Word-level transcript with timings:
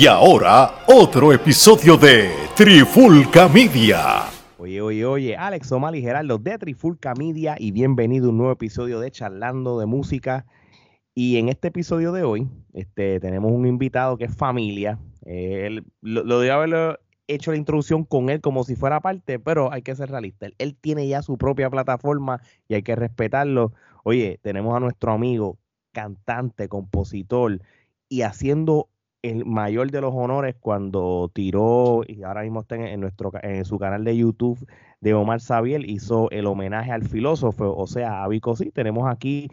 Y 0.00 0.06
ahora, 0.06 0.84
otro 0.86 1.32
episodio 1.32 1.96
de 1.96 2.30
Trifulca 2.54 3.48
Media. 3.48 4.26
Oye, 4.56 4.80
oye, 4.80 5.04
oye, 5.04 5.36
Alex 5.36 5.72
Omar 5.72 5.96
y 5.96 6.02
Gerardo 6.02 6.38
de 6.38 6.56
Trifulca 6.56 7.14
Media 7.14 7.56
y 7.58 7.72
bienvenido 7.72 8.26
a 8.26 8.30
un 8.30 8.36
nuevo 8.36 8.52
episodio 8.52 9.00
de 9.00 9.10
Charlando 9.10 9.80
de 9.80 9.86
Música. 9.86 10.46
Y 11.16 11.38
en 11.38 11.48
este 11.48 11.66
episodio 11.68 12.12
de 12.12 12.22
hoy 12.22 12.48
este, 12.74 13.18
tenemos 13.18 13.50
un 13.50 13.66
invitado 13.66 14.16
que 14.18 14.26
es 14.26 14.36
familia. 14.36 15.00
Él, 15.22 15.84
lo, 16.00 16.22
lo 16.22 16.38
de 16.38 16.96
hecho 17.26 17.50
la 17.50 17.56
introducción 17.56 18.04
con 18.04 18.28
él 18.28 18.40
como 18.40 18.62
si 18.62 18.76
fuera 18.76 19.00
parte, 19.00 19.40
pero 19.40 19.72
hay 19.72 19.82
que 19.82 19.96
ser 19.96 20.10
realista. 20.12 20.46
Él, 20.46 20.54
él 20.58 20.76
tiene 20.80 21.08
ya 21.08 21.22
su 21.22 21.38
propia 21.38 21.70
plataforma 21.70 22.40
y 22.68 22.74
hay 22.74 22.84
que 22.84 22.94
respetarlo. 22.94 23.72
Oye, 24.04 24.38
tenemos 24.42 24.76
a 24.76 24.80
nuestro 24.80 25.10
amigo, 25.10 25.58
cantante, 25.90 26.68
compositor 26.68 27.60
y 28.08 28.22
haciendo 28.22 28.90
el 29.22 29.44
mayor 29.44 29.90
de 29.90 30.00
los 30.00 30.14
honores 30.14 30.54
cuando 30.58 31.30
tiró, 31.34 32.02
y 32.06 32.22
ahora 32.22 32.42
mismo 32.42 32.60
está 32.60 32.76
en, 32.76 33.00
nuestro, 33.00 33.32
en 33.42 33.64
su 33.64 33.78
canal 33.78 34.04
de 34.04 34.16
YouTube 34.16 34.64
de 35.00 35.14
Omar 35.14 35.40
Sabiel, 35.40 35.88
hizo 35.90 36.30
el 36.30 36.46
homenaje 36.46 36.92
al 36.92 37.06
filósofo, 37.06 37.74
o 37.76 37.86
sea, 37.86 38.22
a 38.22 38.28
Vico 38.28 38.54
sí. 38.56 38.70
Tenemos 38.70 39.10
aquí 39.10 39.50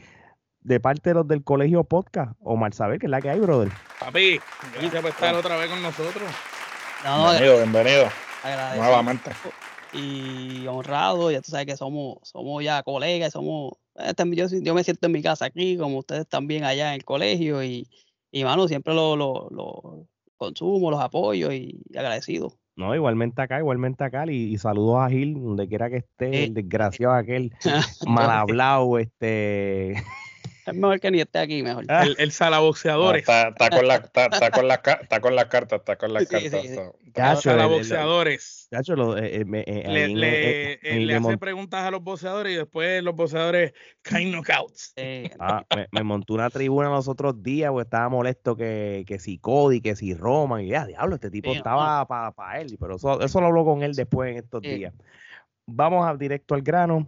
de 0.61 0.79
parte 0.79 1.11
de 1.11 1.13
los 1.15 1.27
del 1.27 1.43
colegio 1.43 1.83
podcast, 1.83 2.33
Omar 2.41 2.73
Sabiel, 2.73 2.99
que 2.99 3.07
es 3.07 3.11
la 3.11 3.21
que 3.21 3.29
hay, 3.29 3.39
brother. 3.39 3.71
Papi, 3.99 4.39
gracias 4.73 5.01
por 5.01 5.11
estar 5.11 5.35
otra 5.35 5.57
vez 5.57 5.69
con 5.69 5.81
nosotros. 5.81 6.29
No, 7.03 7.29
bienvenido, 7.29 7.57
bienvenido. 7.57 8.07
agradecido 8.43 8.83
Nuevamente. 8.83 9.31
Y 9.93 10.67
honrado, 10.67 11.31
ya 11.31 11.41
tú 11.41 11.51
sabes 11.51 11.67
que 11.67 11.77
somos, 11.77 12.17
somos 12.23 12.63
ya 12.63 12.83
colegas, 12.83 13.33
somos, 13.33 13.73
este, 13.95 14.23
yo, 14.35 14.47
yo 14.49 14.73
me 14.75 14.83
siento 14.83 15.05
en 15.05 15.11
mi 15.11 15.23
casa 15.23 15.45
aquí, 15.45 15.77
como 15.77 15.99
ustedes 15.99 16.27
también 16.27 16.65
allá 16.65 16.89
en 16.89 16.95
el 16.95 17.05
colegio, 17.05 17.63
y, 17.63 17.87
y 18.35 18.43
mano, 18.43 18.67
siempre 18.67 18.93
lo, 18.93 19.15
lo, 19.15 19.47
lo 19.49 20.07
consumo, 20.35 20.91
los 20.91 20.99
apoyo 20.99 21.53
y 21.53 21.81
agradecido. 21.95 22.51
No, 22.75 22.93
igualmente 22.93 23.41
acá, 23.41 23.59
igualmente 23.59 24.03
acá, 24.03 24.25
y, 24.29 24.53
y 24.53 24.57
saludos 24.57 24.97
a 24.99 25.09
Gil, 25.09 25.35
donde 25.35 25.69
quiera 25.69 25.89
que 25.89 25.97
esté, 25.99 26.43
el 26.43 26.53
desgraciado 26.53 27.13
aquel 27.13 27.53
mal 28.05 28.29
hablado, 28.29 28.99
este... 28.99 30.03
Es 30.65 30.73
mejor 30.73 30.99
que 30.99 31.11
ni 31.11 31.21
esté 31.21 31.39
aquí, 31.39 31.61
mejor. 31.61 31.85
El, 31.87 32.15
el 32.17 32.31
salaboxeador. 32.31 33.17
está, 33.17 33.49
está 33.49 33.69
con 33.69 33.87
la, 33.87 33.95
está, 33.95 34.25
está 34.25 34.51
con 34.51 34.67
la, 34.67 34.81
ca- 34.81 34.93
está 35.01 35.21
con 35.21 35.35
las 35.35 35.45
cartas, 35.45 35.79
está 35.79 35.95
con 35.95 36.13
las 36.13 36.23
Sí, 36.23 36.29
cartas. 36.29 36.61
sí, 36.61 36.67
sí. 36.69 36.73
el- 36.79 37.31
el- 37.31 37.37
salaboxeadores. 37.37 38.67
Le, 38.71 40.73
eh, 40.73 40.79
eh, 40.81 41.15
hace 41.15 41.37
preguntas 41.37 41.83
a 41.85 41.91
los 41.91 42.01
boxeadores 42.03 42.53
y 42.53 42.57
después 42.57 43.03
los 43.03 43.15
boxeadores 43.15 43.73
caen 44.01 44.31
knockouts. 44.31 44.93
Eh, 44.95 45.29
ah, 45.39 45.63
me, 45.75 45.87
me 45.91 46.03
montó 46.03 46.33
una 46.33 46.49
tribuna 46.49 46.89
los 46.89 47.07
otros 47.07 47.41
días, 47.43 47.71
porque 47.71 47.83
estaba 47.85 48.09
molesto 48.09 48.55
que, 48.55 49.03
que 49.07 49.19
si 49.19 49.37
Cody, 49.37 49.81
que 49.81 49.95
si 49.95 50.13
Roman, 50.13 50.61
y 50.61 50.69
ya, 50.69 50.85
diablo, 50.85 51.15
este 51.15 51.29
tipo 51.29 51.51
Sí, 51.51 51.57
estaba 51.57 52.05
para 52.07 52.59
él, 52.59 52.75
pero 52.79 52.95
eso, 52.95 53.21
eso 53.21 53.39
lo 53.39 53.47
habló 53.47 53.65
con 53.65 53.83
él 53.83 53.93
después 53.93 54.31
en 54.31 54.37
estos 54.37 54.61
Sí. 54.63 54.69
días. 54.69 54.93
Vamos 55.67 56.07
a 56.07 56.15
directo 56.15 56.55
al 56.55 56.61
grano. 56.61 57.07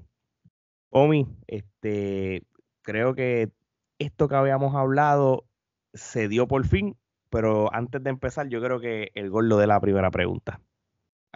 Omi, 0.89 1.27
este, 1.47 2.43
creo 2.87 3.15
que 3.15 3.51
esto 3.99 4.29
que 4.29 4.35
habíamos 4.35 4.73
hablado 4.73 5.45
se 5.93 6.29
dio 6.29 6.47
por 6.47 6.65
fin, 6.65 6.97
pero 7.29 7.73
antes 7.73 8.01
de 8.01 8.09
empezar, 8.09 8.47
yo 8.47 8.61
creo 8.61 8.79
que 8.79 9.11
el 9.13 9.29
gol 9.29 9.49
lo 9.49 9.57
de 9.57 9.67
la 9.67 9.81
primera 9.81 10.09
pregunta. 10.09 10.61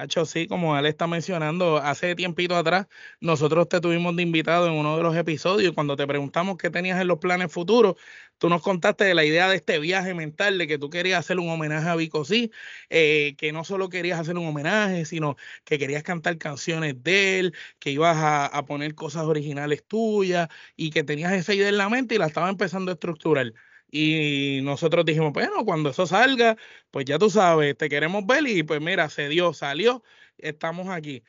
Hacho, 0.01 0.25
sí, 0.25 0.47
como 0.47 0.75
él 0.79 0.87
está 0.87 1.05
mencionando, 1.05 1.77
hace 1.77 2.15
tiempito 2.15 2.55
atrás, 2.57 2.87
nosotros 3.19 3.69
te 3.69 3.79
tuvimos 3.79 4.15
de 4.15 4.23
invitado 4.23 4.65
en 4.65 4.73
uno 4.73 4.97
de 4.97 5.03
los 5.03 5.15
episodios 5.15 5.71
y 5.71 5.75
cuando 5.75 5.95
te 5.95 6.07
preguntamos 6.07 6.57
qué 6.57 6.71
tenías 6.71 6.99
en 6.99 7.07
los 7.07 7.19
planes 7.19 7.51
futuros, 7.51 7.95
tú 8.39 8.49
nos 8.49 8.63
contaste 8.63 9.03
de 9.03 9.13
la 9.13 9.23
idea 9.25 9.47
de 9.47 9.57
este 9.57 9.77
viaje 9.77 10.15
mental, 10.15 10.57
de 10.57 10.65
que 10.65 10.79
tú 10.79 10.89
querías 10.89 11.19
hacer 11.19 11.37
un 11.39 11.49
homenaje 11.49 11.87
a 11.87 11.95
Vico 11.95 12.25
sí, 12.25 12.51
eh, 12.89 13.35
que 13.37 13.51
no 13.51 13.63
solo 13.63 13.89
querías 13.89 14.19
hacer 14.19 14.37
un 14.39 14.47
homenaje, 14.47 15.05
sino 15.05 15.35
que 15.65 15.77
querías 15.77 16.01
cantar 16.01 16.39
canciones 16.39 17.03
de 17.03 17.37
él, 17.39 17.53
que 17.77 17.91
ibas 17.91 18.17
a, 18.17 18.47
a 18.47 18.65
poner 18.65 18.95
cosas 18.95 19.25
originales 19.25 19.85
tuyas 19.85 20.47
y 20.75 20.89
que 20.89 21.03
tenías 21.03 21.31
esa 21.33 21.53
idea 21.53 21.69
en 21.69 21.77
la 21.77 21.89
mente 21.89 22.15
y 22.15 22.17
la 22.17 22.25
estaba 22.25 22.49
empezando 22.49 22.89
a 22.89 22.95
estructurar. 22.95 23.53
Y 23.91 24.61
nosotros 24.63 25.05
dijimos, 25.05 25.33
bueno, 25.33 25.65
cuando 25.65 25.89
eso 25.89 26.05
salga, 26.07 26.57
pues 26.91 27.05
ya 27.05 27.19
tú 27.19 27.29
sabes, 27.29 27.77
te 27.77 27.89
queremos 27.89 28.25
ver 28.25 28.47
y 28.47 28.63
pues 28.63 28.81
mira, 28.81 29.09
se 29.09 29.27
dio, 29.29 29.53
salió, 29.53 30.03
estamos 30.37 30.87
aquí. 30.89 31.23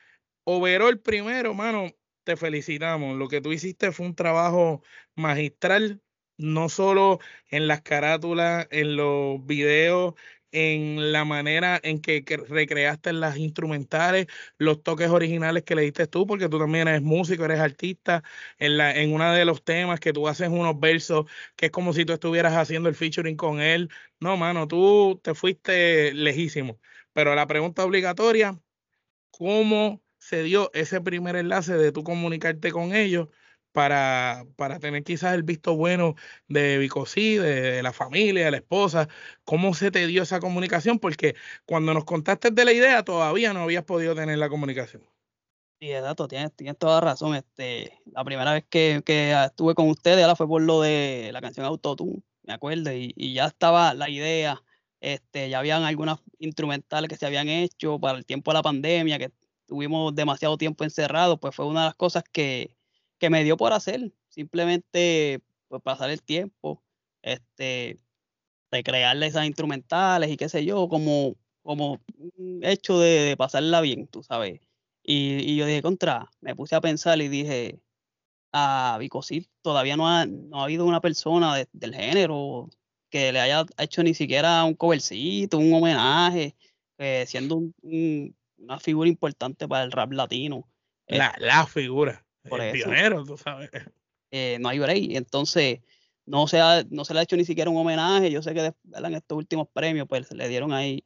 Overall 0.45 0.99
primero, 1.01 1.53
mano, 1.53 1.91
te 2.23 2.37
felicitamos. 2.37 3.17
Lo 3.17 3.27
que 3.27 3.41
tú 3.41 3.51
hiciste 3.51 3.91
fue 3.91 4.05
un 4.05 4.15
trabajo 4.15 4.81
magistral, 5.15 6.01
no 6.37 6.69
solo 6.69 7.19
en 7.49 7.67
las 7.67 7.81
carátulas, 7.81 8.67
en 8.71 8.95
los 8.95 9.45
videos, 9.45 10.15
en 10.53 11.11
la 11.11 11.25
manera 11.25 11.79
en 11.83 11.99
que, 12.01 12.23
recreaste 12.47 13.11
las 13.13 13.37
instrumentales, 13.37 14.27
los 14.57 14.83
toques 14.83 15.09
originales 15.09 15.63
que 15.63 15.75
le 15.75 15.81
diste 15.81 16.07
tú, 16.07 16.25
porque 16.27 16.47
tú 16.49 16.59
también 16.59 16.87
eres 16.87 17.01
músico, 17.01 17.45
eres 17.45 17.59
artista, 17.59 18.23
en, 18.59 18.77
la, 18.77 18.95
en 18.95 19.13
uno 19.13 19.33
de 19.33 19.45
los 19.45 19.63
temas 19.63 19.99
que 19.99 20.13
tú 20.13 20.27
haces 20.27 20.49
unos 20.49 20.79
versos 20.79 21.25
que 21.55 21.67
es 21.67 21.71
como 21.71 21.93
si 21.93 22.05
tú 22.05 22.13
estuvieras 22.13 22.53
haciendo 22.53 22.89
el 22.89 22.95
featuring 22.95 23.35
con 23.35 23.59
él. 23.61 23.89
No, 24.19 24.37
mano, 24.37 24.67
tú 24.67 25.19
te 25.23 25.33
fuiste 25.35 26.13
lejísimo. 26.13 26.79
Pero 27.13 27.35
la 27.35 27.47
pregunta 27.47 27.83
obligatoria, 27.83 28.59
¿cómo 29.31 30.01
se 30.17 30.43
dio 30.43 30.71
ese 30.73 31.01
primer 31.01 31.35
enlace 31.35 31.73
de 31.77 31.91
tú 31.91 32.03
comunicarte 32.03 32.71
con 32.71 32.95
ellos 32.95 33.29
para, 33.73 34.45
para 34.55 34.79
tener 34.79 35.03
quizás 35.03 35.33
el 35.33 35.43
visto 35.43 35.75
bueno 35.75 36.15
de 36.47 36.77
Vicosí, 36.77 37.35
de, 37.37 37.83
la 37.83 37.91
familia, 37.91 38.45
de 38.45 38.51
la 38.51 38.57
esposa? 38.57 39.09
¿Cómo 39.43 39.73
se 39.73 39.91
te 39.91 40.07
dio 40.07 40.23
esa 40.23 40.39
comunicación? 40.39 40.99
Porque 40.99 41.35
cuando 41.65 41.93
nos 41.93 42.05
contaste 42.05 42.51
de 42.51 42.65
la 42.65 42.71
idea 42.71 43.03
todavía 43.03 43.51
no 43.53 43.63
habías 43.63 43.83
podido 43.83 44.15
tener 44.15 44.37
la 44.37 44.49
comunicación. 44.49 45.03
Sí, 45.81 45.91
exacto, 45.91 46.29
tienes, 46.29 46.53
tienes 46.55 46.77
toda 46.77 47.01
razón. 47.01 47.35
Este, 47.35 47.99
la 48.05 48.23
primera 48.23 48.53
vez 48.53 48.63
que, 48.69 49.01
que 49.05 49.33
estuve 49.33 49.75
con 49.75 49.89
ustedes 49.89 50.23
ahora 50.23 50.37
fue 50.37 50.47
por 50.47 50.61
lo 50.61 50.81
de 50.81 51.31
la 51.33 51.41
canción 51.41 51.65
Autotune, 51.65 52.21
me 52.43 52.53
acuerdo, 52.53 52.93
y, 52.93 53.13
y 53.17 53.33
ya 53.33 53.47
estaba 53.47 53.93
la 53.93 54.09
idea, 54.09 54.63
este, 55.01 55.49
ya 55.49 55.59
habían 55.59 55.83
algunas 55.83 56.19
instrumentales 56.39 57.09
que 57.09 57.17
se 57.17 57.25
habían 57.25 57.49
hecho 57.49 57.99
para 57.99 58.17
el 58.17 58.25
tiempo 58.25 58.51
de 58.51 58.53
la 58.55 58.63
pandemia, 58.63 59.19
que 59.19 59.31
tuvimos 59.65 60.15
demasiado 60.15 60.57
tiempo 60.57 60.85
encerrados, 60.85 61.39
pues 61.39 61.55
fue 61.55 61.65
una 61.65 61.81
de 61.81 61.87
las 61.87 61.95
cosas 61.95 62.23
que, 62.31 62.77
que 63.23 63.29
me 63.29 63.45
dio 63.45 63.55
por 63.55 63.71
hacer, 63.71 64.11
simplemente 64.27 65.39
pues 65.69 65.81
pasar 65.81 66.09
el 66.09 66.21
tiempo, 66.21 66.83
este, 67.21 67.97
recrearle 68.69 69.27
esas 69.27 69.45
instrumentales 69.45 70.29
y 70.29 70.35
qué 70.35 70.49
sé 70.49 70.65
yo, 70.65 70.89
como, 70.89 71.37
como 71.61 72.01
un 72.17 72.59
hecho 72.63 72.99
de, 72.99 73.21
de 73.21 73.37
pasarla 73.37 73.79
bien, 73.79 74.07
tú 74.07 74.23
sabes. 74.23 74.59
Y, 75.03 75.35
y 75.49 75.55
yo 75.55 75.65
dije, 75.65 75.81
contra, 75.81 76.29
me 76.41 76.53
puse 76.53 76.75
a 76.75 76.81
pensar 76.81 77.21
y 77.21 77.29
dije, 77.29 77.79
a 78.51 78.97
Vicosí 78.99 79.47
todavía 79.61 79.95
no 79.95 80.09
ha, 80.09 80.25
no 80.25 80.59
ha 80.59 80.65
habido 80.65 80.85
una 80.85 80.99
persona 80.99 81.55
de- 81.55 81.69
del 81.71 81.95
género 81.95 82.69
que 83.09 83.31
le 83.31 83.39
haya 83.39 83.65
hecho 83.77 84.03
ni 84.03 84.13
siquiera 84.13 84.65
un 84.65 84.73
covercito, 84.73 85.59
un 85.59 85.73
homenaje, 85.73 86.57
eh, 86.97 87.23
siendo 87.25 87.55
un- 87.55 87.73
un- 87.83 88.35
una 88.57 88.81
figura 88.81 89.07
importante 89.07 89.65
para 89.65 89.85
el 89.85 89.93
rap 89.93 90.11
latino. 90.11 90.67
La, 91.07 91.33
la 91.39 91.65
figura, 91.67 92.22
Por 92.49 92.61
el 92.61 92.75
eso. 92.75 92.89
pionero, 92.89 93.23
tú 93.25 93.37
sabes. 93.37 93.69
eh, 94.31 94.57
no 94.59 94.69
hay 94.69 94.79
break. 94.79 95.11
Entonces, 95.11 95.79
no 96.25 96.47
se, 96.47 96.59
ha, 96.59 96.83
no 96.89 97.05
se 97.05 97.13
le 97.13 97.19
ha 97.19 97.23
hecho 97.23 97.35
ni 97.37 97.45
siquiera 97.45 97.69
un 97.69 97.77
homenaje. 97.77 98.31
Yo 98.31 98.41
sé 98.41 98.53
que 98.53 98.73
en 98.93 99.13
estos 99.15 99.37
últimos 99.37 99.67
premios, 99.73 100.07
pues 100.07 100.31
le 100.31 100.47
dieron 100.47 100.73
ahí, 100.73 101.03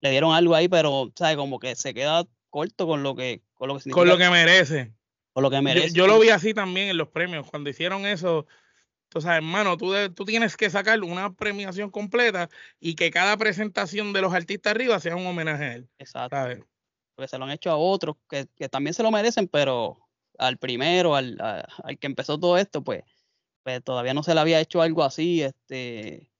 le 0.00 0.10
dieron 0.10 0.32
algo 0.34 0.54
ahí, 0.54 0.68
pero, 0.68 1.12
¿sabes? 1.16 1.36
Como 1.36 1.58
que 1.58 1.74
se 1.76 1.94
queda 1.94 2.24
corto 2.50 2.86
con 2.86 3.02
lo 3.02 3.14
que, 3.14 3.42
con 3.54 3.68
lo 3.68 3.78
que 3.78 3.90
Con 3.90 4.08
lo 4.08 4.18
que 4.18 4.28
merece. 4.30 4.92
con 5.32 5.42
lo 5.42 5.50
que 5.50 5.56
Yo, 5.56 5.62
merece. 5.62 5.92
yo 5.94 6.06
lo 6.06 6.18
vi 6.20 6.28
así 6.30 6.54
también 6.54 6.88
en 6.88 6.96
los 6.96 7.08
premios. 7.08 7.48
Cuando 7.50 7.70
hicieron 7.70 8.04
eso, 8.06 8.46
tú 9.08 9.20
sabes, 9.20 9.38
hermano, 9.38 9.76
tú, 9.76 9.90
de- 9.92 10.10
tú 10.10 10.24
tienes 10.24 10.56
que 10.56 10.68
sacar 10.70 11.00
una 11.02 11.32
premiación 11.32 11.90
completa 11.90 12.48
y 12.80 12.94
que 12.94 13.10
cada 13.10 13.36
presentación 13.36 14.12
de 14.12 14.20
los 14.20 14.34
artistas 14.34 14.72
arriba 14.72 14.98
sea 15.00 15.16
un 15.16 15.26
homenaje 15.26 15.64
a 15.64 15.74
él. 15.74 15.88
Exacto. 15.98 16.36
¿sabes? 16.36 16.60
Porque 17.14 17.28
se 17.28 17.38
lo 17.38 17.44
han 17.44 17.50
hecho 17.50 17.70
a 17.70 17.76
otros 17.76 18.16
que, 18.28 18.46
que 18.56 18.68
también 18.68 18.94
se 18.94 19.02
lo 19.02 19.10
merecen, 19.10 19.48
pero 19.48 20.01
al 20.38 20.58
primero, 20.58 21.14
al, 21.16 21.36
a- 21.40 21.66
al 21.84 21.98
que 21.98 22.06
empezó 22.06 22.38
todo 22.38 22.58
esto, 22.58 22.82
pues, 22.84 23.04
pues 23.62 23.82
todavía 23.84 24.14
no 24.14 24.22
se 24.22 24.34
le 24.34 24.40
había 24.40 24.60
hecho 24.60 24.82
algo 24.82 25.02
así, 25.04 25.42
este, 25.42 26.30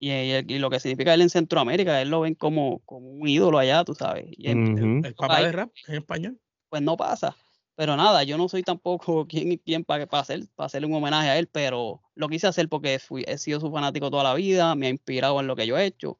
y, 0.00 0.10
y- 0.12 0.44
y 0.48 0.58
lo 0.58 0.70
que 0.70 0.80
significa 0.80 1.14
él 1.14 1.22
en 1.22 1.30
Centroamérica, 1.30 2.00
él 2.02 2.10
lo 2.10 2.20
ven 2.22 2.34
como, 2.34 2.80
como 2.80 3.08
un 3.10 3.28
ídolo 3.28 3.58
allá, 3.58 3.84
tú 3.84 3.94
sabes. 3.94 4.26
Y 4.36 4.50
en- 4.50 4.72
Ujú. 4.98 5.06
El 5.06 5.14
papá 5.14 5.40
de 5.40 5.52
rap 5.52 5.72
en 5.88 5.94
español. 5.96 6.40
pues 6.68 6.82
no 6.82 6.96
pasa. 6.96 7.36
Pero 7.76 7.96
nada, 7.96 8.22
yo 8.24 8.36
no 8.38 8.48
soy 8.48 8.62
tampoco 8.62 9.26
quien, 9.28 9.56
quien 9.58 9.84
para, 9.84 10.06
para, 10.06 10.22
hacer, 10.22 10.42
para 10.54 10.66
hacerle 10.66 10.86
un 10.88 10.94
homenaje 10.94 11.28
a 11.28 11.38
él, 11.38 11.48
pero 11.48 12.02
lo 12.14 12.28
quise 12.28 12.46
hacer 12.46 12.68
porque 12.68 12.98
fui, 12.98 13.24
he 13.26 13.38
sido 13.38 13.60
su 13.60 13.70
fanático 13.72 14.10
toda 14.10 14.24
la 14.24 14.34
vida, 14.34 14.74
me 14.76 14.86
ha 14.88 14.90
inspirado 14.90 15.40
en 15.40 15.46
lo 15.46 15.56
que 15.56 15.66
yo 15.66 15.76
he 15.78 15.86
hecho 15.86 16.18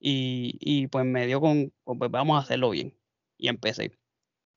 y, 0.00 0.56
y 0.60 0.86
pues 0.88 1.04
me 1.04 1.26
dio 1.26 1.40
con, 1.40 1.72
con, 1.84 1.98
pues 1.98 2.10
vamos 2.10 2.36
a 2.38 2.42
hacerlo 2.42 2.70
bien. 2.70 2.94
Y 3.38 3.48
empecé. 3.48 3.92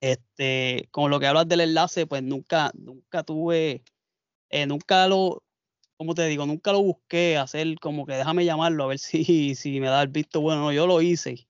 Este, 0.01 0.87
con 0.91 1.11
lo 1.11 1.19
que 1.19 1.27
hablas 1.27 1.47
del 1.47 1.61
enlace, 1.61 2.07
pues 2.07 2.23
nunca, 2.23 2.71
nunca 2.73 3.23
tuve, 3.23 3.83
eh, 4.49 4.65
nunca 4.67 5.07
lo, 5.07 5.43
como 5.97 6.15
te 6.15 6.27
digo, 6.27 6.45
nunca 6.45 6.71
lo 6.73 6.81
busqué 6.83 7.37
hacer 7.37 7.79
como 7.79 8.05
que 8.05 8.13
déjame 8.15 8.45
llamarlo 8.45 8.85
a 8.85 8.87
ver 8.87 8.99
si, 8.99 9.55
si 9.55 9.79
me 9.81 9.87
da 9.87 10.01
el 10.03 10.09
visto 10.09 10.41
bueno. 10.41 10.61
No, 10.63 10.71
yo 10.73 10.87
lo 10.87 11.01
hice. 11.01 11.47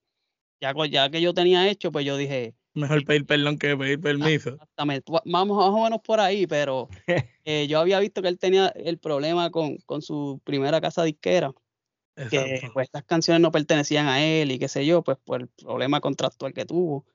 Ya, 0.61 0.73
ya 0.89 1.09
que 1.09 1.21
yo 1.21 1.33
tenía 1.33 1.69
hecho, 1.69 1.91
pues 1.91 2.05
yo 2.05 2.17
dije, 2.17 2.55
Mejor 2.73 3.03
pedir 3.05 3.25
perdón 3.25 3.57
que 3.57 3.75
pedir 3.77 3.99
permiso. 3.99 4.51
exactamente, 4.51 5.11
wa- 5.11 5.21
vamos 5.25 5.57
más 5.57 5.67
o 5.69 5.83
menos 5.83 5.99
por 6.01 6.19
ahí, 6.19 6.47
pero 6.47 6.89
eh, 7.45 7.67
yo 7.67 7.79
había 7.79 7.99
visto 7.99 8.21
que 8.21 8.27
él 8.29 8.37
tenía 8.39 8.67
el 8.69 8.97
problema 8.99 9.49
con, 9.51 9.77
con 9.85 10.01
su 10.01 10.41
primera 10.43 10.81
casa 10.81 11.03
disquera, 11.03 11.53
que 12.29 12.37
Exacto. 12.37 12.73
pues 12.73 12.85
estas 12.87 13.03
canciones 13.05 13.41
no 13.41 13.51
pertenecían 13.51 14.07
a 14.07 14.23
él 14.23 14.51
y 14.51 14.59
qué 14.59 14.67
sé 14.67 14.85
yo, 14.85 15.03
pues 15.03 15.17
por 15.23 15.41
el 15.41 15.47
problema 15.49 16.01
contractual 16.01 16.53
que 16.53 16.65
tuvo. 16.65 17.05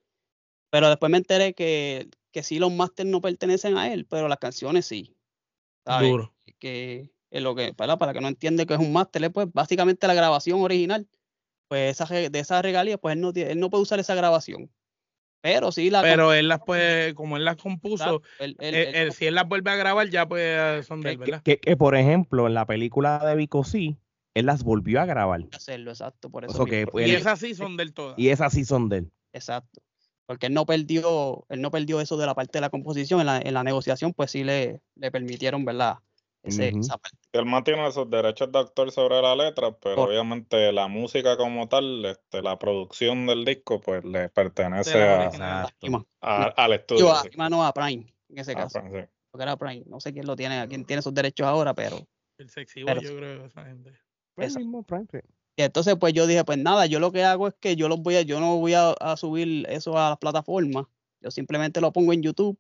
Pero 0.75 0.89
después 0.89 1.09
me 1.09 1.19
enteré 1.19 1.55
que, 1.55 2.09
que 2.33 2.43
sí 2.43 2.59
los 2.59 2.73
masters 2.73 3.09
no 3.09 3.21
pertenecen 3.21 3.77
a 3.79 3.93
él, 3.93 4.07
pero 4.07 4.27
las 4.27 4.39
canciones 4.39 4.85
sí. 4.85 5.17
¿sabes? 5.87 6.11
Duro. 6.11 6.35
que 6.59 7.13
es 7.31 7.43
lo 7.43 7.55
que 7.55 7.73
para, 7.75 7.97
para 7.97 8.13
que 8.13 8.21
no 8.21 8.27
entiende 8.27 8.67
que 8.67 8.75
es 8.75 8.81
un 8.81 8.93
máster, 8.93 9.31
pues 9.31 9.47
básicamente 9.53 10.09
la 10.09 10.15
grabación 10.15 10.61
original, 10.63 11.07
pues 11.69 12.01
esa, 12.01 12.13
de 12.13 12.39
esas 12.41 12.61
regalías, 12.63 12.99
pues 13.01 13.15
él 13.15 13.21
no, 13.21 13.33
tiene- 13.33 13.53
él 13.53 13.61
no 13.61 13.71
puede 13.71 13.83
usar 13.85 14.01
esa 14.01 14.17
grabación. 14.17 14.69
Pero 15.43 15.71
sí 15.71 15.91
la 15.91 16.03
Pero 16.03 16.33
él 16.33 16.49
las 16.49 16.59
puede, 16.59 17.15
como 17.15 17.37
él 17.37 17.45
las 17.45 17.55
compuso, 17.57 18.23
él, 18.41 18.57
él- 18.59 18.75
él- 18.75 18.87
él- 18.89 18.95
él- 18.97 19.13
si 19.13 19.27
él 19.27 19.37
las 19.37 19.47
vuelve 19.47 19.71
a 19.71 19.77
grabar, 19.77 20.09
ya 20.11 20.27
pues 20.27 20.87
son 20.87 21.03
de 21.03 21.11
él, 21.11 21.15
Que, 21.19 21.21
¿verdad? 21.21 21.43
que- 21.45 21.59
que, 21.61 21.77
por 21.77 21.95
ejemplo, 21.95 22.49
en 22.49 22.55
la 22.55 22.67
película 22.67 23.25
de 23.25 23.37
Vico 23.37 23.63
sí, 23.63 23.97
él 24.35 24.47
las 24.47 24.65
volvió 24.65 25.01
a 25.01 25.05
grabar. 25.07 25.45
hacerlo, 25.53 25.93
exacto, 25.93 26.31
por 26.31 26.45
O 26.47 26.49
eso 26.49 26.57
sea 26.57 26.67
que, 26.67 26.77
mismo. 26.79 26.91
pues, 26.91 27.07
Y 27.07 27.11
él- 27.11 27.17
esas 27.21 27.39
sí 27.39 27.55
son 27.55 27.77
del 27.77 27.93
todo. 27.95 28.15
y 28.17 28.31
esas 28.31 28.53
sí 28.53 28.65
son 28.65 28.89
de 28.89 28.97
él. 28.99 29.13
exacto. 29.33 29.81
Porque 30.27 30.47
él 30.47 30.55
no 30.55 30.65
perdió, 30.65 31.45
él 31.49 31.61
no 31.61 31.71
perdió 31.71 32.01
eso 32.01 32.17
de 32.17 32.27
la 32.27 32.35
parte 32.35 32.57
de 32.59 32.61
la 32.63 32.71
composición, 32.71 33.21
en 33.21 33.27
la, 33.27 33.39
en 33.41 33.53
la 33.55 33.63
negociación, 33.63 34.13
pues 34.15 34.31
sí 34.31 34.43
le, 34.45 34.81
le 34.97 35.11
permitieron, 35.11 35.65
¿verdad? 35.65 35.99
Ese- 36.43 36.69
esa 36.79 36.99
parte. 36.99 37.17
Él 37.33 37.47
mantiene 37.47 37.91
sus 37.93 38.09
derechos 38.11 38.53
de 38.53 38.59
autor 38.59 38.91
sobre 38.93 39.21
la 39.23 39.35
letra, 39.35 39.73
pero 39.79 40.03
obviamente 40.05 40.73
la 40.73 40.89
música 40.89 41.37
como 41.39 41.69
tal, 41.69 42.05
este, 42.05 42.43
la 42.43 42.59
producción 42.59 43.27
del 43.27 43.45
disco, 43.47 43.81
pues 43.81 44.05
le 44.05 44.29
pertenece 44.29 45.03
a, 45.03 45.31
a- 46.21 46.45
al 46.49 46.73
estudio. 46.75 47.13
a, 47.13 47.23
sí. 47.23 47.31
no, 47.37 47.65
a 47.65 47.73
Prime, 47.73 48.07
en 48.29 48.39
ese 48.39 48.55
caso. 48.55 48.81
sí. 48.81 48.99
Porque 49.31 49.43
era 49.43 49.57
Prime. 49.57 49.85
No 49.87 49.99
sé 50.01 50.13
quién 50.13 50.27
lo 50.27 50.37
tiene, 50.37 50.67
quién 50.69 50.85
tiene 50.85 51.03
sus 51.03 51.13
derechos 51.13 51.47
ahora, 51.47 51.75
pero 51.75 51.99
El 52.39 52.49
sexy 52.51 52.85
Pero- 52.85 53.01
boy, 53.01 53.11
yo 53.11 53.17
creo, 53.17 53.45
esa 53.47 53.65
gente. 53.65 53.93
El 54.37 54.55
mismo 54.57 54.83
Prime, 54.83 55.07
sí. 55.11 55.19
Y 55.57 55.63
entonces, 55.63 55.95
pues 55.99 56.13
yo 56.13 56.27
dije, 56.27 56.45
pues 56.45 56.59
nada, 56.59 56.87
yo 56.87 56.99
lo 56.99 57.13
que 57.13 57.23
hago 57.23 57.49
es 57.49 57.55
que 57.61 57.77
yo 57.77 57.89
los 57.89 58.01
voy 58.03 58.17
a, 58.17 58.23
yo 58.23 58.41
no 58.41 58.57
voy 58.57 58.75
a, 58.75 58.91
a 58.91 59.17
subir 59.17 59.67
eso 59.69 59.97
a 59.99 60.11
las 60.11 60.19
plataformas. 60.19 60.87
Yo 61.21 61.31
simplemente 61.31 61.81
lo 61.81 61.93
pongo 61.93 62.13
en 62.13 62.23
YouTube 62.23 62.59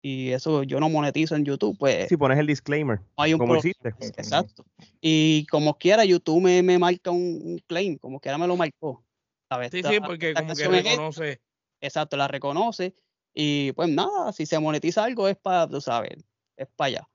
y 0.00 0.30
eso 0.30 0.62
yo 0.62 0.78
no 0.78 0.88
monetizo 0.88 1.34
en 1.34 1.44
YouTube, 1.44 1.76
pues 1.76 2.08
Si 2.08 2.16
pones 2.16 2.38
el 2.38 2.46
disclaimer, 2.46 3.00
no 3.00 3.24
hay 3.24 3.34
un 3.34 3.40
como 3.40 3.56
hiciste. 3.56 3.88
Exacto. 4.00 4.64
Y 5.00 5.46
como 5.50 5.76
quiera, 5.76 6.04
YouTube 6.04 6.40
me, 6.42 6.62
me 6.62 6.78
marca 6.78 7.10
un, 7.10 7.40
un 7.44 7.58
claim, 7.66 7.98
como 7.98 8.20
quiera 8.20 8.38
me 8.38 8.46
lo 8.46 8.56
marcó. 8.56 9.04
¿sabes? 9.50 9.70
Sí, 9.72 9.78
Esta- 9.78 9.90
sí, 9.90 10.00
porque 10.00 10.34
como 10.34 10.54
que 10.54 10.62
es 10.62 10.68
reconoce. 10.68 11.40
Exacto, 11.80 12.16
la 12.16 12.28
reconoce. 12.28 12.94
Y 13.34 13.72
pues 13.72 13.88
nada, 13.88 14.32
si 14.32 14.46
se 14.46 14.58
monetiza 14.58 15.04
algo 15.04 15.26
es 15.28 15.36
para, 15.36 15.68
tú 15.68 15.80
sabes, 15.80 16.24
es 16.56 16.68
para 16.76 16.86
allá 16.88 17.08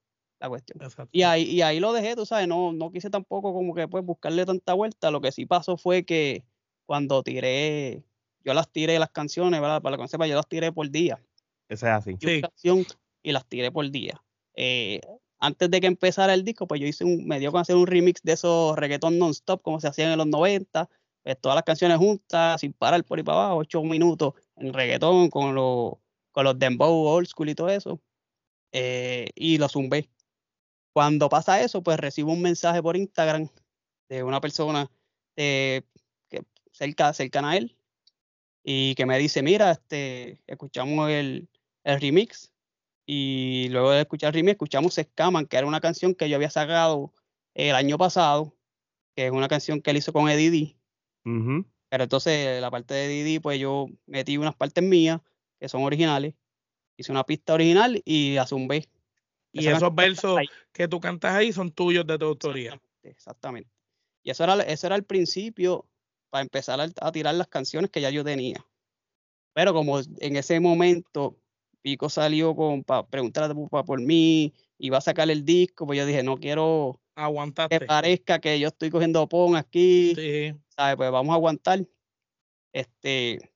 la 0.44 0.50
cuestión. 0.50 1.08
Y 1.12 1.24
ahí, 1.24 1.44
y 1.44 1.62
ahí 1.62 1.80
lo 1.80 1.94
dejé, 1.94 2.16
tú 2.16 2.26
sabes, 2.26 2.48
no, 2.48 2.74
no 2.74 2.92
quise 2.92 3.10
tampoco 3.10 3.54
como 3.54 3.74
que 3.74 3.88
pues 3.88 4.04
buscarle 4.04 4.46
tanta 4.46 4.74
vuelta. 4.74 5.10
Lo 5.12 5.22
que 5.22 5.32
sí 5.32 5.46
pasó 5.46 5.78
fue 5.78 6.06
que 6.06 6.44
cuando 6.86 7.24
tiré, 7.24 8.04
yo 8.44 8.54
las 8.54 8.70
tiré 8.72 9.00
las 9.00 9.10
canciones, 9.10 9.62
¿verdad? 9.62 9.82
Para 9.82 9.96
que 9.96 10.04
no 10.04 10.08
sepa, 10.08 10.28
yo 10.28 10.36
las 10.36 10.48
tiré 10.48 10.72
por 10.72 10.90
día. 10.90 11.20
Ese 11.70 11.88
es 11.88 11.92
así. 11.92 12.18
Sí. 12.20 12.42
canción 12.42 12.86
y 13.24 13.32
las 13.32 13.48
tiré 13.48 13.72
por 13.72 13.90
día. 13.90 14.22
Eh, 14.56 15.02
antes 15.40 15.70
de 15.72 15.82
que 15.82 15.88
empezara 15.88 16.34
el 16.34 16.44
disco, 16.44 16.68
pues 16.68 16.80
yo 16.82 16.88
hice 16.88 17.06
un, 17.06 17.26
me 17.26 17.40
dio 17.40 17.52
con 17.52 17.62
hacer 17.62 17.76
un 17.76 17.88
remix 17.88 18.22
de 18.22 18.34
esos 18.34 18.76
reggaetón 18.76 19.18
non-stop, 19.18 19.62
como 19.62 19.80
se 19.80 19.88
hacían 19.88 20.12
en 20.12 20.18
los 20.18 20.28
90, 20.28 20.90
pues 21.24 21.40
todas 21.40 21.56
las 21.56 21.64
canciones 21.64 21.98
juntas, 21.98 22.62
sin 22.62 22.74
parar 22.74 23.04
por 23.06 23.18
ahí 23.18 23.24
para 23.24 23.40
abajo, 23.40 23.58
ocho 23.58 23.82
minutos 23.84 24.34
en 24.58 24.74
reggaetón, 24.74 25.30
con 25.30 25.56
los, 25.56 25.94
con 26.32 26.44
los 26.44 26.60
dembow 26.60 27.08
old 27.08 27.28
school 27.28 27.50
y 27.50 27.56
todo 27.56 27.70
eso. 27.70 28.02
eh, 28.74 29.30
y 29.36 29.58
lo 29.58 29.70
zumbé. 29.70 30.10
Cuando 30.94 31.30
pasa 31.30 31.62
eso, 31.62 31.82
pues 31.82 32.00
recibo 32.00 32.32
un 32.32 32.42
mensaje 32.42 32.82
por 32.82 32.96
Instagram 32.96 33.50
de 34.10 34.24
una 34.24 34.40
persona 34.40 34.90
eh, 35.36 35.82
que 36.30 36.44
cerca, 36.72 37.14
cercana 37.14 37.52
a 37.52 37.58
él 37.58 37.76
y 38.64 38.96
que 38.96 39.06
me 39.06 39.18
dice, 39.18 39.42
mira, 39.42 39.72
este, 39.72 40.42
escuchamos 40.48 41.10
el, 41.10 41.50
el 41.84 42.00
remix 42.00 42.54
y 43.06 43.68
luego 43.70 43.92
de 43.92 44.02
escuchar 44.02 44.30
el 44.30 44.36
remix 44.36 44.54
escuchamos 44.54 44.98
Escaman, 44.98 45.48
que 45.48 45.58
era 45.58 45.68
una 45.68 45.82
canción 45.82 46.16
que 46.16 46.30
yo 46.30 46.36
había 46.36 46.50
sacado 46.50 47.14
el 47.54 47.76
año 47.76 47.98
pasado, 47.98 48.56
que 49.16 49.26
es 49.26 49.32
una 49.32 49.48
canción 49.48 49.82
que 49.82 49.92
él 49.92 49.98
hizo 49.98 50.14
con 50.14 50.30
Eddie 50.30 50.52
D. 50.52 50.78
Ujú. 51.26 51.66
Pero 51.90 52.04
entonces 52.06 52.60
la 52.62 52.72
parte 52.72 52.94
de 52.96 53.08
Didi, 53.08 53.40
pues 53.40 53.60
yo 53.60 53.88
metí 54.08 54.38
unas 54.38 54.56
partes 54.56 54.84
mías 54.84 55.22
que 55.60 55.70
son 55.70 55.84
originales, 55.84 56.34
hice 56.98 57.12
una 57.12 57.24
pista 57.24 57.54
original 57.54 58.02
y 58.04 58.34
la 58.34 58.48
zumbé. 58.48 58.90
Y 59.54 59.68
Esa 59.68 59.78
esos 59.78 59.96
versos 59.96 60.40
que 60.72 60.88
tú 60.88 61.00
cantas 61.00 61.34
ahí 61.34 61.54
son 61.54 61.72
tuyos 61.72 62.06
de 62.08 62.18
tu 62.18 62.26
autoría. 62.26 62.74
Exactamente, 62.74 63.10
exactamente. 63.10 63.70
Y 64.24 64.32
eso 64.32 64.44
era, 64.44 64.62
eso 64.64 64.88
era 64.88 64.96
el 64.96 65.04
principio 65.04 65.86
para 66.30 66.42
empezar 66.42 66.82
a, 66.82 66.88
a 67.02 67.12
tirar 67.12 67.36
las 67.36 67.48
canciones 67.48 67.92
que 67.92 68.02
ya 68.02 68.10
yo 68.10 68.24
tenía. 68.24 68.66
Pero 69.54 69.74
como 69.74 70.00
en 70.00 70.36
ese 70.36 70.60
momento 70.60 71.38
Pico 71.84 72.10
salió 72.10 72.56
con 72.56 72.84
para 72.84 73.06
preguntar 73.06 73.44
a 73.44 73.54
Pupa 73.54 73.84
por 73.84 74.02
mí, 74.02 74.54
iba 74.80 74.98
a 74.98 75.02
sacar 75.02 75.30
el 75.30 75.46
disco, 75.46 75.86
pues 75.86 76.00
yo 76.00 76.06
dije, 76.06 76.24
no 76.24 76.38
quiero 76.38 77.00
que 77.16 77.22
Aguantaste. 77.22 77.82
parezca 77.82 78.40
que 78.40 78.60
yo 78.60 78.70
estoy 78.70 78.90
cogiendo 78.90 79.28
pon 79.30 79.56
aquí, 79.56 80.16
Sí. 80.16 80.56
¿sabes? 80.70 80.96
Pues 80.96 81.12
vamos 81.12 81.32
a 81.34 81.36
aguantar. 81.36 81.86
Este, 82.72 83.52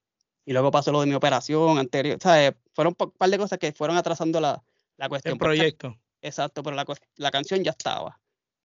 y 0.45 0.53
luego 0.53 0.69
pasó 0.69 0.91
lo 0.91 1.01
de 1.01 1.07
mi 1.07 1.15
operación 1.15 1.79
anterior, 1.79 2.19
¿sabes? 2.21 2.53
Fueron 2.73 2.95
un 2.99 3.11
par 3.11 3.29
de 3.29 3.37
cosas 3.37 3.57
que 3.57 3.71
fueron 3.71 3.97
atrasando 3.97 4.39
la, 4.39 4.63
la 4.97 5.09
cuestión. 5.09 5.31
El 5.33 5.35
esta- 5.35 5.45
proyecto. 5.45 5.97
Exacto, 6.21 6.63
pero 6.63 6.75
la, 6.75 6.85
la 7.15 7.31
canción 7.31 7.63
ya 7.63 7.71
estaba. 7.71 8.19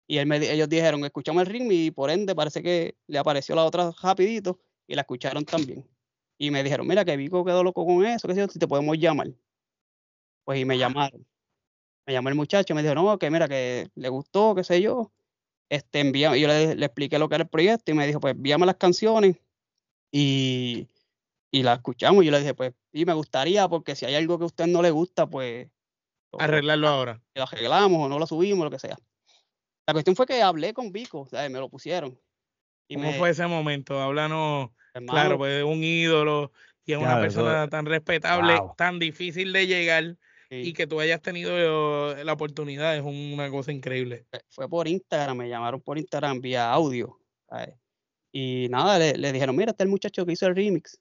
Y 0.07 0.17
él 0.17 0.25
me 0.25 0.39
di- 0.39 0.47
ellos 0.47 0.67
dijeron, 0.69 1.03
escuchamos 1.05 1.41
el 1.41 1.47
ritmo 1.47 1.71
y 1.71 1.91
por 1.91 2.09
ende 2.09 2.33
parece 2.35 2.61
que 2.63 2.95
le 3.07 3.17
apareció 3.17 3.55
la 3.55 3.65
otra 3.65 3.91
rapidito 4.01 4.59
y 4.87 4.95
la 4.95 5.01
escucharon 5.01 5.45
también. 5.45 5.87
Y 6.37 6.49
me 6.51 6.63
dijeron, 6.63 6.87
mira 6.87 7.05
que 7.05 7.15
Vico 7.17 7.45
quedó 7.45 7.63
loco 7.63 7.85
con 7.85 8.05
eso, 8.05 8.27
que 8.27 8.47
si 8.47 8.59
te 8.59 8.67
podemos 8.67 8.97
llamar. 8.97 9.27
Pues 10.43 10.59
y 10.59 10.65
me 10.65 10.77
llamaron. 10.77 11.25
Me 12.07 12.13
llamó 12.13 12.29
el 12.29 12.35
muchacho 12.35 12.73
y 12.73 12.75
me 12.75 12.81
dijo, 12.81 12.95
no, 12.95 13.17
que 13.19 13.29
mira, 13.29 13.47
que 13.47 13.89
le 13.95 14.09
gustó, 14.09 14.55
qué 14.55 14.63
sé 14.63 14.81
yo. 14.81 15.11
Este, 15.69 15.99
envía, 15.99 16.35
y 16.35 16.41
yo 16.41 16.47
le, 16.47 16.75
le 16.75 16.85
expliqué 16.85 17.19
lo 17.19 17.29
que 17.29 17.35
era 17.35 17.43
el 17.43 17.49
proyecto 17.49 17.91
y 17.91 17.93
me 17.93 18.07
dijo, 18.07 18.19
pues 18.19 18.33
envíame 18.33 18.65
las 18.65 18.75
canciones 18.75 19.37
y, 20.11 20.87
y 21.51 21.63
las 21.63 21.77
escuchamos. 21.77 22.23
Y 22.23 22.25
yo 22.25 22.31
le 22.31 22.39
dije, 22.39 22.53
pues 22.53 22.73
sí, 22.91 23.05
me 23.05 23.13
gustaría, 23.13 23.67
porque 23.69 23.95
si 23.95 24.05
hay 24.05 24.15
algo 24.15 24.37
que 24.37 24.43
a 24.43 24.47
usted 24.47 24.67
no 24.67 24.81
le 24.81 24.91
gusta, 24.91 25.27
pues 25.27 25.69
Arreglarlo 26.39 26.87
ahora. 26.87 27.21
lo 27.35 27.43
arreglamos 27.43 28.05
o 28.05 28.09
no 28.09 28.17
lo 28.19 28.25
subimos, 28.27 28.63
lo 28.63 28.71
que 28.71 28.79
sea. 28.79 28.97
La 29.87 29.93
cuestión 29.93 30.15
fue 30.15 30.25
que 30.25 30.41
hablé 30.41 30.73
con 30.73 30.91
Vico, 30.91 31.27
¿sabes? 31.29 31.49
me 31.51 31.59
lo 31.59 31.69
pusieron. 31.69 32.19
Y 32.87 32.95
¿Cómo 32.95 33.11
me, 33.11 33.17
fue 33.17 33.29
ese 33.31 33.45
momento? 33.47 33.99
Háblanos. 33.99 34.69
hermano, 34.93 35.11
Claro, 35.13 35.37
pues 35.37 35.63
un 35.63 35.83
ídolo 35.83 36.51
y 36.85 36.91
es 36.93 36.97
una 36.97 37.07
Claro, 37.13 37.25
eso- 37.25 37.39
persona 37.41 37.67
tan 37.69 37.85
respetable, 37.85 38.59
Wow. 38.59 38.73
tan 38.77 38.99
difícil 38.99 39.53
de 39.53 39.65
llegar 39.67 40.03
sí, 40.49 40.57
y 40.57 40.73
que 40.73 40.85
tú 40.87 40.99
hayas 40.99 41.21
tenido 41.21 42.13
la 42.23 42.33
oportunidad 42.33 42.95
es 42.97 43.01
una 43.03 43.49
cosa 43.49 43.71
increíble. 43.71 44.25
fue- 44.49 44.67
por 44.69 44.87
Instagram, 44.87 45.37
me 45.37 45.49
llamaron 45.49 45.81
por 45.81 45.97
Instagram 45.97 46.41
vía 46.41 46.71
audio. 46.71 47.17
¿sabes? 47.49 47.75
Y 48.33 48.67
nada, 48.69 48.97
le, 48.97 49.13
le 49.17 49.31
dijeron, 49.33 49.55
mira, 49.57 49.71
este 49.71 49.83
es 49.83 49.85
el 49.87 49.91
muchacho 49.91 50.25
que 50.25 50.31
hizo 50.33 50.47
el 50.47 50.55
remix. 50.55 50.97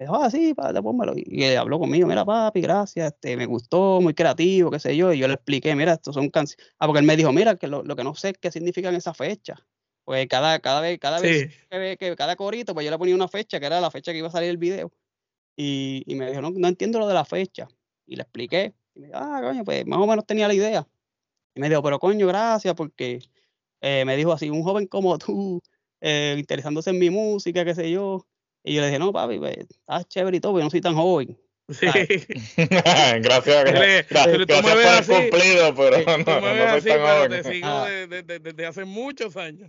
Le 0.00 0.06
dijo, 0.06 0.16
ah, 0.16 0.30
sí, 0.30 0.54
padre, 0.54 0.80
pónmelo. 0.80 1.12
Y 1.14 1.44
él 1.44 1.58
habló 1.58 1.78
conmigo, 1.78 2.08
mira, 2.08 2.24
papi, 2.24 2.62
gracias, 2.62 3.12
este, 3.12 3.36
me 3.36 3.44
gustó, 3.44 4.00
muy 4.00 4.14
creativo, 4.14 4.70
qué 4.70 4.78
sé 4.78 4.96
yo. 4.96 5.12
Y 5.12 5.18
yo 5.18 5.28
le 5.28 5.34
expliqué, 5.34 5.76
mira, 5.76 5.92
estos 5.92 6.14
son 6.14 6.30
canciones. 6.30 6.72
Ah, 6.78 6.86
porque 6.86 7.00
él 7.00 7.06
me 7.06 7.18
dijo, 7.18 7.30
mira, 7.34 7.56
que 7.56 7.66
lo, 7.66 7.82
lo 7.82 7.94
que 7.96 8.02
no 8.02 8.14
sé 8.14 8.30
es 8.30 8.38
qué 8.40 8.50
significan 8.50 8.94
esas 8.94 9.14
fechas. 9.14 9.58
Pues 10.04 10.26
cada, 10.26 10.58
cada 10.60 10.80
vez, 10.80 10.98
cada 10.98 11.20
vez 11.20 11.54
que, 11.68 11.98
que 11.98 12.16
cada 12.16 12.34
corito, 12.36 12.72
pues 12.72 12.86
yo 12.86 12.90
le 12.90 12.96
ponía 12.96 13.14
una 13.14 13.28
fecha, 13.28 13.60
que 13.60 13.66
era 13.66 13.78
la 13.78 13.90
fecha 13.90 14.10
que 14.12 14.18
iba 14.18 14.28
a 14.28 14.30
salir 14.30 14.48
el 14.48 14.56
video. 14.56 14.90
Y, 15.54 16.02
y 16.06 16.14
me 16.14 16.30
dijo, 16.30 16.40
no, 16.40 16.50
no 16.50 16.68
entiendo 16.68 16.98
lo 16.98 17.06
de 17.06 17.12
la 17.12 17.26
fecha. 17.26 17.68
Y 18.06 18.16
le 18.16 18.22
expliqué. 18.22 18.72
Y 18.94 19.00
me 19.00 19.08
dijo, 19.08 19.18
ah, 19.18 19.40
coño, 19.42 19.64
pues 19.66 19.86
más 19.86 19.98
o 20.00 20.06
menos 20.06 20.24
tenía 20.24 20.48
la 20.48 20.54
idea. 20.54 20.88
Y 21.54 21.60
me 21.60 21.68
dijo, 21.68 21.82
pero 21.82 21.98
coño, 21.98 22.26
gracias, 22.26 22.74
porque 22.74 23.20
eh, 23.82 24.04
me 24.06 24.16
dijo 24.16 24.32
así, 24.32 24.48
un 24.48 24.62
joven 24.62 24.86
como 24.86 25.18
tú, 25.18 25.60
eh, 26.00 26.36
interesándose 26.38 26.88
en 26.88 26.98
mi 26.98 27.10
música, 27.10 27.66
qué 27.66 27.74
sé 27.74 27.90
yo. 27.90 28.26
Y 28.64 28.74
yo 28.74 28.80
le 28.80 28.88
dije, 28.88 28.98
no, 28.98 29.12
papi, 29.12 29.38
pues, 29.38 29.56
estás 29.58 30.06
chévere 30.08 30.36
y 30.36 30.40
todo, 30.40 30.52
pero 30.52 30.60
yo 30.60 30.64
no 30.64 30.70
soy 30.70 30.80
tan 30.80 30.94
joven. 30.94 31.38
sí. 31.68 31.86
gracias, 33.22 33.64
Él 33.66 33.76
es- 33.82 34.08
gra- 34.08 34.24
pero 34.24 34.46
tú 34.46 34.54
me 34.54 34.60
gracias 34.74 34.76
ves 34.76 35.06
por 35.06 35.14
el 35.14 35.20
así, 35.20 35.30
cumplido, 35.30 35.74
pero 35.74 35.96
no, 36.26 36.40
no 36.40 36.40
soy 36.40 36.58
así, 36.60 36.88
tan 36.88 36.98
pero 36.98 37.16
joven. 37.16 37.30
te 37.30 37.52
sigo 37.52 37.66
Ah. 37.68 37.88
de- 37.88 38.06
de- 38.06 38.22
de- 38.22 38.38
desde 38.40 38.66
hace 38.66 38.84
muchos 38.84 39.36
años. 39.36 39.68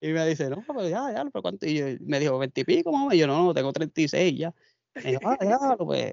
Y 0.00 0.08
me 0.08 0.26
dice, 0.26 0.50
no, 0.50 0.62
pero 0.66 0.88
ya, 0.88 1.10
ya, 1.14 1.24
pero 1.32 1.42
cuánto. 1.42 1.66
Y 1.66 1.74
yo- 1.74 1.86
me 2.00 2.18
dijo, 2.20 2.38
veintipico, 2.38 2.92
mamá. 2.92 3.14
Y 3.14 3.18
yo, 3.18 3.26
no, 3.26 3.44
no, 3.44 3.54
tengo 3.54 3.72
36 3.72 4.38
ya. 4.38 4.54
Me 4.94 5.02
dijo, 5.12 5.20
ah, 5.24 5.38
ya, 5.42 5.76
pues. 5.78 6.12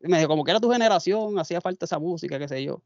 Y 0.00 0.08
me 0.08 0.18
dijo, 0.18 0.28
como 0.28 0.44
que 0.44 0.50
era 0.50 0.60
tu 0.60 0.70
generación, 0.70 1.38
hacía 1.38 1.60
falta 1.60 1.84
esa 1.86 1.98
música, 1.98 2.38
qué 2.38 2.48
sé 2.48 2.62
yo. 2.64 2.82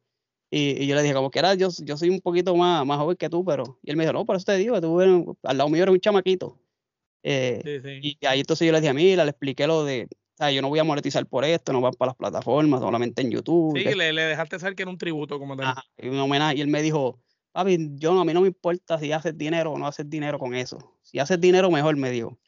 Y, 0.50 0.86
yo 0.86 0.94
le 0.94 1.02
dije, 1.02 1.14
como 1.14 1.30
que 1.30 1.40
era, 1.40 1.54
yo, 1.54 1.68
yo 1.82 1.96
soy 1.96 2.08
un 2.10 2.20
poquito 2.20 2.54
más, 2.54 2.86
más 2.86 2.98
joven 2.98 3.16
que 3.16 3.28
tú, 3.28 3.44
pero. 3.44 3.78
Y 3.82 3.90
él 3.90 3.96
me 3.96 4.04
dijo, 4.04 4.12
no, 4.12 4.24
por 4.24 4.36
eso 4.36 4.44
te 4.44 4.56
digo, 4.56 4.80
tú 4.80 5.00
al 5.42 5.58
lado 5.58 5.68
mío 5.70 5.82
eres 5.82 5.92
un 5.94 6.00
chamaquito. 6.00 6.58
Eh, 7.28 7.60
y 8.02 8.24
ahí 8.24 8.38
entonces 8.38 8.64
yo 8.64 8.72
le 8.72 8.80
dije 8.80 8.90
a 8.90 8.94
mí, 8.94 9.16
le 9.16 9.22
expliqué 9.24 9.66
lo 9.66 9.84
de, 9.84 10.06
o 10.08 10.36
sea, 10.36 10.52
yo 10.52 10.62
no 10.62 10.68
voy 10.68 10.78
a 10.78 10.84
monetizar 10.84 11.26
por 11.26 11.44
esto, 11.44 11.72
no 11.72 11.80
van 11.80 11.92
para 11.94 12.10
las 12.10 12.16
plataformas, 12.16 12.80
solamente 12.80 13.20
en 13.22 13.32
YouTube. 13.32 13.76
Sí, 13.76 13.82
le, 13.96 14.12
le, 14.12 14.22
dejaste 14.22 14.60
saber 14.60 14.76
que 14.76 14.82
era 14.82 14.90
un 14.92 14.98
tributo 14.98 15.36
como 15.40 15.56
tal. 15.56 15.74
y 15.98 16.06
un 16.06 16.20
homenaje. 16.20 16.58
Y 16.58 16.60
él 16.60 16.68
me 16.68 16.82
dijo, 16.82 17.20
papi, 17.50 17.96
yo 17.96 18.16
a 18.20 18.24
mí 18.24 18.32
no 18.32 18.42
me 18.42 18.46
importa 18.46 18.96
si 19.00 19.10
haces 19.10 19.36
dinero 19.36 19.72
o 19.72 19.78
no 19.78 19.88
haces 19.88 20.08
dinero 20.08 20.38
con 20.38 20.54
eso. 20.54 20.78
Si 21.02 21.18
haces 21.18 21.40
dinero, 21.40 21.68
mejor 21.68 21.96
me 21.96 22.12
dijo. 22.12 22.38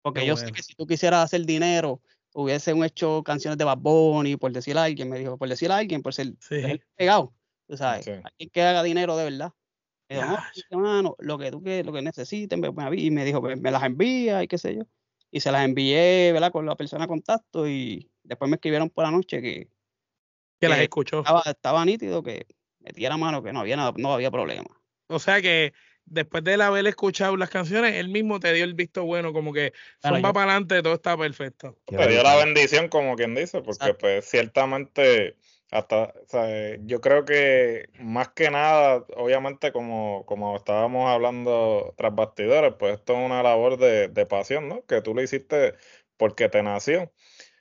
Porque 0.00 0.24
yo 0.24 0.36
sé 0.36 0.52
que 0.52 0.62
si 0.62 0.74
tú 0.74 0.86
quisieras 0.86 1.24
hacer 1.24 1.44
dinero, 1.44 2.00
hubiese 2.32 2.72
hecho 2.84 3.24
canciones 3.24 3.58
de 3.58 3.64
Bad 3.64 3.78
Bunny, 3.78 4.36
por 4.36 4.52
decir 4.52 4.78
a 4.78 4.84
alguien, 4.84 5.10
me 5.10 5.18
dijo, 5.18 5.38
por 5.38 5.48
decir 5.48 5.72
a 5.72 5.78
alguien, 5.78 6.02
por 6.02 6.14
ser 6.14 6.34
pegado. 6.94 7.34
Tú 7.66 7.76
sabes, 7.76 8.06
alguien 8.06 8.50
que 8.52 8.62
haga 8.62 8.84
dinero 8.84 9.16
de 9.16 9.24
verdad. 9.24 9.52
Me 10.10 10.16
dijo, 10.16 10.80
no, 10.80 11.16
lo 11.20 11.38
que 11.38 11.50
tú 11.52 11.62
que, 11.62 11.84
lo 11.84 11.92
que 11.92 12.02
necesites, 12.02 12.58
y 12.96 13.10
me 13.10 13.24
dijo, 13.24 13.40
me 13.40 13.70
las 13.70 13.82
envía 13.84 14.42
y 14.42 14.48
qué 14.48 14.58
sé 14.58 14.74
yo. 14.74 14.82
Y 15.30 15.40
se 15.40 15.52
las 15.52 15.64
envié, 15.64 16.32
¿verdad? 16.32 16.50
Con 16.50 16.66
la 16.66 16.74
persona 16.74 17.06
contacto 17.06 17.68
y 17.68 18.10
después 18.24 18.48
me 18.50 18.56
escribieron 18.56 18.90
por 18.90 19.04
la 19.04 19.12
noche 19.12 19.40
que... 19.40 19.68
Que, 20.58 20.68
las 20.68 20.80
escuchó. 20.80 21.20
Estaba, 21.20 21.42
estaba 21.46 21.84
nítido 21.84 22.22
que 22.22 22.46
metiera 22.80 23.16
mano, 23.16 23.42
que 23.42 23.52
no 23.52 23.60
había 23.60 23.76
nada, 23.76 23.92
no 23.96 24.12
había 24.12 24.30
problema. 24.30 24.68
O 25.06 25.18
sea 25.18 25.40
que 25.40 25.72
después 26.04 26.44
de 26.44 26.54
él 26.54 26.60
haber 26.60 26.86
escuchado 26.86 27.36
las 27.36 27.48
canciones, 27.48 27.94
él 27.94 28.08
mismo 28.08 28.40
te 28.40 28.52
dio 28.52 28.64
el 28.64 28.74
visto 28.74 29.04
bueno, 29.04 29.32
como 29.32 29.52
que 29.52 29.72
va 30.04 30.32
para 30.32 30.50
adelante, 30.50 30.82
todo 30.82 30.94
está 30.94 31.16
perfecto. 31.16 31.78
Te 31.86 32.08
dio 32.08 32.22
la 32.22 32.36
bendición, 32.36 32.88
como 32.88 33.16
quien 33.16 33.34
dice, 33.34 33.62
porque 33.62 33.94
pues 33.94 34.28
ciertamente 34.28 35.36
hasta, 35.70 36.12
yo 36.80 37.00
creo 37.00 37.24
que 37.24 37.88
más 37.98 38.30
que 38.30 38.50
nada, 38.50 39.04
obviamente 39.16 39.72
como, 39.72 40.24
como 40.26 40.56
estábamos 40.56 41.08
hablando 41.08 41.94
tras 41.96 42.14
bastidores, 42.14 42.74
pues 42.78 42.94
esto 42.94 43.12
es 43.14 43.24
una 43.24 43.42
labor 43.42 43.78
de, 43.78 44.08
de 44.08 44.26
pasión, 44.26 44.68
¿no? 44.68 44.84
Que 44.86 45.00
tú 45.00 45.14
lo 45.14 45.22
hiciste 45.22 45.74
porque 46.16 46.48
te 46.48 46.62
nació. 46.62 47.12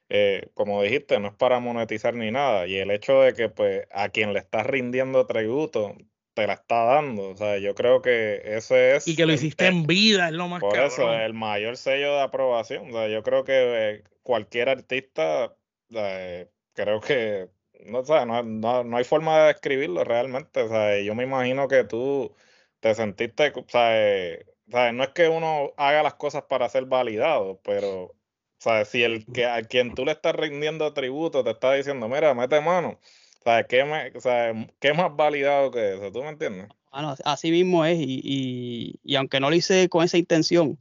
Eh, 0.10 0.50
como 0.56 0.82
dijiste, 0.82 1.20
no 1.20 1.28
es 1.28 1.36
para 1.36 1.60
monetizar 1.60 2.16
ni 2.16 2.32
nada. 2.32 2.66
Y 2.66 2.78
el 2.78 2.90
hecho 2.90 3.22
de 3.22 3.34
que 3.34 3.50
pues 3.50 3.86
a 3.92 4.10
quien 4.10 4.34
le 4.34 4.40
estás 4.40 4.66
rindiendo 4.66 5.28
tributo 5.28 5.96
te 6.34 6.48
la 6.48 6.54
está 6.54 6.84
dando. 6.84 7.30
O 7.30 7.36
sea, 7.36 7.58
yo 7.58 7.76
creo 7.76 8.02
que 8.02 8.42
ese 8.44 8.96
es. 8.96 9.08
Y 9.08 9.16
que 9.16 9.26
lo 9.26 9.34
hiciste 9.34 9.68
en 9.68 9.86
vida, 9.86 10.30
es 10.30 10.34
lo 10.34 10.48
más 10.48 10.62
Por 10.62 10.78
eso, 10.80 11.14
el 11.14 11.34
mayor 11.34 11.78
sello 11.78 12.16
de 12.16 12.22
aprobación. 12.22 12.90
O 12.90 12.92
sea, 12.92 13.08
yo 13.08 13.22
creo 13.22 13.44
que 13.44 13.54
eh, 13.54 14.04
cualquier 14.24 14.70
artista, 14.70 15.56
eh, 15.94 16.50
creo 16.74 17.00
que. 17.02 17.50
No, 17.80 18.04
no, 18.44 18.84
no, 18.84 18.98
hay 18.98 19.04
forma 19.04 19.40
de 19.40 19.48
describirlo 19.48 20.04
realmente. 20.04 20.62
O 20.62 20.70
sea, 20.70 21.00
yo 21.02 21.16
me 21.16 21.24
imagino 21.24 21.68
que 21.68 21.84
tú 21.84 22.34
te 22.80 22.94
sentiste. 22.96 23.54
O 23.56 23.66
sea, 23.68 24.92
no 24.94 25.04
es 25.04 25.10
que 25.10 25.28
uno 25.30 25.74
haga 25.78 26.04
las 26.04 26.16
cosas 26.16 26.44
para 26.44 26.70
ser 26.70 26.86
validado, 26.86 27.60
pero 27.64 28.04
o 28.04 28.62
sea, 28.62 28.84
si 28.86 29.04
el 29.04 29.26
que 29.26 29.46
a 29.46 29.62
quien 29.64 29.96
tú 29.96 30.06
le 30.06 30.12
estás 30.12 30.36
rindiendo 30.36 30.94
tributo 30.94 31.44
te 31.44 31.52
está 31.52 31.74
diciendo, 31.74 32.10
mira, 32.10 32.34
mete 32.34 32.60
mano, 32.60 33.00
sea, 33.44 33.64
¿qué, 33.64 33.84
me, 33.84 34.12
o 34.16 34.22
sea, 34.22 34.54
¿qué 34.80 34.94
más 34.94 35.16
validado 35.16 35.72
que 35.72 35.96
eso? 35.96 36.12
¿Tú 36.12 36.22
me 36.22 36.30
entiendes? 36.30 36.68
Bueno, 36.92 37.16
así 37.24 37.52
mismo 37.52 37.86
es, 37.86 38.00
y, 38.00 39.00
y, 39.04 39.16
aunque 39.16 39.40
no 39.40 39.50
lo 39.50 39.56
hice 39.56 39.90
con 39.90 40.04
esa 40.04 40.18
intención, 40.18 40.78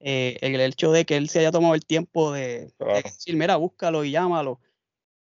eh, 0.00 0.38
el 0.40 0.60
hecho 0.60 0.92
de 0.92 1.04
que 1.04 1.16
él 1.16 1.28
se 1.28 1.40
haya 1.40 1.50
tomado 1.50 1.74
el 1.74 1.84
tiempo 1.84 2.32
de, 2.32 2.72
decir, 3.04 3.36
mira, 3.36 3.56
búscalo 3.56 4.04
y 4.04 4.12
llámalo, 4.12 4.60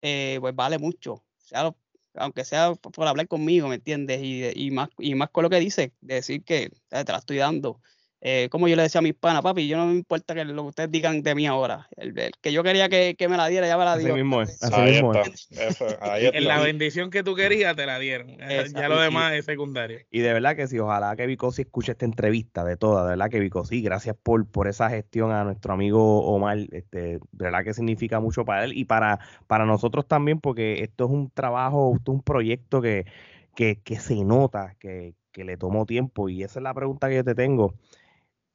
eh, 0.01 0.37
pues 0.41 0.55
vale 0.55 0.77
mucho. 0.79 1.23
sea, 1.39 1.75
aunque 2.15 2.45
sea 2.45 2.73
por 2.75 3.07
hablar 3.07 3.27
conmigo, 3.27 3.67
¿me 3.67 3.75
entiendes? 3.75 4.21
Y, 4.23 4.43
y, 4.55 4.71
más, 4.71 4.89
y 4.97 5.15
más 5.15 5.29
con 5.31 5.43
lo 5.43 5.49
que 5.49 5.59
dice, 5.59 5.93
decir 6.01 6.43
que 6.43 6.71
te 6.89 7.03
la 7.11 7.17
estoy 7.19 7.37
dando. 7.37 7.81
Eh, 8.23 8.49
como 8.51 8.67
yo 8.67 8.75
le 8.75 8.83
decía 8.83 8.99
a 8.99 9.01
mis 9.01 9.15
panas, 9.15 9.41
papi, 9.41 9.67
yo 9.67 9.77
no 9.77 9.87
me 9.87 9.93
importa 9.93 10.35
que 10.35 10.45
lo 10.45 10.61
que 10.61 10.69
ustedes 10.69 10.91
digan 10.91 11.23
de 11.23 11.33
mí 11.33 11.47
ahora. 11.47 11.87
El, 11.97 12.13
que 12.39 12.53
yo 12.53 12.61
quería 12.61 12.87
que, 12.87 13.15
me 13.27 13.35
la 13.35 13.47
diera, 13.47 13.67
ya 13.67 13.79
me 13.79 13.85
la 13.85 13.97
dio. 13.97 14.09
Así 14.09 14.15
mismo 14.15 14.43
es. 14.43 14.61
Así 14.63 14.81
mismo 14.81 15.13
es. 15.15 15.49
En 15.51 16.45
la 16.45 16.59
bendición 16.59 17.09
que 17.09 17.23
tú 17.23 17.33
querías, 17.33 17.75
te 17.75 17.85
la 17.85 17.97
dieron. 17.97 18.37
Ya 18.75 18.87
lo 18.87 18.99
demás 18.99 19.33
es 19.33 19.45
secundario. 19.45 19.99
Y 20.11 20.19
de 20.19 20.33
verdad 20.33 20.55
que 20.55 20.67
sí, 20.67 20.77
ojalá 20.77 21.15
que 21.15 21.25
Vicosi 21.25 21.63
escuche 21.63 21.93
esta 21.93 22.05
entrevista 22.05 22.63
de 22.63 22.77
toda, 22.77 23.03
de 23.03 23.09
verdad 23.11 23.29
que 23.29 23.39
Vicosi, 23.39 23.81
gracias 23.81 24.15
por, 24.21 24.45
por 24.47 24.67
esa 24.67 24.89
gestión 24.89 25.31
a 25.31 25.43
nuestro 25.43 25.73
amigo 25.73 26.23
Omar. 26.25 26.57
Este, 26.71 26.99
de 26.99 27.19
verdad 27.31 27.63
que 27.63 27.73
significa 27.73 28.19
mucho 28.19 28.45
para 28.45 28.65
él 28.65 28.77
y 28.77 28.85
para, 28.85 29.19
para 29.47 29.65
nosotros 29.65 30.07
también, 30.07 30.39
porque 30.39 30.83
esto 30.83 31.05
es 31.05 31.11
un 31.11 31.31
trabajo, 31.31 31.93
esto 31.95 32.11
es 32.11 32.15
un 32.15 32.23
proyecto 32.23 32.81
que, 32.81 33.05
que, 33.55 33.81
que 33.81 33.99
se 33.99 34.23
nota, 34.23 34.75
que, 34.79 35.15
que 35.31 35.43
le 35.43 35.57
tomó 35.57 35.85
tiempo. 35.85 36.29
Y 36.29 36.43
esa 36.43 36.59
es 36.59 36.63
la 36.63 36.73
pregunta 36.73 37.09
que 37.09 37.15
yo 37.15 37.23
te 37.23 37.35
tengo. 37.35 37.73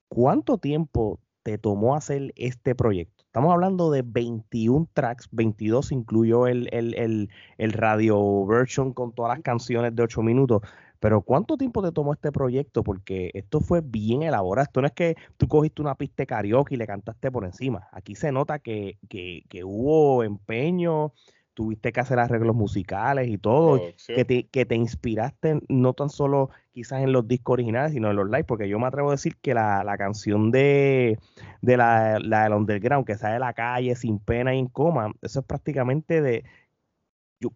¿Cuánto 0.08 0.58
tiempo 0.58 1.20
te 1.42 1.58
tomó 1.58 1.96
hacer 1.96 2.32
este 2.36 2.75
proyecto? 2.75 3.25
Estamos 3.25 3.52
hablando 3.52 3.90
de 3.90 4.02
21 4.02 4.88
tracks, 4.94 5.28
22 5.32 5.92
incluyó 5.92 6.46
el, 6.46 6.68
el, 6.72 7.28
el, 7.58 7.72
radio 7.72 8.46
version 8.46 8.92
con 8.94 9.12
todas 9.12 9.36
las 9.36 9.42
canciones 9.42 9.94
de 9.94 10.02
8 10.02 10.22
minutos. 10.22 10.62
Pero 11.00 11.20
¿cuánto 11.20 11.56
tiempo 11.56 11.82
te 11.82 11.92
tomó 11.92 12.14
este 12.14 12.32
proyecto? 12.32 12.82
Porque 12.82 13.30
esto 13.34 13.60
fue 13.60 13.82
bien 13.82 14.22
elaborado. 14.22 14.64
Esto 14.64 14.80
no 14.80 14.86
es 14.86 14.94
que 14.94 15.16
tú 15.36 15.48
cogiste 15.48 15.82
una 15.82 15.94
pista 15.96 16.22
de 16.22 16.26
karaoke 16.26 16.75
y 16.75 16.78
le 16.78 16.86
cantaste 16.86 17.30
por 17.30 17.44
encima. 17.44 17.88
Aquí 17.92 18.14
se 18.14 18.32
nota 18.32 18.58
que, 18.58 18.98
que, 19.08 19.44
que 19.48 19.64
hubo 19.64 20.22
empeño, 20.22 21.12
tuviste 21.56 21.90
que 21.90 22.00
hacer 22.00 22.18
arreglos 22.18 22.54
musicales 22.54 23.28
y 23.28 23.38
todo, 23.38 23.80
que 24.06 24.26
te, 24.26 24.46
que 24.48 24.66
te 24.66 24.75
inspiraste 24.75 25.58
no 25.68 25.94
tan 25.94 26.10
solo 26.10 26.50
quizás 26.70 27.02
en 27.02 27.12
los 27.12 27.26
discos 27.26 27.54
originales, 27.54 27.92
sino 27.92 28.10
en 28.10 28.16
los 28.16 28.26
live, 28.26 28.44
porque 28.44 28.68
yo 28.68 28.78
me 28.78 28.86
atrevo 28.86 29.08
a 29.08 29.12
decir 29.12 29.36
que 29.40 29.54
la, 29.54 29.96
canción 29.96 30.50
de, 30.50 31.18
de 31.62 31.76
la, 31.78 32.18
la, 32.20 32.42
del 32.42 32.52
underground, 32.52 33.06
que 33.06 33.16
sale 33.16 33.34
de 33.34 33.40
la 33.40 33.54
calle 33.54 33.96
sin 33.96 34.18
pena 34.18 34.54
y 34.54 34.58
en 34.58 34.66
coma, 34.68 35.14
eso 35.22 35.40
es 35.40 35.46
prácticamente 35.46 36.20
de 36.20 36.44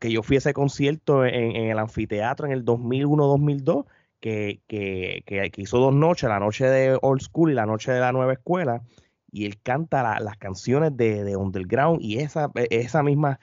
que 0.01 0.11
yo 0.11 0.23
fui 0.23 0.37
a 0.37 0.39
ese 0.39 0.55
concierto 0.55 1.27
en, 1.27 1.55
el 1.55 1.79
anfiteatro 1.79 2.47
en 2.47 2.53
el 2.53 2.65
2001-2002, 2.65 3.85
que, 4.19 4.63
que, 4.67 5.23
que, 5.27 5.53
hizo 5.57 5.79
dos 5.79 5.95
noches, 5.95 6.27
la 6.31 6.41
noche 6.41 6.65
de 6.65 6.99
Old 7.03 7.21
School 7.21 7.51
y 7.51 7.55
la 7.55 7.67
noche 7.67 7.93
de 7.93 8.01
la 8.01 8.13
nueva 8.13 8.33
escuela, 8.33 8.83
y 9.33 9.47
él 9.47 9.61
canta 9.63 10.19
las 10.21 10.37
canciones 10.37 10.97
de, 10.97 11.25
de, 11.25 11.37
Underground 11.37 12.01
y 12.03 12.19
esa, 12.19 12.51
e, 12.55 12.67
esa 12.71 13.03
misma 13.03 13.39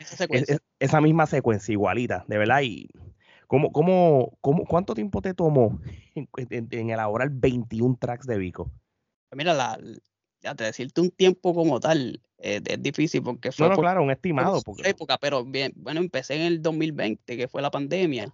esa, 0.79 1.01
misma 1.01 1.25
secuencia 1.25 1.71
igualita, 1.71 2.25
de 2.27 2.37
verdad. 2.37 2.61
Y 2.61 2.89
¿cómo, 3.47 3.71
cómo, 3.71 4.37
cómo, 4.41 4.65
¿Cuánto 4.65 4.93
tiempo 4.93 5.21
te 5.21 5.33
tomó 5.33 5.79
en, 6.15 6.89
elaborar 6.89 7.29
21 7.31 7.97
tracks 7.99 8.27
de 8.27 8.37
Vico? 8.37 8.71
Pues 9.29 9.37
mira, 9.37 9.53
la, 9.53 9.79
ya 10.41 10.55
te 10.55 10.65
decirte 10.65 11.01
un 11.01 11.11
tiempo 11.11 11.53
como 11.53 11.79
tal 11.79 12.21
eh, 12.39 12.61
es 12.65 12.81
difícil 12.81 13.23
porque 13.23 13.51
fue. 13.51 13.69
No, 13.69 13.75
claro, 13.75 14.03
un 14.03 14.11
estimado. 14.11 14.61
Porque... 14.61 14.89
época, 14.89 15.17
pero 15.17 15.43
bien, 15.43 15.73
bueno, 15.75 15.99
empecé 15.99 16.35
en 16.35 16.41
el 16.41 16.61
2020, 16.61 17.37
que 17.37 17.47
fue 17.47 17.61
la 17.61 17.71
pandemia, 17.71 18.33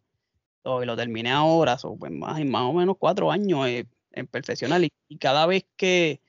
y 0.65 0.85
lo 0.85 0.95
terminé 0.95 1.31
ahora, 1.31 1.77
so, 1.77 1.95
pues 1.97 2.11
más, 2.11 2.43
más 2.45 2.63
o 2.63 2.73
menos 2.73 2.95
cuatro 2.97 3.31
años 3.31 3.67
eh, 3.67 3.85
en 4.11 4.27
perfeccionar. 4.27 4.81
y 5.07 5.17
cada 5.17 5.45
vez 5.45 5.65
que 5.75 6.21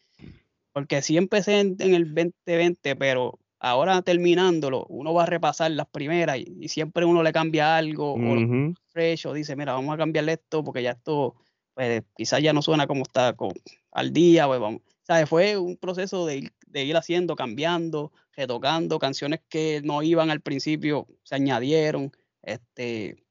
porque 0.75 1.03
sí 1.03 1.17
empecé 1.17 1.61
en, 1.61 1.77
el 1.81 2.13
2020, 2.13 2.97
pero 2.97 3.39
ahora 3.61 4.03
terminándolo, 4.03 4.85
uno 4.89 5.15
va 5.15 5.23
a 5.23 5.27
repasar 5.27 5.71
las 5.71 5.87
primeras 5.87 6.39
y, 6.39 6.69
siempre 6.69 7.05
uno 7.05 7.23
le 7.23 7.33
cambia 7.33 7.77
algo, 7.77 8.15
o 8.15 8.75
fresh, 8.89 9.27
o 9.27 9.33
dice, 9.33 9.55
mira, 9.55 9.73
vamos 9.73 9.95
a 9.95 9.99
cambiarle 9.99 10.33
esto 10.33 10.65
porque 10.65 10.83
ya 10.83 10.91
esto, 10.91 11.37
pues 11.75 12.03
quizás 12.17 12.43
ya 12.43 12.53
no 12.53 12.61
suena 12.61 12.89
como 12.89 13.03
está 13.03 13.37
al 13.93 14.13
día, 14.13 14.49
pues 14.49 14.59
vamos. 14.59 14.83
¿Sabes? 15.03 15.29
Fue 15.29 15.57
un 15.57 15.77
proceso 15.77 16.27
de, 16.27 16.51
ir 16.75 16.97
haciendo, 16.97 17.37
cambiando, 17.37 18.11
retocando, 18.33 18.99
canciones 18.99 19.43
que 19.49 19.81
no 19.85 20.03
iban 20.03 20.31
al 20.31 20.41
principio, 20.41 21.07
se 21.23 21.37
añadieron. 21.37 22.11
Este, 22.43 23.23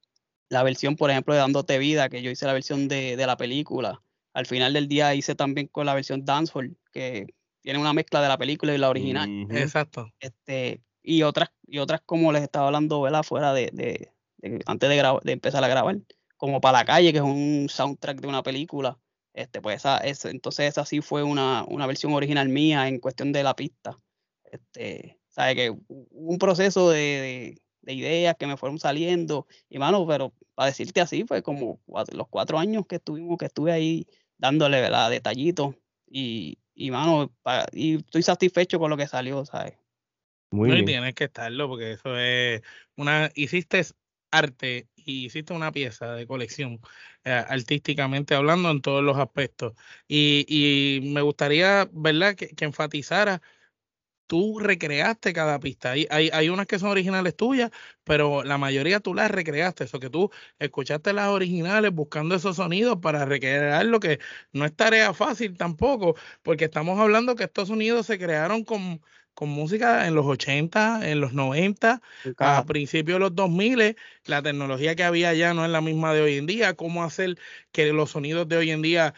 la 0.47 0.63
versión, 0.63 0.95
por 0.95 1.11
ejemplo, 1.11 1.33
de 1.33 1.41
Dándote 1.41 1.77
Vida, 1.77 2.07
que 2.07 2.21
yo 2.21 2.31
hice 2.31 2.45
la 2.45 2.53
versión 2.53 2.87
de, 2.87 3.17
de 3.17 3.27
la 3.27 3.35
película, 3.35 4.01
al 4.33 4.45
final 4.45 4.71
del 4.71 4.87
día 4.87 5.13
hice 5.13 5.35
también 5.35 5.67
con 5.67 5.85
la 5.85 5.93
versión 5.93 6.23
Dancehall, 6.23 6.77
que 6.93 7.27
tiene 7.61 7.79
una 7.79 7.93
mezcla 7.93 8.21
de 8.21 8.27
la 8.27 8.37
película 8.37 8.73
y 8.73 8.77
la 8.77 8.89
original. 8.89 9.47
Exacto. 9.51 10.11
Este, 10.19 10.81
y 11.01 11.23
otras, 11.23 11.49
y 11.65 11.79
otras 11.79 12.01
como 12.05 12.31
les 12.31 12.43
estaba 12.43 12.67
hablando, 12.67 13.01
¿verdad? 13.01 13.23
Fuera 13.23 13.53
de, 13.53 13.69
de, 13.73 14.11
antes 14.65 14.89
de, 14.89 15.19
de 15.23 15.31
empezar 15.31 15.63
a 15.63 15.67
grabar, 15.67 15.97
como 16.37 16.61
para 16.61 16.79
la 16.79 16.85
calle, 16.85 17.11
que 17.11 17.19
es 17.19 17.23
un 17.23 17.67
soundtrack 17.69 18.21
de 18.21 18.27
una 18.27 18.43
película. 18.43 18.99
Este, 19.33 19.61
pues 19.61 19.77
esa, 19.77 19.99
entonces 20.29 20.69
esa 20.69 20.85
sí 20.85 21.01
fue 21.01 21.23
una, 21.23 21.65
una 21.67 21.87
versión 21.87 22.13
original 22.13 22.49
mía 22.49 22.87
en 22.87 22.99
cuestión 22.99 23.31
de 23.31 23.43
la 23.43 23.55
pista. 23.55 23.99
Este, 24.43 25.19
sabe 25.29 25.55
que 25.55 25.75
un 25.87 26.37
proceso 26.37 26.89
de, 26.91 27.57
de, 27.81 27.93
ideas 27.93 28.35
que 28.37 28.45
me 28.45 28.57
fueron 28.57 28.77
saliendo, 28.77 29.47
y 29.69 29.79
mano, 29.79 30.05
pero 30.05 30.33
para 30.53 30.67
decirte 30.67 31.01
así, 31.01 31.23
fue 31.23 31.41
como 31.41 31.79
los 31.87 32.27
cuatro 32.29 32.59
años 32.59 32.85
que 32.87 32.97
estuvimos, 32.97 33.37
que 33.37 33.45
estuve 33.45 33.71
ahí 33.71 34.05
dándole 34.37 34.81
¿verdad? 34.81 35.09
detallitos 35.09 35.75
y, 36.07 36.59
y 36.75 36.91
mano, 36.91 37.33
y 37.71 37.97
estoy 37.97 38.23
satisfecho 38.23 38.79
con 38.79 38.89
lo 38.89 38.97
que 38.97 39.07
salió, 39.07 39.45
¿sabes? 39.45 39.77
Muy 40.51 40.69
no, 40.69 40.75
bien. 40.75 40.83
Y 40.83 40.87
tienes 40.87 41.15
que 41.15 41.25
estarlo 41.25 41.67
porque 41.67 41.93
eso 41.93 42.17
es 42.17 42.61
una, 42.95 43.31
hiciste 43.35 43.83
arte 44.31 44.87
y 44.95 45.25
hiciste 45.25 45.53
una 45.53 45.71
pieza 45.71 46.13
de 46.13 46.25
colección, 46.27 46.79
eh, 47.23 47.31
artísticamente 47.31 48.35
hablando 48.35 48.71
en 48.71 48.81
todos 48.81 49.03
los 49.03 49.17
aspectos. 49.17 49.73
Y, 50.07 50.45
y 50.47 51.11
me 51.11 51.21
gustaría, 51.21 51.87
¿verdad?, 51.91 52.35
que, 52.35 52.49
que 52.49 52.65
enfatizara 52.65 53.41
tú 54.33 54.57
recreaste 54.57 55.31
cada 55.31 55.59
pista. 55.59 55.91
Hay, 55.91 56.07
hay, 56.09 56.31
hay, 56.33 56.49
unas 56.49 56.65
que 56.65 56.79
son 56.79 56.89
originales 56.89 57.35
tuyas, 57.35 57.69
pero 58.03 58.43
la 58.43 58.57
mayoría 58.57 58.99
tú 58.99 59.13
las 59.13 59.29
recreaste. 59.29 59.83
Eso 59.83 59.99
que 59.99 60.09
tú 60.09 60.31
escuchaste 60.57 61.13
las 61.13 61.27
originales 61.27 61.91
buscando 61.93 62.33
esos 62.33 62.55
sonidos 62.55 62.97
para 62.99 63.25
recrear 63.25 63.85
lo 63.85 63.99
que 63.99 64.19
no 64.51 64.65
es 64.65 64.75
tarea 64.75 65.13
fácil 65.13 65.55
tampoco, 65.55 66.15
porque 66.41 66.65
estamos 66.65 66.99
hablando 66.99 67.35
que 67.35 67.43
estos 67.43 67.67
sonidos 67.67 68.07
se 68.07 68.17
crearon 68.17 68.63
con, 68.63 69.03
con 69.35 69.49
música 69.49 70.07
en 70.07 70.15
los 70.15 70.25
80, 70.25 71.07
en 71.07 71.21
los 71.21 71.33
90, 71.33 72.01
a 72.39 72.65
principios 72.65 73.17
de 73.17 73.19
los 73.19 73.35
2000. 73.35 73.95
La 74.25 74.41
tecnología 74.41 74.95
que 74.95 75.03
había 75.03 75.35
ya 75.35 75.53
no 75.53 75.63
es 75.63 75.69
la 75.69 75.81
misma 75.81 76.11
de 76.11 76.21
hoy 76.23 76.37
en 76.37 76.47
día. 76.47 76.73
¿Cómo 76.73 77.03
hacer 77.03 77.37
que 77.71 77.93
los 77.93 78.09
sonidos 78.09 78.47
de 78.47 78.57
hoy 78.57 78.71
en 78.71 78.81
día 78.81 79.13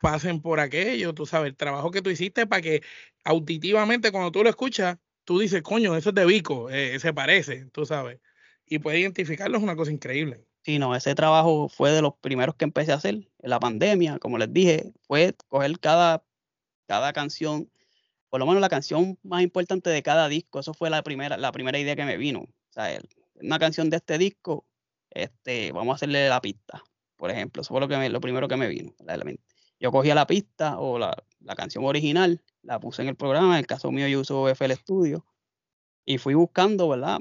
pasen 0.00 0.42
por 0.42 0.60
aquello? 0.60 1.14
Tú 1.14 1.24
sabes, 1.24 1.48
el 1.48 1.56
trabajo 1.56 1.90
que 1.90 2.02
tú 2.02 2.10
hiciste 2.10 2.46
para 2.46 2.60
que 2.60 2.82
auditivamente 3.28 4.10
cuando 4.10 4.32
tú 4.32 4.42
lo 4.42 4.48
escuchas, 4.48 4.96
tú 5.24 5.38
dices, 5.38 5.60
coño, 5.62 5.94
eso 5.94 6.08
es 6.08 6.14
de 6.14 6.24
Vico, 6.24 6.70
eh, 6.70 6.98
se 6.98 7.12
parece, 7.12 7.66
tú 7.72 7.84
sabes. 7.84 8.20
Y 8.64 8.78
puedes 8.78 9.00
identificarlo, 9.00 9.58
es 9.58 9.62
una 9.62 9.76
cosa 9.76 9.92
increíble. 9.92 10.46
Sí, 10.64 10.78
no, 10.78 10.96
ese 10.96 11.14
trabajo 11.14 11.68
fue 11.68 11.90
de 11.90 12.00
los 12.00 12.14
primeros 12.22 12.54
que 12.54 12.64
empecé 12.64 12.92
a 12.92 12.94
hacer 12.94 13.14
en 13.16 13.50
la 13.50 13.60
pandemia, 13.60 14.18
como 14.18 14.38
les 14.38 14.50
dije, 14.50 14.94
fue 15.02 15.36
coger 15.48 15.78
cada, 15.78 16.24
cada 16.86 17.12
canción, 17.12 17.70
por 18.30 18.40
lo 18.40 18.46
menos 18.46 18.62
la 18.62 18.70
canción 18.70 19.18
más 19.22 19.42
importante 19.42 19.90
de 19.90 20.02
cada 20.02 20.28
disco, 20.28 20.60
eso 20.60 20.72
fue 20.72 20.88
la 20.88 21.02
primera, 21.02 21.36
la 21.36 21.52
primera 21.52 21.78
idea 21.78 21.96
que 21.96 22.06
me 22.06 22.16
vino. 22.16 22.40
O 22.40 22.72
sea, 22.72 22.98
una 23.34 23.58
canción 23.58 23.90
de 23.90 23.98
este 23.98 24.16
disco, 24.16 24.66
este, 25.10 25.72
vamos 25.72 25.92
a 25.92 25.96
hacerle 25.96 26.30
la 26.30 26.40
pista, 26.40 26.82
por 27.16 27.30
ejemplo, 27.30 27.60
eso 27.60 27.74
fue 27.74 27.80
lo, 28.08 28.20
primero 28.20 28.48
que 28.48 28.56
me 28.56 28.68
vino. 28.68 28.94
Yo 29.80 29.92
cogía 29.92 30.14
la 30.14 30.26
pista 30.26 30.78
o 30.78 30.98
la, 30.98 31.14
la 31.48 31.56
canción 31.56 31.84
original, 31.84 32.42
la 32.62 32.78
puse 32.78 33.00
en 33.00 33.08
el 33.08 33.16
programa, 33.16 33.54
en 33.54 33.60
el 33.60 33.66
caso 33.66 33.90
mío 33.90 34.06
yo 34.06 34.20
uso 34.20 34.48
FL 34.48 34.72
Studio, 34.74 35.24
y 36.04 36.18
fui 36.18 36.34
buscando, 36.34 36.88
¿verdad? 36.90 37.20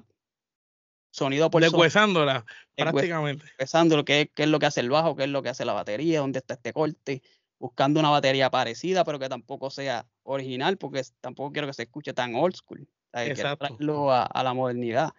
Sonido 1.12 1.50
por 1.50 1.63
Deshuesándola, 1.63 2.46
prácticamente. 2.75 3.46
Deshuesándolo, 3.46 4.03
qué, 4.03 4.29
qué 4.36 4.43
es 4.43 4.50
lo 4.50 4.60
que 4.60 4.65
hace 4.65 4.81
el 4.81 4.89
bajo, 4.89 5.15
qué 5.15 5.24
es 5.24 5.29
lo 5.29 5.41
que 5.41 5.50
hace 5.50 5.63
la 5.63 5.72
batería, 5.72 6.19
dónde 6.19 6.39
está 6.39 6.55
este 6.55 6.74
corte, 6.74 7.24
buscando 7.57 8.01
una 8.01 8.10
batería 8.10 8.51
parecida, 8.51 9.05
pero 9.05 9.17
que 9.17 9.29
tampoco 9.29 9.69
sea 9.69 10.05
original, 10.24 10.77
porque 10.77 11.01
tampoco 11.22 11.53
quiero 11.53 11.67
que 11.67 11.74
se 11.74 11.84
escuche 11.84 12.13
tan 12.13 12.36
old 12.36 12.55
school. 12.55 12.86
Exacto. 13.13 14.12
A, 14.12 14.24
a, 14.24 14.43
la 14.43 14.53
modernidad. 14.53 15.13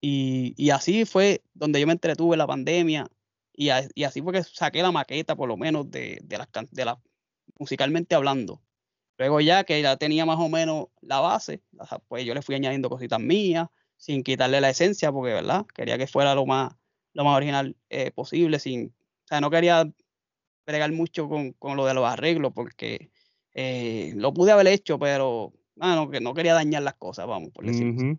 Y, 0.00 0.54
y, 0.56 0.70
así 0.70 1.04
fue 1.04 1.42
donde 1.52 1.78
yo 1.78 1.86
me 1.86 1.92
entretuve 1.92 2.34
en 2.34 2.38
la 2.38 2.46
pandemia, 2.46 3.06
y, 3.52 3.68
y, 3.94 4.04
así 4.04 4.22
fue 4.22 4.32
que 4.32 4.42
saqué 4.42 4.80
la 4.80 4.92
maqueta, 4.92 5.36
por 5.36 5.46
lo 5.46 5.58
menos, 5.58 5.90
de, 5.90 6.18
de 6.24 6.38
las, 6.38 6.48
de 6.70 6.84
las 6.86 6.96
musicalmente 7.58 8.14
hablando. 8.14 8.62
Luego 9.18 9.40
ya 9.40 9.64
que 9.64 9.80
ya 9.80 9.96
tenía 9.96 10.26
más 10.26 10.38
o 10.38 10.48
menos 10.48 10.88
la 11.00 11.20
base, 11.20 11.62
pues 12.08 12.24
yo 12.24 12.34
le 12.34 12.42
fui 12.42 12.54
añadiendo 12.54 12.90
cositas 12.90 13.20
mías, 13.20 13.68
sin 13.96 14.22
quitarle 14.22 14.60
la 14.60 14.70
esencia, 14.70 15.10
porque, 15.10 15.32
¿verdad? 15.32 15.64
Quería 15.74 15.96
que 15.96 16.06
fuera 16.06 16.34
lo 16.34 16.44
más, 16.44 16.74
lo 17.14 17.24
más 17.24 17.36
original 17.36 17.76
eh, 17.88 18.10
posible, 18.10 18.58
sin, 18.58 18.88
o 18.88 19.26
sea, 19.26 19.40
no 19.40 19.50
quería 19.50 19.90
bregar 20.66 20.92
mucho 20.92 21.28
con, 21.28 21.52
con 21.52 21.76
lo 21.76 21.86
de 21.86 21.94
los 21.94 22.04
arreglos, 22.04 22.52
porque 22.52 23.10
eh, 23.54 24.12
lo 24.16 24.34
pude 24.34 24.52
haber 24.52 24.66
hecho, 24.66 24.98
pero, 24.98 25.54
bueno, 25.76 26.10
que 26.10 26.20
no 26.20 26.34
quería 26.34 26.52
dañar 26.52 26.82
las 26.82 26.94
cosas, 26.94 27.26
vamos, 27.26 27.50
por 27.52 27.64
decirlo 27.64 28.18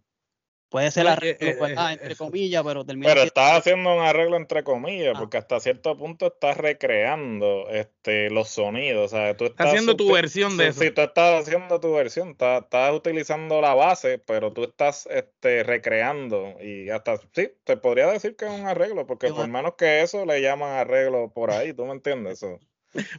Puede 0.70 0.92
ser 0.92 1.08
arreglo, 1.08 1.48
eh, 1.48 1.76
ah, 1.78 1.94
entre 1.94 2.16
comillas, 2.18 2.62
pero 2.62 2.86
termina. 2.86 3.08
Pero 3.08 3.24
estás 3.24 3.60
haciendo 3.60 3.96
un 3.96 4.02
arreglo 4.02 4.36
entre 4.36 4.66
comillas, 4.66 5.14
ah. 5.16 5.20
porque 5.20 5.38
hasta 5.38 5.62
cierto 5.62 5.98
punto 5.98 6.28
estás 6.28 6.58
recreando 6.58 7.70
este, 7.70 8.30
los 8.30 8.50
sonidos. 8.50 9.14
O 9.14 9.16
sea, 9.16 9.38
tú 9.38 9.46
estás 9.46 9.68
haciendo 9.68 9.96
tu 9.96 10.12
versión 10.12 10.58
de 10.58 10.68
eso. 10.68 10.82
Sí, 10.82 10.92
tú 10.92 11.02
estás 11.02 11.42
haciendo 11.42 11.80
tu 11.80 11.94
versión, 11.94 12.32
estás, 12.32 12.64
estás, 12.64 12.94
utilizando 12.94 13.62
la 13.62 13.76
base, 13.76 14.20
pero 14.20 14.52
tú 14.52 14.66
estás 14.66 15.08
este, 15.10 15.64
recreando. 15.64 16.56
Y 16.62 16.90
hasta, 16.90 17.18
sí, 17.34 17.50
te 17.64 17.78
podría 17.78 18.08
decir 18.08 18.36
que 18.36 18.46
es 18.46 18.52
un 18.52 18.68
arreglo, 18.68 19.08
porque 19.08 19.30
por 19.30 19.48
menos 19.48 19.76
que 19.78 20.02
eso 20.02 20.26
le 20.26 20.42
llaman 20.42 20.72
arreglo 20.72 21.32
por 21.34 21.52
ahí, 21.52 21.72
¿tú 21.74 21.86
me 21.86 21.94
entiendes? 21.94 22.44
Eso. 22.44 22.60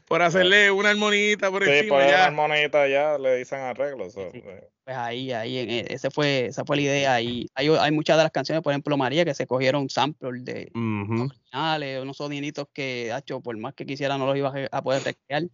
Por 0.07 0.23
hacerle 0.23 0.71
una 0.71 0.91
armonita 0.91 1.51
por 1.51 1.65
sí, 1.65 1.89
por 1.89 2.03
una 2.03 2.25
armonita 2.25 2.89
ya 2.89 3.19
le 3.19 3.37
dicen 3.37 3.61
arreglos. 3.61 4.17
Eh. 4.17 4.71
Pues 4.85 4.97
ahí, 4.97 5.33
ahí, 5.33 5.59
e, 5.59 5.87
ese 5.89 6.11
fue, 6.11 6.47
esa 6.47 6.65
fue 6.65 6.77
la 6.77 6.83
idea. 6.83 7.21
Y 7.21 7.49
hay, 7.55 7.69
hay 7.69 7.93
muchas 7.93 8.17
de 8.17 8.23
las 8.23 8.33
canciones, 8.33 8.63
por 8.63 8.73
ejemplo, 8.73 8.97
María, 8.97 9.25
que 9.25 9.35
se 9.35 9.47
cogieron 9.47 9.91
samples 9.91 10.45
de 10.45 10.71
originales, 10.75 12.03
unos 12.03 12.17
soniditos 12.17 12.67
que, 12.73 13.15
hecho, 13.17 13.41
por 13.41 13.57
más 13.57 13.75
que 13.75 13.87
quisiera, 13.87 14.19
no 14.19 14.27
los 14.27 14.37
iba 14.37 14.53
a 14.71 14.83
poder 14.83 15.03
recrear. 15.05 15.45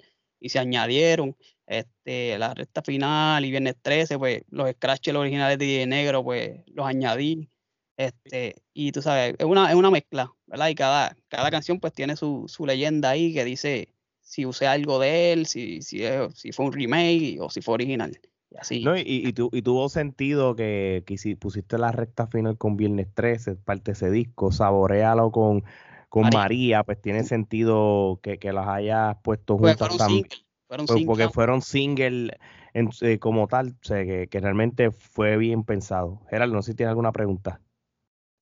Y 0.41 0.51
se 0.51 0.59
añadieron 0.59 1.37
este, 1.67 2.39
la 2.39 2.53
recta 2.55 2.83
final 2.83 3.45
y 3.45 3.51
Viernes 3.51 3.77
13, 3.81 4.19
pues 4.19 4.43
los 4.51 4.71
scratches 4.73 5.15
originales 5.15 5.59
de 5.59 5.87
Negro, 5.87 6.23
pues 6.23 6.61
los 6.67 6.87
añadí. 6.87 7.49
Este, 7.97 8.57
y 8.73 8.91
tú 8.93 9.03
sabes, 9.03 9.37
es 9.39 9.47
una, 9.47 9.71
es 9.71 9.77
una 9.77 9.91
mezcla, 9.91 10.33
¿verdad? 10.47 10.69
Y 10.69 10.75
cada, 10.75 11.17
cada 11.29 11.51
canción 11.51 11.79
pues 11.79 11.93
tiene 11.93 12.17
su, 12.17 12.45
su 12.49 12.67
leyenda 12.67 13.11
ahí 13.11 13.33
que 13.33 13.45
dice 13.45 13.94
si 14.35 14.45
usé 14.47 14.67
algo 14.67 14.99
de 14.99 15.33
él, 15.33 15.47
si, 15.47 15.81
si, 15.81 16.03
si 16.35 16.51
fue 16.51 16.67
un 16.67 16.73
remake 16.73 17.39
o 17.41 17.49
si 17.51 17.63
fue 17.63 17.75
original. 17.75 18.19
Y 18.51 18.57
así. 18.59 18.83
No, 18.83 18.97
y, 18.97 19.03
y, 19.03 19.29
y, 19.29 19.63
tuvo 19.63 19.89
sentido 19.89 20.57
que, 20.57 21.05
que, 21.07 21.19
si 21.19 21.37
pusiste 21.37 21.79
la 21.79 21.93
recta 21.93 22.27
final 22.27 22.59
con 22.59 22.77
Viernes 22.77 23.07
13, 23.15 23.55
parte 23.55 23.93
de 23.93 23.93
ese 23.93 24.11
disco, 24.11 24.51
saborealo 24.51 25.31
con, 25.31 25.63
con 26.09 26.31
María. 26.33 26.83
pues 26.83 27.01
tiene 27.01 27.23
sentido 27.23 28.19
que, 28.25 28.41
que 28.41 28.53
las 28.53 28.67
hayas 28.67 29.17
puesto 29.23 29.57
pues 29.57 29.77
juntas 29.77 29.97
también. 29.97 30.27
Fueron 30.67 30.87
porque 31.07 31.29
fueron 31.29 31.63
single 31.63 32.37
eh, 32.73 33.19
como 33.21 33.47
tal, 33.47 33.77
o 33.81 33.85
sea, 33.85 34.05
que, 34.05 34.27
que, 34.27 34.41
realmente 34.41 34.91
fue 34.91 35.37
bien 35.37 35.63
pensado. 35.63 36.23
Gerald, 36.29 36.53
no 36.53 36.63
sé 36.63 36.73
si 36.73 36.77
tiene 36.77 36.91
alguna 36.91 37.13
pregunta. 37.13 37.61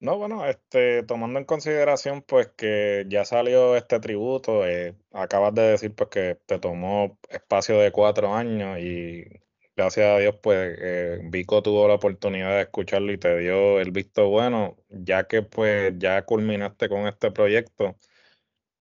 No, 0.02 0.18
bueno, 0.18 0.44
este, 0.46 1.04
tomando 1.04 1.38
en 1.38 1.44
consideración 1.44 2.22
pues 2.22 2.48
que 2.56 3.04
ya 3.08 3.24
salió 3.24 3.76
este 3.76 4.00
tributo, 4.00 4.66
eh, 4.66 4.96
acabas 5.12 5.54
de 5.54 5.62
decir 5.62 5.94
pues 5.94 6.08
que 6.10 6.34
te 6.44 6.58
tomó 6.58 7.20
espacio 7.30 7.78
de 7.78 7.92
cuatro 7.92 8.34
años 8.34 8.80
y 8.80 9.24
gracias 9.76 10.06
a 10.06 10.18
Dios 10.18 10.34
pues 10.42 10.76
eh, 10.82 11.20
Vico 11.30 11.62
tuvo 11.62 11.86
la 11.86 11.94
oportunidad 11.94 12.50
de 12.56 12.62
escucharlo 12.62 13.12
y 13.12 13.18
te 13.18 13.38
dio 13.38 13.78
el 13.78 13.92
visto 13.92 14.28
bueno, 14.28 14.76
ya 14.88 15.28
que 15.28 15.42
pues 15.42 15.94
ya 15.98 16.24
culminaste 16.24 16.88
con 16.88 17.06
este 17.06 17.30
proyecto. 17.30 17.96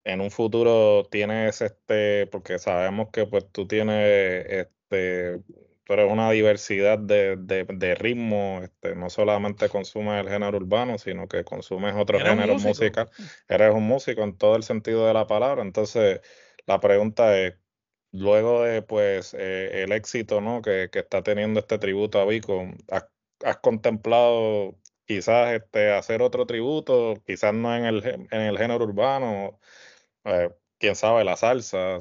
En 0.04 0.22
un 0.22 0.32
futuro 0.32 1.06
tienes 1.12 1.62
este, 1.62 2.26
porque 2.28 2.58
sabemos 2.58 3.10
que 3.12 3.28
pues 3.28 3.46
tú 3.52 3.68
tienes 3.68 4.46
este 4.50 5.42
pero 5.88 6.06
es 6.06 6.12
una 6.12 6.32
diversidad 6.32 6.98
de, 6.98 7.36
de, 7.38 7.96
ritmos, 7.96 8.64
este, 8.64 8.96
no 8.96 9.10
solamente 9.10 9.70
consumes 9.70 10.24
el 10.24 10.30
género 10.30 10.58
urbano, 10.58 10.98
sino 10.98 11.28
que 11.28 11.44
consumes 11.44 11.94
otros 11.96 12.24
géneros 12.24 12.64
musicales. 12.64 13.12
Eres 13.48 13.74
un 13.74 13.84
músico 13.84 14.24
en 14.24 14.38
todo 14.38 14.56
el 14.56 14.64
sentido 14.64 15.06
de 15.06 15.14
la 15.14 15.28
palabra. 15.28 15.62
Entonces, 15.62 16.22
la 16.66 16.80
pregunta 16.80 17.38
es, 17.38 17.56
luego 18.12 18.64
de 18.64 18.82
pues 18.82 19.36
eh, 19.38 19.84
el 19.84 19.92
éxito 19.92 20.42
¿no? 20.42 20.62
que, 20.62 20.90
que, 20.92 21.00
está 21.00 21.22
teniendo 21.22 21.60
este 21.60 21.78
tributo 21.78 22.20
a 22.20 22.26
Vico, 22.26 22.66
¿has, 22.90 23.06
has 23.44 23.58
contemplado 23.58 24.76
quizás 25.06 25.54
este, 25.54 25.92
hacer 25.92 26.22
otro 26.22 26.46
tributo, 26.46 27.22
quizás 27.26 27.54
no 27.54 27.76
en 27.76 27.86
el, 27.86 28.28
en 28.32 28.42
el 28.42 28.58
género 28.58 28.86
urbano, 28.86 29.60
eh, 30.24 30.50
quién 30.80 30.96
sabe, 30.96 31.24
la 31.24 31.38
salsa, 31.38 32.00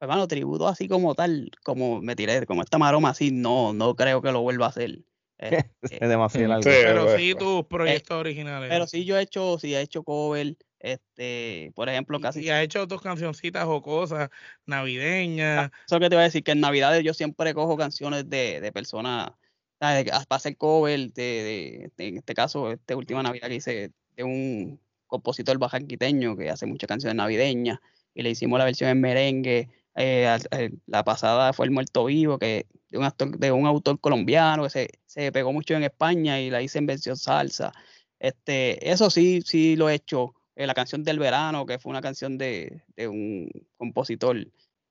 hermano, 0.00 0.26
tributo 0.26 0.66
así 0.66 0.88
como 0.88 1.14
tal, 1.14 1.50
como 1.62 2.00
me 2.00 2.16
tiré, 2.16 2.46
como 2.46 2.62
esta 2.62 2.78
maroma 2.78 3.10
así, 3.10 3.30
no, 3.30 3.72
no 3.72 3.94
creo 3.94 4.22
que 4.22 4.32
lo 4.32 4.40
vuelva 4.40 4.66
a 4.66 4.70
hacer. 4.70 5.00
es 5.38 5.64
este, 5.82 6.06
demasiado 6.06 6.60
pero 6.62 7.16
sí 7.16 7.34
tus 7.34 7.64
proyectos 7.64 8.16
originales. 8.18 8.68
Pero 8.68 8.86
sí 8.86 9.04
yo 9.04 9.18
he 9.18 9.22
hecho, 9.22 9.58
sí 9.58 9.74
he 9.74 9.80
hecho 9.80 10.02
cover, 10.02 10.56
este, 10.78 11.72
por 11.74 11.88
ejemplo, 11.88 12.20
casi. 12.20 12.42
Y 12.42 12.50
ha 12.50 12.62
hecho 12.62 12.86
dos 12.86 13.00
cancioncitas 13.00 13.64
o 13.66 13.80
cosas 13.80 14.28
navideñas. 14.66 15.70
Eso 15.86 15.98
que 15.98 16.10
te 16.10 16.16
voy 16.16 16.22
a 16.22 16.24
decir, 16.24 16.44
que 16.44 16.52
en 16.52 16.60
Navidades 16.60 17.02
yo 17.04 17.14
siempre 17.14 17.54
cojo 17.54 17.76
canciones 17.76 18.28
de, 18.28 18.60
de 18.60 18.72
personas, 18.72 19.32
para 19.78 20.04
hacer 20.28 20.58
cover, 20.58 21.10
de, 21.12 21.90
de, 21.96 22.06
en 22.06 22.18
este 22.18 22.34
caso, 22.34 22.70
esta 22.70 22.94
última 22.96 23.22
Navidad 23.22 23.48
que 23.48 23.54
hice 23.54 23.92
de 24.16 24.24
un 24.24 24.78
compositor 25.06 25.58
bajanquiteño 25.58 26.36
que 26.36 26.50
hace 26.50 26.66
muchas 26.66 26.86
canciones 26.86 27.16
navideñas 27.16 27.78
y 28.14 28.22
le 28.22 28.30
hicimos 28.30 28.58
la 28.58 28.66
versión 28.66 28.90
en 28.90 29.00
merengue 29.00 29.68
eh, 29.94 30.38
la 30.86 31.04
pasada 31.04 31.52
fue 31.52 31.66
El 31.66 31.72
Muerto 31.72 32.04
Vivo, 32.04 32.38
que 32.38 32.66
de 32.90 32.98
un, 32.98 33.04
actor, 33.04 33.38
de 33.38 33.52
un 33.52 33.66
autor 33.66 34.00
colombiano 34.00 34.64
que 34.68 34.88
se, 35.06 35.32
pegó 35.32 35.52
mucho 35.52 35.74
en 35.74 35.84
España 35.84 36.40
y 36.40 36.50
la 36.50 36.62
hice 36.62 36.78
en 36.78 36.86
versión 36.86 37.16
salsa. 37.16 37.72
Este, 38.18 38.90
eso 38.90 39.10
sí, 39.10 39.42
sí 39.44 39.76
lo 39.76 39.88
he 39.88 39.94
hecho. 39.94 40.34
Eh, 40.56 40.66
la 40.66 40.74
canción 40.74 41.04
del 41.04 41.18
verano, 41.18 41.66
que 41.66 41.78
fue 41.78 41.90
una 41.90 42.02
canción 42.02 42.36
de, 42.38 42.82
un 42.98 43.50
compositor 43.76 44.36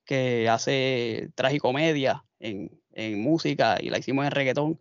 que 0.06 0.50
hace 0.50 1.30
tragicomedia 1.36 2.26
en, 2.40 2.82
en 2.94 3.22
música 3.22 3.78
y 3.80 3.90
la 3.90 4.00
hicimos 4.00 4.26
en 4.26 4.32
reggaetón. 4.32 4.80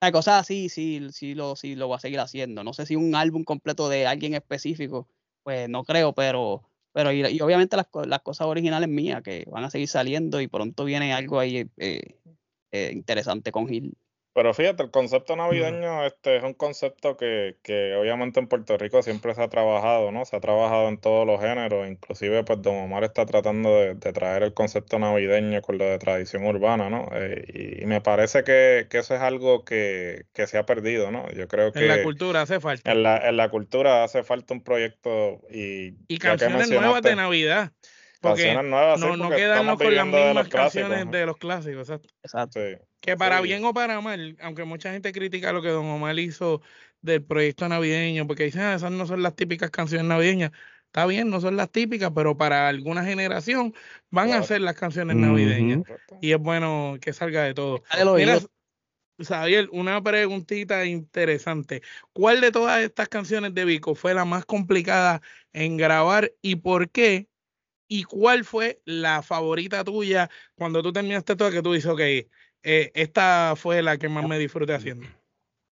sea, 0.00 0.12
cosas 0.12 0.46
sí, 0.46 0.68
sí 0.68 1.34
lo, 1.34 1.56
sí 1.56 1.74
lo 1.76 1.88
voy 1.88 1.96
a 1.96 2.00
seguir 2.00 2.20
haciendo. 2.20 2.64
No 2.64 2.72
sé 2.74 2.86
si 2.86 2.96
un 2.96 3.14
álbum 3.14 3.44
completo 3.44 3.88
de 3.88 4.06
alguien 4.06 4.34
específico, 4.34 5.08
pues 5.42 5.68
no 5.68 5.84
creo, 5.84 6.12
pero, 6.14 6.68
pero 6.96 7.12
y, 7.12 7.20
y 7.26 7.40
obviamente 7.42 7.76
las, 7.76 7.88
las 8.06 8.22
cosas 8.22 8.46
originales 8.46 8.88
mías 8.88 9.20
que 9.22 9.44
van 9.50 9.64
a 9.64 9.68
seguir 9.68 9.86
saliendo 9.86 10.40
y 10.40 10.48
pronto 10.48 10.82
viene 10.82 11.12
algo 11.12 11.38
ahí 11.38 11.70
eh, 11.76 12.16
eh, 12.72 12.90
interesante 12.94 13.52
con 13.52 13.68
Gil. 13.68 13.92
Pero 14.36 14.52
fíjate, 14.52 14.82
el 14.82 14.90
concepto 14.90 15.34
navideño 15.34 16.04
este, 16.04 16.36
es 16.36 16.42
un 16.42 16.52
concepto 16.52 17.16
que, 17.16 17.56
que 17.62 17.94
obviamente 17.94 18.38
en 18.38 18.48
Puerto 18.48 18.76
Rico 18.76 19.02
siempre 19.02 19.34
se 19.34 19.42
ha 19.42 19.48
trabajado, 19.48 20.12
¿no? 20.12 20.26
Se 20.26 20.36
ha 20.36 20.40
trabajado 20.40 20.88
en 20.88 20.98
todos 21.00 21.26
los 21.26 21.40
géneros, 21.40 21.88
inclusive 21.88 22.44
pues 22.44 22.60
Don 22.60 22.76
Omar 22.76 23.02
está 23.02 23.24
tratando 23.24 23.70
de, 23.70 23.94
de 23.94 24.12
traer 24.12 24.42
el 24.42 24.52
concepto 24.52 24.98
navideño 24.98 25.62
con 25.62 25.78
lo 25.78 25.86
de 25.86 25.98
tradición 25.98 26.44
urbana, 26.44 26.90
¿no? 26.90 27.08
Eh, 27.14 27.46
y, 27.48 27.82
y 27.84 27.86
me 27.86 28.02
parece 28.02 28.44
que, 28.44 28.88
que 28.90 28.98
eso 28.98 29.14
es 29.14 29.22
algo 29.22 29.64
que, 29.64 30.26
que 30.34 30.46
se 30.46 30.58
ha 30.58 30.66
perdido, 30.66 31.10
¿no? 31.10 31.26
Yo 31.32 31.48
creo 31.48 31.72
En 31.74 31.88
la 31.88 31.96
que 31.96 32.02
cultura 32.02 32.42
hace 32.42 32.60
falta. 32.60 32.92
en 32.92 33.02
la, 33.02 33.16
en 33.26 33.38
la 33.38 33.48
cultura 33.48 34.04
hace 34.04 34.22
falta 34.22 34.52
un 34.52 34.62
proyecto 34.62 35.40
y, 35.50 35.94
Y 36.08 36.18
que 36.18 36.28
canciones 36.28 36.68
nuevas 36.68 37.00
de 37.00 37.16
Navidad. 37.16 37.72
Porque 38.30 38.44
canciones 38.44 38.70
nuevas, 38.70 39.00
sí, 39.00 39.06
no, 39.06 39.16
no 39.16 39.30
quedarnos 39.30 39.76
con 39.76 39.94
las 39.94 40.04
viviendo 40.04 40.16
de 40.16 40.34
los 40.34 40.44
mismas 40.44 40.48
canciones 40.48 40.88
clásicos. 40.90 41.12
de 41.12 41.26
los 41.26 41.36
clásicos. 41.36 41.80
exacto. 41.80 42.08
Exacto. 42.22 42.60
Sí. 42.60 42.76
Que 43.00 43.16
para 43.16 43.38
Sí. 43.38 43.44
bien 43.44 43.64
o 43.64 43.72
para 43.74 44.00
mal, 44.00 44.36
aunque 44.40 44.64
mucha 44.64 44.92
gente 44.92 45.12
critica 45.12 45.52
lo 45.52 45.62
que 45.62 45.68
Don 45.68 45.86
Omar 45.86 46.18
hizo 46.18 46.62
del 47.00 47.22
proyecto 47.22 47.68
navideño, 47.68 48.26
porque 48.26 48.44
dicen, 48.44 48.62
ah, 48.62 48.74
esas 48.74 48.90
no 48.90 49.06
son 49.06 49.22
las 49.22 49.36
típicas 49.36 49.70
canciones 49.70 50.06
navideñas. 50.06 50.50
Está 50.86 51.06
bien, 51.06 51.28
no 51.28 51.40
son 51.40 51.56
las 51.56 51.70
típicas, 51.70 52.10
pero 52.14 52.36
para 52.36 52.68
alguna 52.68 53.04
generación 53.04 53.74
van 54.10 54.32
a 54.32 54.42
ser 54.42 54.62
las 54.62 54.76
canciones 54.76 55.16
navideñas. 55.16 55.82
Y 56.22 56.32
es 56.32 56.38
bueno 56.38 56.96
que 57.00 57.12
salga 57.12 57.42
de 57.42 57.52
todo. 57.54 57.82
Mira, 58.16 58.38
Xavier, 59.18 59.68
una 59.72 60.02
preguntita 60.02 60.84
interesante. 60.84 61.82
¿Cuál 62.12 62.40
de 62.40 62.52
todas 62.52 62.82
estas 62.82 63.08
canciones 63.08 63.54
de 63.54 63.64
Vico 63.64 63.94
fue 63.94 64.14
la 64.14 64.24
más 64.24 64.44
complicada 64.44 65.22
en 65.52 65.76
grabar 65.76 66.32
y 66.42 66.56
por 66.56 66.90
qué? 66.90 67.28
¿Y 67.88 68.02
cuál 68.04 68.44
fue 68.44 68.80
la 68.84 69.22
favorita 69.22 69.84
tuya 69.84 70.28
cuando 70.56 70.82
tú 70.82 70.92
terminaste 70.92 71.36
toda 71.36 71.50
que 71.50 71.62
tú 71.62 71.72
dices, 71.72 71.90
ok, 71.90 72.00
eh, 72.00 72.26
esta 72.94 73.54
fue 73.56 73.82
la 73.82 73.96
que 73.96 74.08
más 74.08 74.26
me 74.26 74.38
disfruté 74.38 74.74
haciendo? 74.74 75.06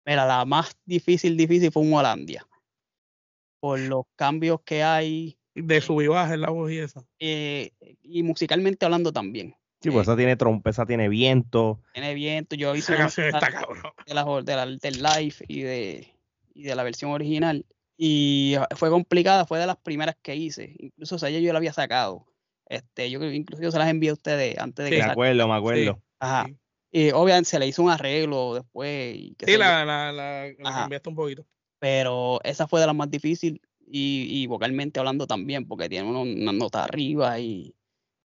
Mira, 0.04 0.24
la 0.24 0.44
más 0.44 0.76
difícil, 0.84 1.36
difícil 1.36 1.72
fue 1.72 1.82
un 1.82 1.92
Holandia. 1.94 2.46
Por 3.60 3.80
los 3.80 4.04
cambios 4.14 4.60
que 4.64 4.82
hay 4.82 5.38
De 5.54 5.80
sub 5.80 6.00
y 6.02 6.06
baja 6.06 6.34
en 6.34 6.42
la 6.42 6.50
voz 6.50 6.70
y 6.70 6.78
eso. 6.78 7.04
eh, 7.18 7.72
y 8.02 8.22
musicalmente 8.22 8.84
hablando 8.84 9.12
también. 9.12 9.56
Sí, 9.80 9.90
pues 9.90 10.06
Eh, 10.06 10.10
esa 10.12 10.16
tiene 10.16 10.36
trompa, 10.36 10.70
esa 10.70 10.86
tiene 10.86 11.08
viento. 11.08 11.80
Tiene 11.92 12.14
viento. 12.14 12.54
Yo 12.54 12.74
hice 12.76 12.92
Esa 12.92 12.94
una 12.94 12.98
canción 13.04 13.26
está 13.26 13.50
cabrón. 13.50 13.92
de 14.06 14.14
la, 14.14 14.24
de 14.42 14.54
la- 14.56 14.66
del 14.66 15.02
live 15.02 15.34
y 15.48 15.62
de, 15.62 16.14
y 16.54 16.62
de 16.62 16.74
la 16.76 16.82
versión 16.84 17.10
original. 17.10 17.64
Y 17.96 18.54
ah, 18.58 18.68
fue 18.76 18.90
complicada, 18.90 19.46
fue 19.46 19.58
de 19.58 19.66
las 19.66 19.76
primeras 19.76 20.16
que 20.22 20.36
hice. 20.36 20.74
Incluso 20.78 21.16
o 21.16 21.18
sea, 21.18 21.30
yo 21.30 21.52
la 21.52 21.58
había 21.58 21.72
sacado. 21.72 22.26
Este, 22.68 23.10
yo 23.10 23.22
incluso 23.24 23.70
se 23.70 23.78
las 23.78 23.88
envié 23.88 24.10
a 24.10 24.14
ustedes 24.14 24.58
antes 24.58 24.84
de 24.84 24.90
Sí. 24.90 24.96
que 24.96 24.98
Me 24.98 25.02
sal- 25.04 25.10
acuerdo, 25.12 25.48
me 25.48 25.54
acuerdo. 25.54 26.02
Ajá. 26.18 26.46
Sí. 26.46 26.56
Y 26.92 27.10
obviamente 27.12 27.50
se 27.50 27.58
le 27.58 27.66
hizo 27.66 27.82
un 27.82 27.90
arreglo 27.90 28.54
después. 28.54 29.16
Y 29.16 29.36
Sí, 29.44 29.52
yo, 29.52 29.58
la, 29.58 29.84
la, 29.84 30.12
la, 30.12 30.46
la 30.58 30.68
Ajá. 30.68 30.80
cambiaste 30.80 31.08
un 31.08 31.16
poquito. 31.16 31.46
pero 31.78 32.40
esa 32.42 32.66
fue 32.66 32.80
de 32.80 32.86
las 32.86 32.96
más 32.96 33.10
difíciles 33.10 33.60
y, 33.86 34.26
y 34.42 34.46
vocalmente 34.46 34.98
hablando 34.98 35.26
también, 35.26 35.66
porque 35.68 35.88
tiene 35.88 36.08
uno- 36.08 36.22
una 36.22 36.52
nota 36.52 36.82
arriba 36.84 37.38
y, 37.38 37.74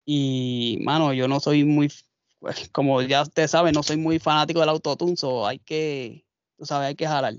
y, 0.06 0.80
mano, 0.82 1.14
yo 1.14 1.28
no 1.28 1.40
soy 1.40 1.64
muy, 1.64 1.92
pues, 2.40 2.70
como 2.70 3.02
ya 3.02 3.22
ustedes 3.22 3.52
saben, 3.52 3.74
no 3.74 3.84
soy 3.84 3.98
muy 3.98 4.20
fanático 4.20 4.60
del 4.60 4.70
autotune, 4.70 5.16
so 5.16 5.48
hay 5.48 5.60
que, 5.60 6.26
tú 6.58 6.66
sabes, 6.66 6.90
hay 6.90 6.96
que 6.96 7.08
jalar. 7.08 7.36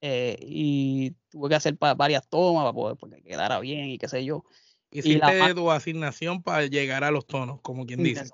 Eh, 0.00 0.38
y 0.40 1.12
tuve 1.30 1.48
que 1.48 1.54
hacer 1.54 1.76
pa- 1.76 1.94
varias 1.94 2.28
tomas 2.28 2.64
para 2.64 2.72
poder 2.74 2.96
porque 2.96 3.22
quedara 3.22 3.60
bien 3.60 3.88
y 3.88 3.98
qué 3.98 4.08
sé 4.08 4.24
yo. 4.24 4.44
Hiciste 4.90 5.18
más- 5.38 5.54
tu 5.54 5.70
asignación 5.70 6.42
para 6.42 6.66
llegar 6.66 7.04
a 7.04 7.10
los 7.10 7.26
tonos, 7.26 7.60
como 7.62 7.86
quien 7.86 8.02
dice. 8.02 8.24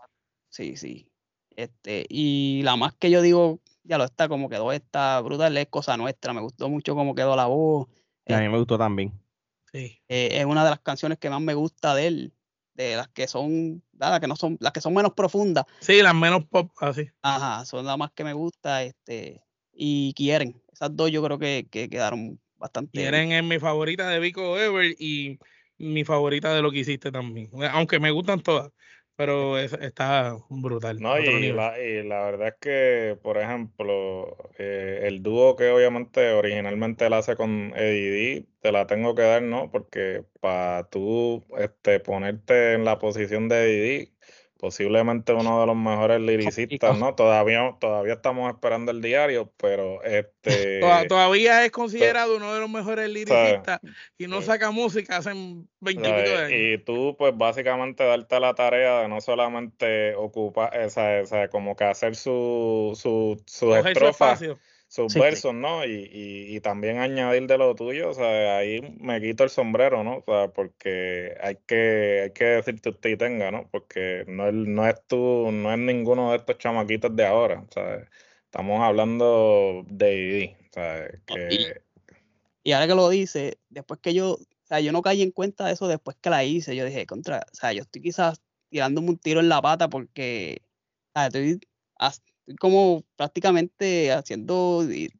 Sí, 0.48 0.76
sí. 0.76 1.10
Este, 1.54 2.06
y 2.08 2.62
la 2.64 2.76
más 2.76 2.94
que 2.94 3.10
yo 3.10 3.22
digo, 3.22 3.60
ya 3.84 3.98
lo 3.98 4.04
está, 4.04 4.28
como 4.28 4.48
quedó 4.48 4.72
esta 4.72 5.20
brutal, 5.20 5.56
es 5.56 5.68
cosa 5.68 5.96
nuestra. 5.96 6.32
Me 6.32 6.40
gustó 6.40 6.68
mucho 6.68 6.94
cómo 6.94 7.14
quedó 7.14 7.36
la 7.36 7.46
voz. 7.46 7.88
Y 8.26 8.32
a 8.32 8.40
mí 8.40 8.48
me 8.48 8.58
gustó 8.58 8.76
también. 8.78 9.12
Sí. 9.72 10.00
Eh, 10.08 10.28
es 10.32 10.44
una 10.44 10.64
de 10.64 10.70
las 10.70 10.80
canciones 10.80 11.18
que 11.18 11.30
más 11.30 11.40
me 11.40 11.54
gusta 11.54 11.94
de 11.94 12.06
él, 12.06 12.32
de 12.74 12.96
las 12.96 13.08
que 13.08 13.28
son, 13.28 13.82
las 13.92 14.20
que 14.20 14.26
no 14.26 14.36
son, 14.36 14.56
las 14.60 14.72
que 14.72 14.80
son 14.80 14.94
menos 14.94 15.12
profundas. 15.12 15.64
Sí, 15.80 16.00
las 16.02 16.14
menos 16.14 16.44
pop, 16.46 16.70
así. 16.80 17.08
Ajá, 17.22 17.64
son 17.64 17.84
las 17.84 17.98
más 17.98 18.12
que 18.12 18.24
me 18.24 18.32
gusta, 18.32 18.82
este, 18.82 19.42
y 19.72 20.14
quieren. 20.14 20.62
Esas 20.72 20.94
dos 20.96 21.10
yo 21.10 21.22
creo 21.22 21.38
que, 21.38 21.68
que 21.70 21.88
quedaron 21.88 22.40
bastante. 22.66 22.92
Quieren 22.92 23.32
es 23.32 23.44
mi 23.44 23.58
favorita 23.58 24.08
de 24.08 24.20
Vico 24.20 24.58
Ever 24.58 24.94
y 24.98 25.38
mi 25.78 26.04
favorita 26.04 26.54
de 26.54 26.62
lo 26.62 26.70
que 26.70 26.78
hiciste 26.80 27.12
también. 27.12 27.50
Aunque 27.72 28.00
me 28.00 28.10
gustan 28.10 28.42
todas, 28.42 28.70
pero 29.16 29.58
es- 29.58 29.72
está 29.74 30.36
brutal. 30.48 30.96
No, 30.98 31.18
y 31.18 31.52
la, 31.52 31.78
y 31.78 32.02
la 32.04 32.24
verdad 32.24 32.48
es 32.48 32.54
que, 32.58 33.18
por 33.22 33.36
ejemplo, 33.36 34.34
eh, 34.58 35.00
el 35.04 35.22
dúo 35.22 35.54
que 35.54 35.68
obviamente 35.70 36.30
originalmente 36.32 37.04
él 37.06 37.12
hace 37.12 37.36
con 37.36 37.72
Eddie 37.76 38.10
D, 38.40 38.48
te 38.60 38.72
la 38.72 38.86
tengo 38.86 39.14
que 39.14 39.20
dar, 39.22 39.42
¿no? 39.42 39.70
Porque 39.70 40.24
para 40.40 40.88
tú 40.88 41.44
este, 41.58 42.00
ponerte 42.00 42.72
en 42.72 42.86
la 42.86 42.98
posición 42.98 43.46
de 43.50 43.56
Eddie 43.64 43.98
D, 43.98 44.14
posiblemente 44.58 45.32
uno 45.32 45.60
de 45.60 45.66
los 45.66 45.76
mejores 45.76 46.20
lyricistas, 46.20 46.90
Complicado. 46.90 46.94
¿no? 46.94 47.14
Todavía, 47.14 47.74
todavía 47.78 48.14
estamos 48.14 48.50
esperando 48.52 48.90
el 48.90 49.02
diario, 49.02 49.52
pero 49.56 50.02
este... 50.02 50.80
Toda- 50.80 51.06
Todavía 51.06 51.64
es 51.64 51.70
considerado 51.70 52.36
uno 52.36 52.54
de 52.54 52.60
los 52.60 52.70
mejores 52.70 53.08
lyricistas 53.08 53.80
y 54.18 54.26
no 54.26 54.42
saca 54.42 54.70
música 54.70 55.18
hace 55.18 55.30
veintipico 55.80 56.16
de 56.16 56.26
¿sabes? 56.26 56.40
años. 56.40 56.50
Y 56.52 56.78
tú, 56.78 57.14
pues 57.18 57.36
básicamente 57.36 58.04
darte 58.04 58.40
la 58.40 58.54
tarea 58.54 59.00
de 59.02 59.08
no 59.08 59.20
solamente 59.20 60.14
ocupar, 60.14 60.74
esa, 60.76 61.18
esa, 61.20 61.48
como 61.48 61.76
que 61.76 61.84
hacer 61.84 62.16
su, 62.16 62.92
su, 62.94 63.36
sus 63.46 63.58
su 63.58 63.74
estrofas. 63.76 64.42
Sus 64.96 65.12
Sí. 65.12 65.20
versos, 65.20 65.54
¿no? 65.54 65.84
Y, 65.84 65.92
y, 66.12 66.56
y 66.56 66.60
también 66.60 66.98
añadir 66.98 67.46
de 67.46 67.58
lo 67.58 67.74
tuyo, 67.74 68.10
o 68.10 68.14
sea, 68.14 68.58
ahí 68.58 68.80
me 68.98 69.20
quito 69.20 69.44
el 69.44 69.50
sombrero, 69.50 70.02
¿no? 70.02 70.18
O 70.18 70.24
sea, 70.26 70.48
porque 70.48 71.36
hay 71.40 71.56
que, 71.66 72.22
hay 72.24 72.30
que 72.32 72.44
decirte 72.44 72.88
usted 72.90 73.10
y 73.10 73.16
tenga, 73.16 73.50
¿no? 73.50 73.68
Porque 73.70 74.24
no 74.26 74.48
es, 74.48 74.54
no 74.54 74.86
es 74.88 74.96
tú, 75.06 75.50
no 75.52 75.72
es 75.72 75.78
ninguno 75.78 76.30
de 76.32 76.38
estos 76.38 76.58
chamaquitos 76.58 77.14
de 77.14 77.26
ahora, 77.26 77.64
o 77.68 77.72
sea, 77.72 78.08
estamos 78.44 78.80
hablando 78.82 79.84
de 79.88 80.14
ID, 80.16 80.56
o 80.70 80.72
sea, 80.72 81.08
que... 81.26 81.82
Y 82.64 82.72
ahora 82.72 82.88
que 82.88 82.94
lo 82.94 83.08
dice, 83.08 83.58
después 83.68 84.00
que 84.00 84.12
yo, 84.14 84.32
o 84.34 84.38
sea, 84.64 84.80
yo 84.80 84.90
no 84.92 85.02
caí 85.02 85.22
en 85.22 85.30
cuenta 85.30 85.66
de 85.66 85.72
eso 85.74 85.86
después 85.86 86.16
que 86.20 86.30
la 86.30 86.42
hice, 86.44 86.74
yo 86.74 86.84
dije, 86.84 87.06
contra, 87.06 87.46
o 87.52 87.54
sea, 87.54 87.72
yo 87.72 87.82
estoy 87.82 88.02
quizás 88.02 88.40
tirándome 88.68 89.10
un 89.10 89.18
tiro 89.18 89.40
en 89.40 89.48
la 89.48 89.62
pata 89.62 89.88
porque, 89.88 90.62
o 91.14 91.18
sea, 91.18 91.26
estoy, 91.28 91.60
as- 91.96 92.16
estoy 92.16 92.35
como 92.60 93.04
prácticamente 93.16 94.12
haciendo 94.12 94.84
de, 94.86 95.10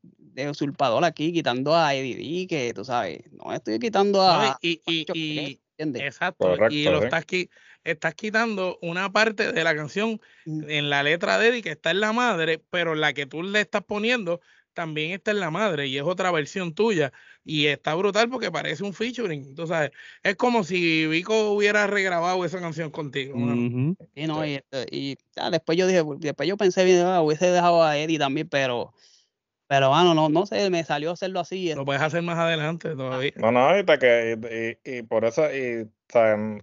usurpador 0.51 1.05
aquí, 1.05 1.33
quitando 1.33 1.75
a 1.75 1.95
Eddie 1.95 2.17
D, 2.43 2.47
que 2.47 2.75
tú 2.75 2.85
sabes, 2.85 3.21
no 3.33 3.53
estoy 3.53 3.79
quitando 3.79 4.19
¿no? 4.19 4.29
a... 4.29 4.59
Y, 4.61 4.83
y, 4.87 5.05
Pancho 5.05 5.13
y- 5.15 5.37
Pérez, 5.37 5.59
¿entiendes? 5.79 6.03
exacto. 6.03 6.55
y 6.71 6.85
lo 6.85 6.99
sí. 6.99 7.05
estás, 7.05 7.27
qui- 7.27 7.51
estás 7.85 8.15
quitando 8.15 8.79
una 8.83 9.11
parte 9.11 9.53
de 9.53 9.65
la 9.65 9.75
canción 9.75 10.21
Mm. 10.45 10.71
en 10.71 10.91
la 10.91 11.03
letra 11.03 11.39
de 11.39 11.49
Eddie 11.49 11.63
que 11.63 11.71
está 11.71 11.91
en 11.91 12.01
la 12.01 12.13
madre, 12.13 12.63
pero 12.71 12.95
la 12.95 13.13
que 13.13 13.27
tú 13.27 13.43
le 13.43 13.61
estás 13.61 13.83
poniendo 13.83 14.41
también 14.77 15.13
está 15.13 15.31
en 15.33 15.41
la 15.41 15.51
madre 15.51 15.89
y 15.89 15.97
es 15.97 16.05
otra 16.05 16.31
versión 16.31 16.75
tuya. 16.75 17.13
Y 17.45 17.67
está 17.67 17.95
brutal 17.95 18.29
porque 18.29 18.53
parece 18.53 18.85
un 18.85 18.93
featuring. 18.93 19.55
Tú 19.55 19.67
sabes, 19.67 19.91
es 20.23 20.37
como 20.37 20.63
si 20.63 21.07
Vico 21.07 21.51
hubiera 21.51 21.87
regrabado 21.87 22.45
esa 22.45 22.61
canción 22.61 22.91
contigo. 22.91 23.35
Sí, 24.15 24.27
no, 24.27 24.47
y, 24.47 24.55
este, 24.55 24.87
y, 24.91 25.17
ah, 25.37 25.51
después 25.51 25.79
yo 25.79 25.87
dije, 25.87 26.03
después 26.19 26.49
yo 26.49 26.57
pensé, 26.57 26.85
bien, 26.85 27.01
ah, 27.07 27.23
hubiese 27.23 27.51
dejado 27.51 27.83
a 27.83 27.97
Eddie 27.97 28.19
también, 28.19 28.49
pero, 28.49 28.93
pero 29.67 29.89
bueno, 29.89 30.15
no, 30.15 30.29
no 30.29 30.45
sé, 30.45 30.69
me 30.71 30.85
salió 30.85 31.13
hacerlo 31.13 31.41
así. 31.41 31.75
Lo 31.75 31.85
puedes 31.85 32.03
hacer 32.03 32.23
más 32.23 32.39
adelante 32.39 32.95
todavía. 32.95 33.33
No, 33.37 33.51
no, 33.51 33.61
ahorita 33.61 33.99
que, 33.99 34.37
y, 34.85 34.91
y, 34.91 34.99
y 34.99 35.03
por 35.03 35.25
eso, 35.25 35.45
y 35.55 35.89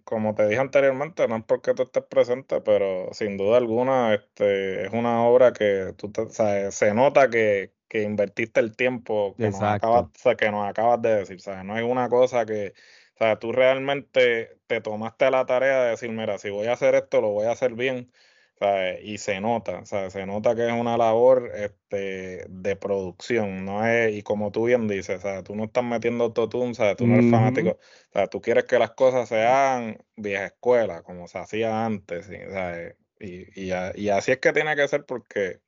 como 0.03 0.35
te 0.35 0.47
dije 0.47 0.59
anteriormente, 0.59 1.27
no 1.27 1.37
es 1.37 1.43
porque 1.43 1.73
tú 1.73 1.83
estés 1.83 2.03
presente, 2.03 2.61
pero 2.61 3.09
sin 3.11 3.37
duda 3.37 3.57
alguna, 3.57 4.13
este, 4.13 4.85
es 4.85 4.93
una 4.93 5.23
obra 5.25 5.53
que 5.53 5.93
tú 5.97 6.11
te- 6.11 6.21
o 6.21 6.29
sea, 6.29 6.71
se 6.71 6.93
nota 6.93 7.29
que, 7.29 7.73
que 7.93 8.01
invertiste 8.03 8.59
el 8.59 8.75
tiempo 8.75 9.37
que 9.39 9.51
nos 9.51 9.61
acabas, 9.61 10.05
o 10.05 10.11
sea, 10.15 10.35
que 10.35 10.49
nos 10.51 10.67
acabas 10.67 10.99
de 11.03 11.15
decir, 11.17 11.39
¿sabes? 11.41 11.63
No 11.63 11.77
es 11.77 11.83
una 11.83 12.09
cosa 12.09 12.43
que, 12.45 12.73
o 13.15 13.17
sea, 13.19 13.37
tú 13.37 13.51
realmente 13.51 14.57
te 14.67 14.81
tomaste 14.81 15.29
la 15.29 15.45
tarea 15.45 15.83
de 15.83 15.89
decir, 15.91 16.09
mira, 16.11 16.39
si 16.39 16.49
voy 16.49 16.65
a 16.67 16.73
hacer 16.73 16.95
esto, 16.95 17.21
lo 17.21 17.29
voy 17.29 17.45
a 17.45 17.51
hacer 17.51 17.73
bien. 17.75 18.11
¿sabes? 18.59 18.99
Y 19.03 19.17
se 19.19 19.41
nota, 19.41 19.85
sea, 19.85 20.09
se 20.09 20.25
nota 20.25 20.55
que 20.55 20.65
es 20.67 20.73
una 20.73 20.97
labor 20.97 21.51
este, 21.55 22.45
de 22.49 22.75
producción, 22.75 23.65
no 23.65 23.85
es, 23.85 24.15
y 24.15 24.23
como 24.23 24.51
tú 24.51 24.65
bien 24.65 24.87
dices, 24.87 25.21
sea, 25.21 25.43
tú 25.43 25.55
no 25.55 25.65
estás 25.65 25.83
metiendo 25.83 26.23
autotune, 26.25 26.73
¿sabes? 26.73 26.95
Tú 26.97 27.05
no 27.07 27.13
eres 27.13 27.25
Ujú. 27.25 27.31
fanático, 27.31 27.71
o 27.71 28.13
sea, 28.13 28.27
tú 28.27 28.41
quieres 28.41 28.65
que 28.65 28.79
las 28.79 28.91
cosas 28.91 29.29
se 29.29 29.41
hagan 29.45 29.97
vieja 30.15 30.45
escuela, 30.47 31.03
como 31.03 31.27
se 31.27 31.37
hacía 31.39 31.85
antes. 31.85 32.27
¿sabes? 32.51 32.95
Y, 33.19 33.69
y, 33.69 33.71
y 33.95 34.09
así 34.09 34.31
es 34.31 34.39
que 34.39 34.53
tiene 34.53 34.75
que 34.75 34.87
ser 34.87 35.05
porque 35.05 35.61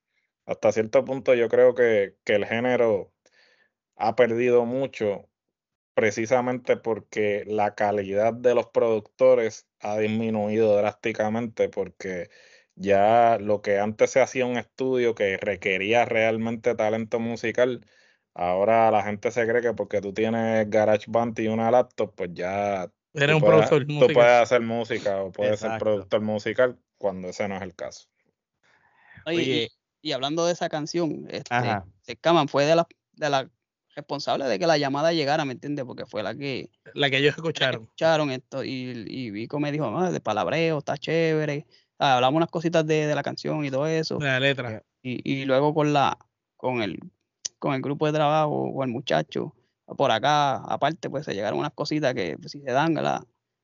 hasta 0.45 0.71
cierto 0.71 1.05
punto 1.05 1.34
yo 1.36 1.49
creo 1.49 1.75
que, 1.75 2.17
que 2.23 2.36
el 2.36 2.45
género 2.45 3.13
ha 3.95 4.15
perdido 4.15 4.65
mucho 4.65 5.29
precisamente 5.93 6.77
porque 6.77 7.43
la 7.47 7.75
calidad 7.75 8.34
de 8.34 8.55
los 8.55 8.67
productores 8.67 9.67
ha 9.79 9.97
disminuido 9.97 10.75
drásticamente 10.77 11.69
porque 11.69 12.29
ya 12.75 13.38
lo 13.39 13.62
que 13.62 13.79
antes 13.79 14.12
se 14.12 14.21
hacía 14.21 14.45
un 14.45 14.58
estudio 14.58 15.15
que 15.15 15.38
requería 15.38 16.05
realmente 16.05 16.75
talento 16.75 17.19
musical, 17.19 17.86
ahora 18.34 18.91
la 18.91 19.03
gente 19.03 19.31
se 19.31 19.47
cree 19.47 19.62
que 19.62 19.73
porque 19.73 20.01
tú 20.01 20.13
tienes 20.13 20.69
GarageBand 20.69 21.39
y 21.39 21.47
una 21.47 21.71
laptop, 21.71 22.13
pues 22.15 22.31
ya 22.34 22.91
Eres 23.13 23.36
un 23.36 23.41
puedes, 23.41 23.69
productor 23.69 23.86
tú 23.88 23.93
musical. 23.93 24.13
puedes 24.15 24.31
hacer 24.41 24.62
música 24.62 25.21
o 25.23 25.31
puedes 25.31 25.60
ser 25.62 25.77
productor 25.79 26.21
musical 26.21 26.77
cuando 26.97 27.29
ese 27.29 27.47
no 27.47 27.55
es 27.55 27.62
el 27.62 27.75
caso. 27.75 28.08
Oye, 29.25 29.39
Oye. 29.39 29.69
Y, 30.05 30.11
hablando 30.11 30.45
de 30.45 30.53
esa 30.53 30.69
canción, 30.69 31.25
este. 31.29 31.81
Scaman 32.11 32.47
fue 32.47 32.65
de 32.65 32.75
la, 32.75 32.87
de 33.13 33.29
la 33.29 33.49
responsable 33.95 34.45
de 34.45 34.59
que 34.59 34.67
la 34.67 34.77
llamada 34.77 35.11
llegara, 35.13 35.45
¿me 35.45 35.53
entiendes? 35.53 35.83
Porque 35.85 36.05
fue 36.05 36.21
la 36.21 36.35
que 36.35 36.69
La 36.93 37.09
que 37.09 37.17
ellos 37.17 37.31
la 37.31 37.33
que 37.33 37.39
escucharon. 37.41 37.83
escucharon 37.83 38.29
esto 38.29 38.63
y, 38.63 39.05
y 39.07 39.31
Vico 39.31 39.59
me 39.59 39.71
dijo, 39.71 39.85
"Ah, 39.97 40.11
de 40.11 40.19
palabreo, 40.19 40.77
está 40.77 40.95
chévere. 40.97 41.65
Ah, 41.97 42.15
hablamos 42.17 42.37
unas 42.37 42.49
cositas 42.51 42.85
de, 42.85 43.07
de 43.07 43.15
la 43.15 43.23
canción 43.23 43.65
y 43.65 43.71
todo 43.71 43.87
eso. 43.87 44.19
La 44.19 44.39
letra. 44.39 44.83
Y, 45.01 45.21
y 45.27 45.45
luego 45.45 45.73
con 45.73 45.91
la 45.91 46.17
con 46.55 46.83
el 46.83 46.99
con 47.57 47.73
el 47.73 47.81
grupo 47.81 48.05
de 48.05 48.13
trabajo 48.13 48.51
o 48.51 48.83
el 48.83 48.89
muchacho 48.89 49.55
por 49.97 50.11
acá, 50.11 50.57
aparte, 50.57 51.09
pues 51.09 51.25
se 51.25 51.33
llegaron 51.33 51.59
unas 51.59 51.73
cositas 51.73 52.13
que 52.13 52.37
pues, 52.37 52.51
si 52.51 52.61
se 52.61 52.71
dan, 52.71 52.93
¿verdad? 52.93 53.21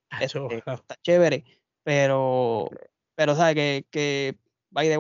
Acho, 0.10 0.46
Este, 0.50 0.58
está 0.58 0.96
chévere, 1.04 1.44
pero, 1.84 2.70
pero 3.16 3.36
sabe 3.36 3.56
que, 3.56 3.86
que 3.92 4.36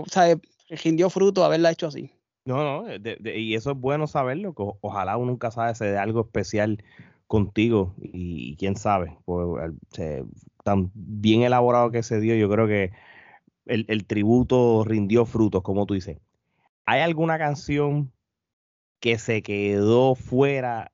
sabe, 0.08 0.39
rindió 0.72 1.10
fruto 1.10 1.44
haberla 1.44 1.72
hecho 1.72 1.88
así. 1.88 2.12
No, 2.46 2.64
no, 2.64 3.00
de- 3.00 3.40
y 3.40 3.54
eso 3.56 3.72
es 3.72 3.78
bueno 3.78 4.08
saberlo, 4.08 4.54
que 4.56 4.64
ojalá 4.82 5.18
uno 5.18 5.32
nunca 5.32 5.52
sabe 5.52 5.76
se 5.76 5.86
dé 5.86 5.98
algo 5.98 6.22
especial 6.22 6.84
contigo 7.28 7.96
y, 8.02 8.56
quién 8.58 8.76
sabe, 8.76 9.18
pues, 9.26 9.72
se- 9.92 10.26
tan 10.64 10.92
bien 10.94 11.44
elaborado 11.44 11.92
que 11.92 12.04
se 12.04 12.20
dio, 12.20 12.36
yo 12.36 12.50
creo 12.50 12.68
que 12.68 12.92
el, 13.66 14.06
tributo 14.06 14.84
rindió 14.86 15.26
frutos, 15.26 15.62
como 15.64 15.86
tú 15.86 15.94
dices. 15.94 16.20
¿Hay 16.86 17.02
alguna 17.02 17.38
canción 17.38 18.12
que 19.00 19.18
se 19.18 19.42
quedó 19.44 20.16
fuera 20.16 20.92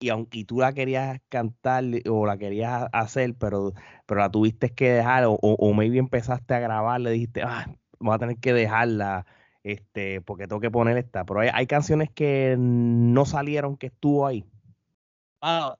y 0.00 0.08
aunque 0.10 0.44
tú 0.44 0.60
la 0.60 0.72
querías 0.72 1.20
cantar 1.28 1.84
o 2.08 2.26
la 2.26 2.38
querías 2.38 2.88
hacer, 2.92 3.34
pero, 3.36 3.74
pero 4.06 4.20
la 4.20 4.30
tuviste 4.30 4.70
que 4.70 4.90
dejar 4.90 5.24
o, 5.26 5.32
o, 5.34 5.56
o 5.58 5.74
maybe 5.74 5.98
empezaste 5.98 6.54
a 6.54 6.60
grabar, 6.60 7.00
le 7.00 7.10
dijiste, 7.10 7.42
ah, 7.42 7.66
voy 8.00 8.14
a 8.14 8.18
tener 8.18 8.38
que 8.38 8.52
dejarla? 8.52 9.26
este, 9.62 10.22
porque 10.22 10.46
tengo 10.48 10.60
que 10.60 10.70
poner 10.70 10.96
esta, 10.96 11.24
pero 11.26 11.40
hay, 11.40 11.50
hay 11.52 11.66
canciones 11.66 12.10
que 12.10 12.56
no 12.58 13.26
salieron 13.26 13.76
que 13.76 13.88
estuvo 13.88 14.26
ahí. 14.26 14.46
Mano, 15.42 15.78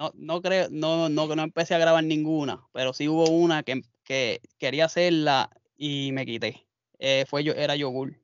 no, 0.00 0.12
no 0.16 0.42
creo, 0.42 0.68
no, 0.70 1.08
no, 1.10 1.28
no 1.36 1.42
empecé 1.44 1.74
a 1.74 1.78
grabar 1.78 2.04
ninguna, 2.04 2.68
pero 2.72 2.92
sí 2.92 3.08
hubo 3.08 3.30
una 3.30 3.62
que, 3.64 3.82
que 4.04 4.40
quería 4.58 4.86
hacerla 4.86 5.50
y 5.76 6.12
me 6.12 6.26
quité. 6.26 6.66
Eh, 6.98 7.26
fue 7.28 7.44
yo, 7.44 7.52
era 7.54 7.76
yogur. 7.76 8.16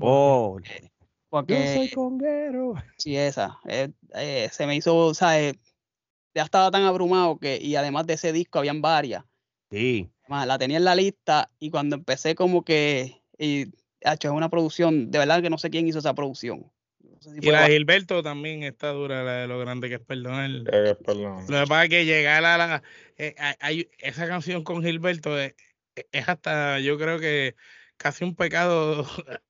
Oh, 0.00 0.58
yo 1.46 1.66
Porque 1.66 1.66
soy 1.66 1.88
conguero. 1.88 2.74
sí, 2.96 3.16
esa. 3.16 3.58
eh, 3.68 3.90
eh, 4.14 4.48
se 4.52 4.66
me 4.66 4.76
hizo, 4.76 5.14
¿sabes? 5.14 5.54
Ya 6.34 6.44
estaba 6.44 6.70
tan 6.70 6.84
abrumado 6.84 7.38
que, 7.38 7.58
y 7.62 7.76
además 7.76 8.06
de 8.06 8.14
ese 8.14 8.32
disco 8.32 8.58
habían 8.60 8.82
varias. 8.82 9.24
Sí, 9.70 10.10
Más, 10.28 10.46
la 10.46 10.58
tenía 10.58 10.78
en 10.78 10.84
la 10.84 10.94
lista 10.94 11.50
y 11.58 11.70
cuando 11.70 11.96
empecé 11.96 12.34
como 12.34 12.64
que, 12.64 13.22
y, 13.38 13.66
hacho, 14.04 14.28
es 14.28 14.34
una 14.34 14.48
producción, 14.48 15.10
de 15.10 15.18
verdad 15.18 15.42
que 15.42 15.50
no 15.50 15.58
sé 15.58 15.70
quién 15.70 15.86
hizo 15.86 15.98
esa 15.98 16.14
producción. 16.14 16.70
No 17.00 17.20
sé 17.20 17.30
si 17.32 17.38
Y 17.38 17.42
fue 17.42 17.52
la 17.52 17.62
de 17.62 17.70
Gilberto 17.72 18.22
también 18.22 18.62
está 18.62 18.88
dura, 18.90 19.22
la 19.22 19.32
de 19.32 19.46
lo 19.48 19.58
grande 19.58 19.88
que 19.88 19.96
es 19.96 20.00
perdonar. 20.00 20.50
Eh, 20.50 20.94
perdón. 21.04 21.46
Lo 21.48 21.60
que 21.60 21.66
pasa 21.66 21.84
es 21.84 21.90
que 21.90 22.04
llegar 22.04 22.44
a 22.44 22.58
la. 22.58 22.82
eh, 23.16 23.34
hay- 23.38 23.56
hay- 23.60 23.90
esa 23.98 24.26
canción 24.26 24.64
con 24.64 24.82
Gilberto 24.82 25.38
es, 25.38 25.54
es 26.12 26.28
hasta, 26.28 26.78
yo 26.80 26.98
creo 26.98 27.18
que 27.18 27.56
casi 27.96 28.24
un 28.24 28.34
pecado 28.34 29.04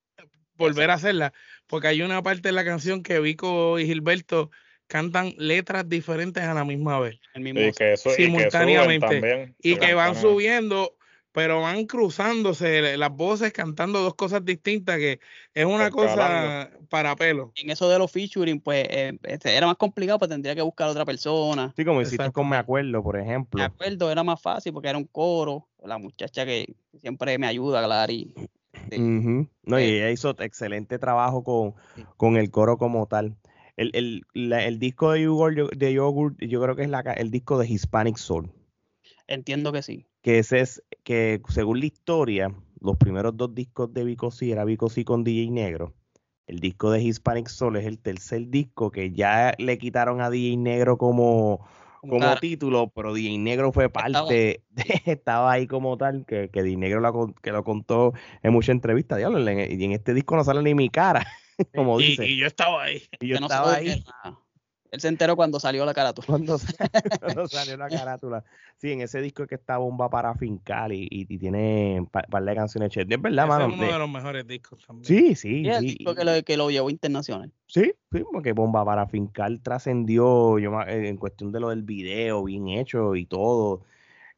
volver 0.55 0.91
a 0.91 0.95
hacerla, 0.95 1.33
porque 1.67 1.89
hay 1.89 2.03
una 2.03 2.23
parte 2.23 2.49
de 2.49 2.53
la 2.53 2.65
canción 2.65 3.03
que 3.03 3.21
Vico 3.21 3.79
y 3.79 3.87
Gilberto 3.87 4.51
cantan 4.89 5.33
letras 5.37 5.89
diferentes 5.89 6.43
a 6.43 6.55
la 6.55 6.65
misma 6.65 6.99
vez 6.99 7.21
el 7.35 7.43
mismo 7.43 7.61
Y 7.61 7.73
que, 7.73 7.93
eso, 7.93 8.11
y 8.11 8.15
que 8.15 8.25
Simultáneamente. 8.25 9.07
también. 9.07 9.55
y 9.61 9.77
que 9.77 9.95
van 9.95 10.15
simultáneamente. 10.15 10.21
subiendo, 10.21 10.95
pero 11.33 11.61
van 11.61 11.87
cruzándose 11.87 12.97
las 12.97 13.11
voces 13.11 13.53
cantando 13.53 14.01
dos 14.01 14.15
cosas 14.15 14.45
distintas 14.45 14.97
que 14.97 15.21
es 15.55 15.65
una 15.65 15.91
cosa 15.91 16.71
para 16.89 17.15
pelo. 17.17 17.53
en 17.55 17.71
eso 17.71 17.89
de 17.89 17.99
los 17.99 18.11
featuring, 18.11 18.61
pues 18.61 18.87
eh, 18.91 19.19
este, 19.25 19.55
era 19.55 19.67
más 19.67 19.77
complicado, 19.77 20.19
pues 20.19 20.31
tendría 20.31 20.55
que 20.55 20.63
buscar 20.63 20.89
a 20.89 20.91
otra 20.91 21.05
persona. 21.05 21.73
sí, 21.77 21.85
como 21.85 22.01
hiciste 22.01 22.17
Exacto. 22.17 22.33
con 22.33 22.49
Me 22.49 22.57
Acuerdo, 22.57 23.03
por 23.03 23.17
Me 23.17 23.23
ejemplo. 23.23 23.63
acuerdo, 23.63 24.11
era 24.11 24.25
más 24.25 24.41
fácil 24.41 24.73
porque 24.73 24.89
era 24.89 24.99
un 24.99 25.07
coro, 25.07 25.69
la 25.85 25.99
muchacha 25.99 26.45
que 26.45 26.75
siempre 27.01 27.39
me 27.39 27.47
ayuda, 27.47 27.85
Clary. 27.85 28.35
Sí. 28.91 29.01
Ujú. 29.01 29.49
No, 29.65 29.79
y 29.79 29.83
Eh, 29.85 29.97
ella 29.99 30.11
hizo 30.11 30.35
excelente 30.39 30.99
trabajo 30.99 31.45
con, 31.45 31.75
Sí. 31.95 32.05
con 32.17 32.37
el 32.37 32.51
coro 32.51 32.79
como 32.79 33.07
tal. 33.07 33.37
El, 33.79 33.91
el, 33.95 34.23
la- 34.35 34.65
el 34.67 34.79
disco 34.79 35.13
de 35.13 35.23
Yogurt, 35.23 35.57
yo, 35.57 35.69
de 35.69 35.93
Yogurt, 35.93 36.37
yo 36.41 36.61
creo 36.61 36.77
que 36.77 36.83
es 36.83 36.91
la, 36.91 37.01
el 37.01 37.31
disco 37.31 37.59
de 37.59 37.67
Hispanic 37.69 38.17
Soul. 38.17 38.51
Entiendo 39.27 39.73
que 39.73 39.83
sí. 39.83 40.07
que 40.23 40.39
ese 40.41 40.61
es 40.61 40.83
que 41.05 41.41
según 41.49 41.81
la 41.81 41.87
historia, 41.87 42.53
los 42.81 42.97
primeros 42.97 43.37
dos 43.37 43.55
discos 43.55 43.93
de 43.95 44.05
Vico 44.05 44.31
C 44.31 44.51
era 44.51 44.65
Vico 44.65 44.89
C 44.91 45.05
con 45.05 45.23
DJ 45.25 45.51
Negro. 45.53 45.95
El 46.47 46.61
disco 46.61 46.91
de 46.91 47.03
Hispanic 47.03 47.47
Soul 47.49 47.77
es 47.77 47.87
el 47.87 47.99
tercer 47.99 48.49
disco 48.49 48.91
que 48.91 49.13
ya 49.13 49.55
le 49.59 49.79
quitaron 49.79 50.21
a 50.23 50.31
DJ 50.31 50.57
Negro 50.57 50.97
como, 50.97 51.67
Como 52.01 52.37
título, 52.39 52.91
pero 52.95 53.13
DJ 53.15 53.39
Negro 53.39 53.71
fue 53.71 53.85
Estaba. 53.85 54.11
parte, 54.13 54.65
de- 54.71 54.85
estaba 55.07 55.53
ahí 55.53 55.67
como 55.67 55.97
tal, 55.99 56.25
que, 56.27 56.49
que 56.51 56.63
DJ 56.63 56.79
Negro 56.79 57.01
lo, 57.01 57.35
que 57.43 57.53
lo 57.53 57.63
contó 57.65 58.13
en 58.43 58.53
muchas 58.53 58.71
entrevistas. 58.75 59.19
Diablo, 59.19 59.47
en- 59.47 59.81
y 59.81 59.85
en 59.85 59.93
este 59.93 60.15
disco 60.15 60.35
no 60.37 60.43
sale 60.43 60.63
ni 60.63 60.75
mi 60.75 60.89
cara, 60.89 61.25
como 61.75 62.01
Y, 62.01 62.05
dice. 62.09 62.27
y 62.27 62.37
yo 62.39 62.47
estaba 62.47 62.83
ahí. 62.85 63.03
Y 63.21 63.29
yo 63.29 63.39
que 63.39 63.45
estaba 63.45 63.75
ahí. 63.75 64.05
Él 64.91 65.01
se 65.03 65.09
enteró 65.09 65.37
cuando 65.37 65.61
salió 65.61 65.85
la 65.85 65.93
carátula. 65.93 66.27
cuando, 66.27 66.57
sa- 66.57 66.73
cuando 67.21 67.47
salió 67.47 67.77
la 67.77 67.91
carátula. 67.91 68.43
Sí, 68.79 68.91
en 68.91 69.03
ese 69.03 69.21
disco 69.21 69.43
es 69.43 69.49
que 69.51 69.57
está 69.57 69.77
Bomba 69.77 70.09
para 70.09 70.35
Fincal 70.35 70.95
y, 70.95 71.03
y, 71.11 71.27
y 71.29 71.39
tiene 71.39 71.97
un 72.01 72.07
par, 72.07 72.27
par 72.29 72.43
de 72.43 72.55
canciones 72.55 72.91
chéveres. 72.91 73.19
Es 73.19 73.23
verdad, 73.23 73.45
Ese 73.45 73.49
mano. 73.49 73.67
es 73.69 73.75
uno 73.75 73.87
de- 73.87 73.93
de 73.93 73.99
los 73.99 74.09
mejores 74.11 74.47
discos 74.47 74.87
también. 74.87 75.05
Sí, 75.05 75.35
sí, 75.35 75.61
Y 75.61 75.69
el 75.69 75.81
sí. 75.81 75.87
disco 75.99 76.15
que 76.15 76.25
lo, 76.25 76.43
que 76.43 76.57
lo 76.57 76.71
llevó 76.71 76.89
internacional. 76.89 77.53
Sí, 77.67 77.93
sí, 78.11 78.25
porque 78.33 78.53
Bomba 78.53 78.83
para 78.83 79.07
Fincal 79.07 79.61
trascendió 79.61 80.59
yo, 80.59 80.73
en 80.87 81.19
cuestión 81.19 81.53
de 81.53 81.61
lo 81.61 81.69
del 81.69 81.83
video, 81.83 82.45
bien 82.45 82.69
hecho 82.69 83.15
y 83.15 83.27
todo, 83.27 83.83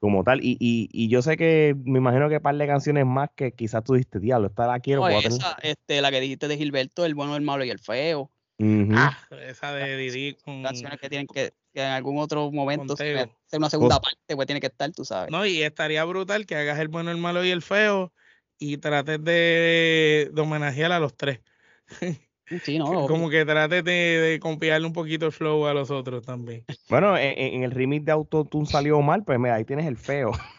como 0.01 0.25
tal. 0.25 0.43
Y, 0.43 0.57
y, 0.59 0.89
y 0.93 1.09
yo 1.09 1.23
sé 1.23 1.37
que 1.37 1.77
me 1.85 1.99
imagino 1.99 2.29
que 2.29 2.41
par 2.41 2.57
de 2.57 2.67
canciones 2.67 3.07
más 3.07 3.29
que 3.37 3.53
quizás 3.53 3.85
tú 3.85 3.95
dijiste, 3.95 4.19
diablo, 4.19 4.49
esta 4.49 4.67
la 4.67 4.81
quiero. 4.81 5.03
No, 5.03 5.09
puedo 5.09 5.23
tener-". 5.23 5.39
esa, 5.39 5.57
este, 5.63 6.01
la 6.01 6.11
que 6.11 6.21
dijiste 6.21 6.49
de 6.49 6.57
Gilberto, 6.57 7.05
el 7.05 7.15
bueno, 7.15 7.37
el 7.37 7.43
malo 7.43 7.65
y 7.65 7.71
el 7.71 7.79
feo. 7.79 8.33
Ujú. 8.59 8.93
Ah, 8.95 9.17
esa 9.47 9.73
de 9.73 9.97
Didi 9.97 10.35
con. 10.35 10.63
Canciones 10.63 10.99
que 11.01 11.09
tienen 11.09 11.27
que, 11.27 11.53
que 11.73 11.81
en 11.81 11.93
algún 11.93 12.19
otro 12.19 12.51
momento 12.51 12.95
hacer 12.95 13.31
una 13.53 13.71
segunda 13.71 13.97
Os- 13.97 14.03
parte, 14.03 14.37
pues 14.37 14.47
tiene 14.47 14.61
que 14.61 14.67
estar, 14.67 14.91
tú 14.93 15.05
sabes. 15.05 15.31
No, 15.31 15.47
y 15.47 15.63
estaría 15.63 16.05
brutal 16.05 16.45
que 16.45 16.57
hagas 16.57 16.79
el 16.79 16.89
bueno, 16.89 17.11
el 17.11 17.17
malo 17.17 17.45
y 17.45 17.51
el 17.51 17.63
feo 17.63 18.13
y 18.59 18.77
trates 18.79 19.23
de, 19.25 20.31
de 20.33 20.41
homenajear 20.43 20.93
a 20.93 20.99
los 20.99 21.17
tres. 21.17 21.41
Sí, 22.63 22.79
no. 22.79 23.07
Como 23.07 23.31
que 23.31 23.45
trates 23.45 23.85
de, 23.85 23.93
de 23.93 24.41
copiarle 24.41 24.87
un 24.87 24.93
poquito 24.93 25.27
el 25.27 25.33
flow 25.33 25.67
a 25.67 25.75
los 25.75 25.91
otros 25.91 26.25
también. 26.25 26.65
Bueno, 26.91 27.17
en, 27.17 27.63
el 27.63 27.71
remix 27.71 28.05
de 28.05 28.11
Autotune 28.11 28.67
salió 28.67 29.01
mal, 29.01 29.23
pues 29.23 29.39
mira, 29.39 29.55
ahí 29.55 29.65
tienes 29.65 29.87
el 29.87 29.97
feo. 29.97 30.33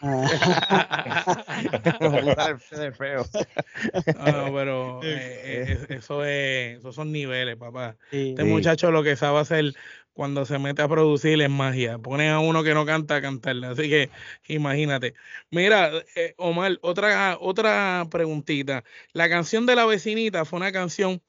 Usar 2.00 2.58
el 2.80 2.94
feo. 2.94 3.26
No, 4.16 4.54
pero 4.54 5.00
eh, 5.02 5.76
eh, 5.78 5.86
eso 5.90 6.24
es, 6.24 6.78
esos 6.78 6.94
son 6.94 7.12
niveles, 7.12 7.56
papá. 7.56 7.96
Sí. 8.10 8.30
Este 8.30 8.44
Sí. 8.44 8.48
muchacho 8.48 8.90
lo 8.90 9.02
que 9.02 9.14
sabe 9.16 9.40
hacer 9.40 9.74
cuando 10.12 10.44
se 10.44 10.58
mete 10.58 10.82
a 10.82 10.88
producir 10.88 11.40
es 11.40 11.50
magia. 11.50 11.98
Pone 11.98 12.28
a 12.30 12.38
uno 12.38 12.62
que 12.62 12.74
no 12.74 12.84
canta 12.86 13.16
a 13.16 13.22
cantarle. 13.22 13.66
Así 13.66 13.88
que 13.88 14.10
imagínate. 14.48 15.14
Mira, 15.50 15.90
eh, 16.16 16.34
Omar, 16.36 16.78
otra, 16.82 17.36
otra 17.40 18.06
preguntita. 18.10 18.84
La 19.12 19.28
canción 19.28 19.66
de 19.66 19.76
la 19.76 19.86
vecinita 19.86 20.44
fue 20.44 20.58
una 20.58 20.72
canción, 20.72 21.22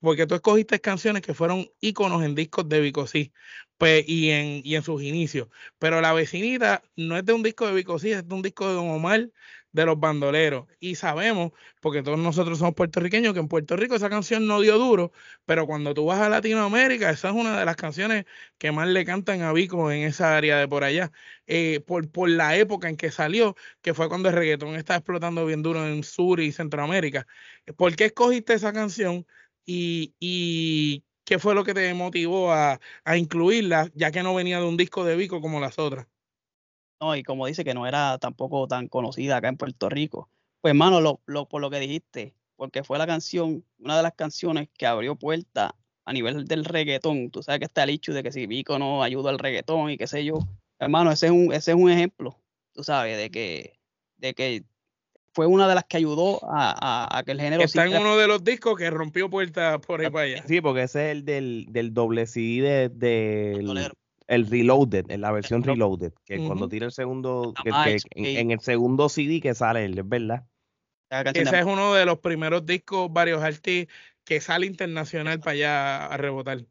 porque 0.00 0.26
tú 0.26 0.34
escogiste 0.34 0.80
canciones 0.80 1.22
que 1.22 1.34
fueron 1.34 1.70
íconos 1.80 2.22
en 2.24 2.34
discos 2.34 2.68
de 2.68 2.80
Vico 2.80 3.06
sí. 3.06 3.32
pues, 3.78 4.04
y, 4.06 4.30
en, 4.30 4.82
sus 4.82 5.02
inicios. 5.02 5.48
Pero 5.78 6.00
La 6.00 6.12
Vecinita 6.12 6.82
no 6.96 7.16
es 7.16 7.24
de 7.24 7.32
un 7.32 7.42
disco 7.42 7.66
de 7.66 7.74
Vico 7.74 7.98
sí, 7.98 8.12
es 8.12 8.26
de 8.28 8.34
un 8.34 8.42
disco 8.42 8.68
de 8.68 8.74
Don 8.74 8.88
Omar 8.90 9.30
de 9.72 9.86
los 9.86 9.98
bandoleros. 10.00 10.66
Y 10.80 10.96
sabemos, 10.96 11.52
porque 11.80 12.02
todos 12.02 12.18
nosotros 12.18 12.58
somos 12.58 12.74
puertorriqueños, 12.74 13.34
que 13.34 13.40
en 13.40 13.48
Puerto 13.48 13.76
Rico 13.76 13.94
esa 13.94 14.10
canción 14.10 14.46
no 14.46 14.60
dio 14.60 14.78
duro, 14.78 15.12
pero 15.46 15.66
cuando 15.66 15.94
tú 15.94 16.06
vas 16.06 16.20
a 16.20 16.28
Latinoamérica, 16.28 17.10
esa 17.10 17.28
es 17.28 17.34
una 17.34 17.58
de 17.58 17.64
las 17.64 17.76
canciones 17.76 18.24
que 18.58 18.72
más 18.72 18.88
le 18.88 19.04
cantan 19.04 19.42
a 19.42 19.52
Vico 19.52 19.90
en 19.92 20.02
esa 20.02 20.36
área 20.36 20.58
de 20.58 20.68
por 20.68 20.84
allá, 20.84 21.12
eh, 21.46 21.80
por, 21.86 22.10
por 22.10 22.28
la 22.28 22.56
época 22.56 22.88
en 22.88 22.96
que 22.96 23.10
salió, 23.10 23.56
que 23.82 23.94
fue 23.94 24.08
cuando 24.08 24.28
el 24.28 24.34
reggaetón 24.34 24.74
está 24.76 24.96
explotando 24.96 25.46
bien 25.46 25.62
duro 25.62 25.86
en 25.86 26.02
Sur 26.04 26.40
y 26.40 26.52
Centroamérica. 26.52 27.26
¿Por 27.76 27.94
qué 27.96 28.06
escogiste 28.06 28.54
esa 28.54 28.72
canción? 28.72 29.26
Y, 29.66 30.14
y 30.18 31.04
qué 31.24 31.38
fue 31.38 31.54
lo 31.54 31.64
que 31.64 31.74
te 31.74 31.94
motivó 31.94 32.52
a, 32.52 32.80
incluirla, 33.16 33.90
ya 33.94 34.10
que 34.10 34.22
no 34.22 34.34
venía 34.34 34.58
de 34.58 34.66
un 34.66 34.76
disco 34.76 35.04
de 35.04 35.16
Vico 35.16 35.40
como 35.40 35.60
las 35.60 35.78
otras. 35.78 36.06
No, 37.00 37.16
y 37.16 37.22
como 37.22 37.46
dice 37.46 37.64
que 37.64 37.72
no 37.72 37.86
era 37.86 38.18
tampoco 38.18 38.66
tan 38.66 38.88
conocida 38.88 39.36
acá 39.36 39.48
en 39.48 39.56
Puerto 39.56 39.88
Rico. 39.88 40.28
Pues, 40.60 40.72
hermano, 40.72 41.00
lo, 41.00 41.20
lo, 41.26 41.48
por 41.48 41.62
lo 41.62 41.70
que 41.70 41.80
dijiste, 41.80 42.34
porque 42.56 42.84
fue 42.84 42.98
la 42.98 43.06
canción, 43.06 43.64
una 43.78 43.96
de 43.96 44.02
las 44.02 44.12
canciones 44.14 44.68
que 44.76 44.86
abrió 44.86 45.16
puerta 45.16 45.74
a 46.04 46.12
nivel 46.12 46.46
del 46.46 46.64
reggaetón. 46.64 47.30
Tú 47.30 47.42
sabes 47.42 47.60
que 47.60 47.66
está 47.66 47.84
el 47.84 47.90
hecho 47.90 48.12
de 48.12 48.22
que 48.22 48.32
si 48.32 48.46
Vico 48.46 48.78
no 48.78 49.02
ayuda 49.02 49.30
al 49.30 49.38
reggaetón 49.38 49.90
y 49.90 49.96
qué 49.96 50.06
sé 50.06 50.24
yo. 50.24 50.40
Hermano, 50.80 51.12
ese 51.12 51.26
es 51.26 51.32
un, 51.32 51.52
ese 51.52 51.70
es 51.70 51.76
un 51.76 51.90
ejemplo, 51.90 52.36
tú 52.72 52.82
sabes, 52.82 53.16
de 53.16 53.30
que, 53.30 53.78
de 54.16 54.34
que 54.34 54.64
fue 55.32 55.46
una 55.46 55.68
de 55.68 55.74
las 55.74 55.84
que 55.84 55.96
ayudó 55.96 56.40
a, 56.42 57.18
a, 57.18 57.22
que 57.22 57.32
el 57.32 57.40
género... 57.40 57.62
Está 57.62 57.86
en 57.86 57.96
uno 57.96 58.16
de 58.16 58.26
los 58.26 58.42
discos 58.42 58.76
que 58.76 58.90
rompió 58.90 59.30
puertas 59.30 59.78
por 59.80 60.00
ahí 60.00 60.10
para 60.10 60.24
allá. 60.24 60.44
Sí, 60.46 60.60
porque 60.60 60.82
ese 60.82 61.06
es 61.06 61.12
el 61.12 61.24
del, 61.24 61.66
del 61.70 61.94
doble 61.94 62.26
CD 62.26 62.88
de, 62.88 63.92
el 64.30 64.46
Reloaded, 64.46 65.10
en 65.10 65.20
la 65.22 65.32
versión 65.32 65.62
Reloaded, 65.62 66.12
que 66.24 66.38
cuando 66.38 66.68
tira 66.68 66.86
el 66.86 66.92
segundo, 66.92 67.52
que, 67.64 67.98
en, 68.14 68.52
el 68.52 68.60
segundo 68.60 69.08
CD 69.08 69.40
que 69.40 69.54
sale, 69.54 69.84
es 69.84 70.08
verdad. 70.08 70.46
Ese 71.10 71.58
es 71.58 71.64
uno 71.64 71.94
de 71.94 72.06
los 72.06 72.20
primeros 72.20 72.64
discos, 72.64 73.12
varios 73.12 73.42
artistas, 73.42 73.92
que 74.24 74.40
sale 74.40 74.66
internacional 74.66 75.40
para 75.40 75.52
allá 75.52 76.06
a 76.06 76.16
rebotar. 76.16 76.64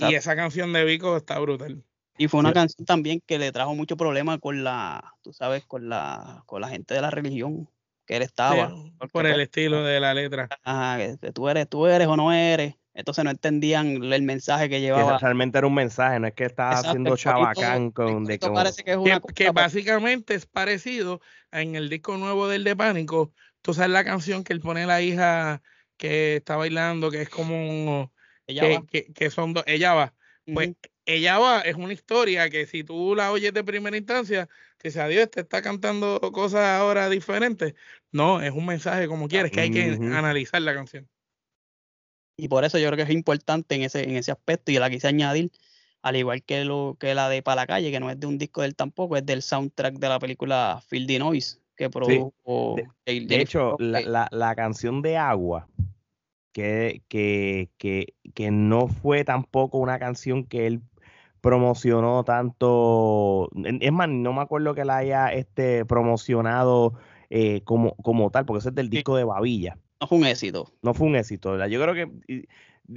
Y 0.00 0.14
esa 0.14 0.34
canción 0.34 0.72
de 0.72 0.84
Vico 0.84 1.16
está 1.18 1.38
brutal. 1.38 1.84
Y 2.18 2.28
fue 2.28 2.40
una 2.40 2.52
canción 2.52 2.86
también 2.86 3.20
que 3.26 3.38
le 3.38 3.52
trajo 3.52 3.74
mucho 3.74 3.96
problema 3.96 4.38
con 4.38 4.64
la, 4.64 5.14
tú 5.22 5.32
sabes, 5.32 5.64
con 5.64 5.88
la, 5.88 6.42
con 6.46 6.60
la 6.60 6.68
gente 6.68 6.94
de 6.94 7.00
la 7.00 7.10
religión 7.10 7.68
que 8.06 8.16
él 8.16 8.22
estaba. 8.22 8.68
por 9.12 9.26
el 9.26 9.34
pues, 9.34 9.42
estilo 9.44 9.82
de 9.82 10.00
la 10.00 10.14
letra. 10.14 10.48
Ajá, 10.62 10.98
que 11.20 11.32
tú 11.32 11.48
eres, 11.48 11.68
tú 11.68 11.86
eres 11.86 12.06
o 12.08 12.16
no 12.16 12.32
eres 12.32 12.74
entonces 12.96 13.24
no 13.24 13.30
entendían 13.30 14.02
el 14.02 14.22
mensaje 14.22 14.70
que 14.70 14.80
llevaba. 14.80 15.18
Que 15.18 15.24
realmente 15.24 15.58
era 15.58 15.66
un 15.66 15.74
mensaje, 15.74 16.18
no 16.18 16.28
es 16.28 16.32
que 16.32 16.46
estaba 16.46 16.70
haciendo 16.70 17.14
chabacán 17.14 17.90
con... 17.90 18.24
De 18.24 18.38
que, 18.38 19.50
básicamente 19.50 20.34
es 20.34 20.46
parecido 20.46 21.20
en 21.52 21.76
el 21.76 21.90
disco 21.90 22.16
nuevo 22.16 22.48
del 22.48 22.64
de 22.64 22.74
Pánico. 22.74 23.34
Tú 23.60 23.74
sabes 23.74 23.90
la 23.90 24.02
canción 24.02 24.44
que 24.44 24.54
él 24.54 24.60
pone 24.60 24.84
a 24.84 24.86
la 24.86 25.02
hija 25.02 25.62
que 25.98 26.36
está 26.36 26.56
bailando, 26.56 27.10
que 27.10 27.20
es 27.22 27.28
como... 27.28 28.12
Ella 28.46 28.80
que, 28.90 29.12
Que, 29.12 29.30
son 29.30 29.52
dos... 29.52 29.64
Ella 29.66 29.92
va. 29.92 30.14
Pues 30.46 30.70
ella 31.06 31.38
va, 31.38 31.60
es 31.60 31.76
una 31.76 31.92
historia 31.92 32.50
que 32.50 32.66
si 32.66 32.82
tú 32.82 33.14
la 33.14 33.30
oyes 33.30 33.54
de 33.54 33.62
primera 33.62 33.96
instancia, 33.96 34.48
que 34.76 34.90
sea 34.90 35.06
Dios 35.06 35.30
te 35.30 35.40
está 35.40 35.62
cantando 35.62 36.20
cosas 36.32 36.80
ahora 36.80 37.08
diferentes. 37.08 37.74
No, 38.10 38.42
es 38.42 38.50
un 38.50 38.66
mensaje 38.66 39.06
como 39.06 39.28
quieres, 39.28 39.52
que 39.52 39.60
hay 39.60 39.70
que 39.70 39.92
analizar 40.12 40.60
la 40.60 40.74
canción. 40.74 41.08
Y 42.36 42.48
por 42.48 42.64
eso 42.64 42.78
yo 42.78 42.88
creo 42.88 42.96
que 42.96 43.10
es 43.10 43.16
importante 43.16 43.76
en 43.76 43.82
ese, 43.82 44.02
en 44.02 44.16
ese 44.16 44.32
aspecto 44.32 44.72
y 44.72 44.78
la 44.78 44.90
quise 44.90 45.06
añadir, 45.06 45.50
al 46.02 46.16
igual 46.16 46.42
que, 46.42 46.64
lo, 46.64 46.96
que 46.98 47.14
la 47.14 47.28
de 47.28 47.42
Pa' 47.42 47.54
la 47.54 47.66
calle, 47.66 47.90
que 47.90 48.00
no 48.00 48.10
es 48.10 48.20
de 48.20 48.26
un 48.26 48.36
disco 48.36 48.62
del 48.62 48.74
tampoco, 48.74 49.16
es 49.16 49.24
del 49.24 49.42
soundtrack 49.42 49.94
de 49.94 50.08
la 50.08 50.18
película 50.18 50.82
Field 50.88 51.06
the 51.06 51.18
Noise, 51.20 51.60
que 51.76 51.88
produjo... 51.88 52.76
De, 53.06 53.40
hecho, 53.40 53.76
la, 53.78 54.28
la, 54.30 54.54
canción 54.54 55.00
de 55.02 55.16
Agua, 55.16 55.68
que, 56.52 57.02
que, 57.08 57.70
que, 57.78 58.14
que 58.34 58.50
no 58.50 58.88
fue 58.88 59.24
tampoco 59.24 59.78
una 59.78 59.98
canción 59.98 60.44
que 60.44 60.66
él 60.66 60.82
promocionó 61.40 62.24
tanto, 62.24 63.50
es 63.64 63.92
más, 63.92 64.08
no 64.08 64.32
me 64.32 64.42
acuerdo 64.42 64.74
que 64.74 64.84
la 64.84 64.98
haya 64.98 65.28
este, 65.28 65.84
promocionado 65.84 66.94
eh, 67.30 67.62
como, 67.64 67.94
como 67.96 68.30
tal, 68.30 68.46
porque 68.46 68.60
ese 68.60 68.68
es 68.70 68.74
del 68.74 68.90
disco 68.90 69.16
de 69.16 69.24
Babilla 69.24 69.78
no 70.00 70.06
fue 70.06 70.18
un 70.18 70.26
éxito. 70.26 70.72
No 70.82 70.94
fue 70.94 71.06
un 71.06 71.16
éxito, 71.16 71.52
¿verdad? 71.52 71.68
Yo 71.68 71.80
creo 71.80 71.94
que, 71.94 72.48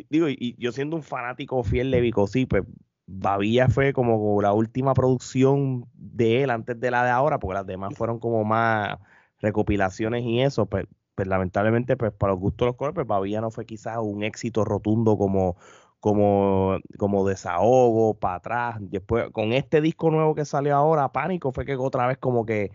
digo, 0.10 0.30
y 0.30 0.56
yo 0.58 0.72
siendo 0.72 0.96
un 0.96 1.04
fanático 1.04 1.64
fiel 1.64 1.92
de 1.92 2.02
Vico, 2.02 2.28
sí, 2.28 2.46
pues 2.46 2.64
Babilla 3.08 3.70
fue 3.70 3.94
como 3.94 4.42
la 4.42 4.54
última 4.54 4.94
producción 4.94 5.86
de 5.94 6.44
él 6.44 6.50
antes 6.50 6.80
de 6.80 6.92
la 6.92 7.04
de 7.04 7.12
ahora, 7.12 7.40
porque 7.40 7.56
las 7.56 7.66
demás 7.66 7.96
fueron 7.96 8.20
como 8.20 8.44
más 8.44 8.98
recopilaciones 9.40 10.24
y 10.26 10.42
eso, 10.42 10.66
pues, 10.66 10.86
pues 11.16 11.28
lamentablemente, 11.28 11.98
pues 11.98 12.12
para 12.12 12.34
los 12.34 12.40
gustos 12.40 12.66
de 12.66 12.70
los 12.70 12.76
colores, 12.76 12.96
pues 12.96 13.08
Babilla 13.08 13.42
no 13.42 13.52
fue 13.52 13.66
quizás 13.66 13.98
un 14.02 14.24
éxito 14.24 14.66
rotundo 14.66 15.18
como, 15.18 15.56
como, 16.00 16.78
como 16.98 17.28
desahogo, 17.28 18.14
para 18.14 18.36
atrás. 18.36 18.78
Después, 18.80 19.30
con 19.32 19.54
este 19.54 19.82
disco 19.82 20.12
nuevo 20.12 20.36
que 20.36 20.46
salió 20.46 20.76
ahora, 20.76 21.12
Pánico, 21.12 21.52
fue 21.52 21.66
que 21.66 21.76
otra 21.76 22.08
vez 22.08 22.18
como 22.18 22.46
que 22.46 22.72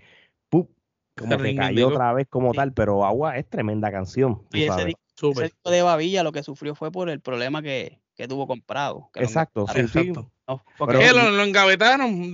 como 1.16 1.38
que 1.38 1.54
cayó 1.54 1.88
otra 1.88 2.12
vez 2.12 2.26
como 2.28 2.52
tal, 2.52 2.72
pero 2.72 3.04
Agua 3.04 3.37
es 3.37 3.48
tremenda 3.48 3.90
canción. 3.90 4.42
Y 4.52 4.64
ese, 4.64 4.84
disco, 4.84 5.70
de 5.70 5.82
Babilla 5.82 6.24
lo 6.24 6.32
que 6.32 6.42
sufrió 6.42 6.74
fue 6.74 6.90
por 6.90 7.08
el 7.08 7.20
problema 7.20 7.62
que, 7.62 8.00
que 8.16 8.26
tuvo 8.26 8.46
comprado. 8.46 9.10
exacto, 9.14 9.66
sí, 9.68 9.87
sí. 9.88 10.12
porque 10.76 11.12
lo, 11.12 11.30
lo, 11.30 11.44
engavetaron. 11.44 12.32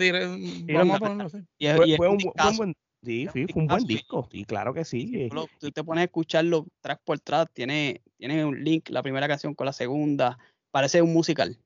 vamos 0.72 0.96
a 1.02 1.28
fue, 1.76 2.08
un, 2.08 2.18
buen, 2.56 2.74
sí, 3.02 3.28
sí, 3.32 3.46
fue 3.52 3.62
un 3.62 3.68
buen 3.68 3.84
disco, 3.84 4.28
sí, 4.30 4.44
claro 4.44 4.72
que 4.72 4.84
sí. 4.84 5.28
Tú 5.58 5.70
te 5.70 5.84
pones 5.84 6.02
a 6.02 6.04
escucharlo 6.04 6.66
track 6.80 7.02
por 7.04 7.20
track, 7.20 7.50
tiene, 7.52 8.00
tiene 8.16 8.46
un 8.46 8.64
link, 8.64 8.88
la 8.88 9.02
primera 9.02 9.28
canción 9.28 9.54
con 9.54 9.66
la 9.66 9.74
segunda, 9.74 10.38
parece 10.70 11.02
un 11.02 11.12
musical. 11.12 11.58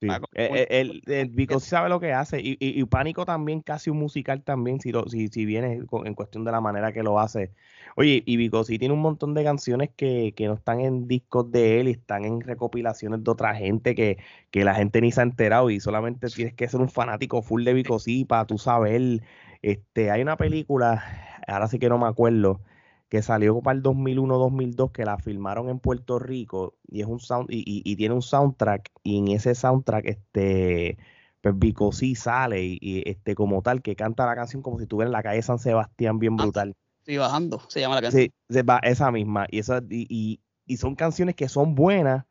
Sí. 0.00 0.08
Eh, 0.32 0.66
eh, 0.70 0.80
el, 0.80 1.60
sabe 1.60 1.90
lo 1.90 2.00
que 2.00 2.14
hace 2.14 2.40
y, 2.40 2.56
y, 2.58 2.82
Pánico 2.86 3.26
también, 3.26 3.60
casi 3.60 3.90
un 3.90 3.98
musical 3.98 4.42
también, 4.42 4.80
si, 4.80 4.92
si, 5.08 5.28
si 5.28 5.44
viene 5.44 5.82
en 6.04 6.14
cuestión 6.14 6.42
de 6.42 6.52
la 6.52 6.62
manera 6.62 6.90
que 6.92 7.02
lo 7.02 7.20
hace. 7.20 7.52
Oye, 7.96 8.22
y 8.24 8.50
sí 8.64 8.78
tiene 8.78 8.94
un 8.94 9.00
montón 9.00 9.34
de 9.34 9.44
canciones 9.44 9.90
que, 9.94 10.32
que 10.34 10.46
no 10.46 10.54
están 10.54 10.80
en 10.80 11.06
discos 11.06 11.52
de 11.52 11.80
él 11.80 11.88
y 11.88 11.90
están 11.92 12.24
en 12.24 12.40
recopilaciones 12.40 13.22
de 13.22 13.30
otra 13.30 13.54
gente 13.54 13.94
que, 13.94 14.16
que 14.50 14.64
la 14.64 14.74
gente 14.74 15.02
ni 15.02 15.12
se 15.12 15.20
ha 15.20 15.24
enterado 15.24 15.68
y 15.68 15.80
solamente 15.80 16.28
tienes 16.28 16.54
que 16.54 16.66
ser 16.66 16.80
un 16.80 16.88
fanático 16.88 17.42
full 17.42 17.64
de 17.64 17.84
sí 17.98 18.24
para 18.24 18.46
tú 18.46 18.56
saber. 18.56 19.22
Este, 19.60 20.10
hay 20.10 20.22
una 20.22 20.38
película, 20.38 21.04
ahora 21.46 21.68
sí 21.68 21.78
que 21.78 21.90
no 21.90 21.98
me 21.98 22.06
acuerdo, 22.06 22.62
que 23.10 23.22
salió 23.22 23.60
para 23.60 23.76
el 23.76 23.82
2001-2002, 23.82 24.92
que 24.92 25.04
la 25.04 25.18
filmaron 25.18 25.68
en 25.68 25.80
Puerto 25.80 26.20
Rico 26.20 26.76
y 26.88 27.02
es 27.02 27.08
un 27.08 27.18
sound 27.18 27.48
y, 27.50 27.96
tiene 27.96 28.14
un 28.14 28.22
soundtrack 28.22 28.88
y 29.02 29.18
en 29.18 29.28
ese 29.28 29.54
soundtrack 29.54 30.06
este 30.06 30.96
pues 31.40 31.58
Vico 31.58 31.90
sí 31.90 32.14
sale 32.14 32.62
y, 32.62 33.02
este 33.04 33.34
como 33.34 33.62
tal 33.62 33.82
que 33.82 33.96
canta 33.96 34.26
la 34.26 34.36
canción 34.36 34.62
como 34.62 34.78
si 34.78 34.84
estuviera 34.84 35.08
en 35.08 35.12
la 35.12 35.24
calle 35.24 35.42
San 35.42 35.58
Sebastián 35.58 36.20
bien 36.20 36.36
ah, 36.38 36.44
brutal. 36.44 36.76
Sí, 37.04 37.16
bajando, 37.16 37.60
se 37.68 37.80
llama 37.80 37.96
la 37.96 38.02
canción. 38.02 38.22
Sí, 38.48 38.62
esa 38.82 39.10
misma 39.10 39.46
y 39.50 39.58
esa 39.58 39.82
y, 39.90 40.40
y 40.64 40.76
son 40.76 40.94
canciones 40.94 41.34
que 41.34 41.48
son 41.48 41.74
buenas 41.74 42.26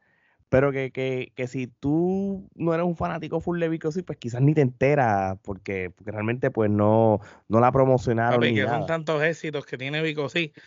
pero 0.49 0.71
que, 0.71 0.91
que, 0.91 1.31
que, 1.35 1.47
si 1.47 1.67
tú 1.67 2.49
no 2.55 2.73
eres 2.73 2.85
un 2.85 2.95
fanático 2.95 3.39
full 3.39 3.59
de 3.59 3.69
Vico, 3.69 3.91
sí, 3.91 4.01
pues 4.01 4.17
quizás 4.17 4.41
ni 4.41 4.55
te 4.55 4.61
enteras, 4.61 5.37
porque, 5.43 5.91
porque 5.91 6.11
realmente 6.11 6.49
pues 6.49 6.71
no, 6.71 7.21
no 7.47 7.59
la 7.59 7.71
promocionaron. 7.71 8.41
que 8.41 8.67
son 8.67 8.87
tantos 8.87 9.21
éxitos 9.21 9.65
que 9.65 9.77
tiene 9.77 10.01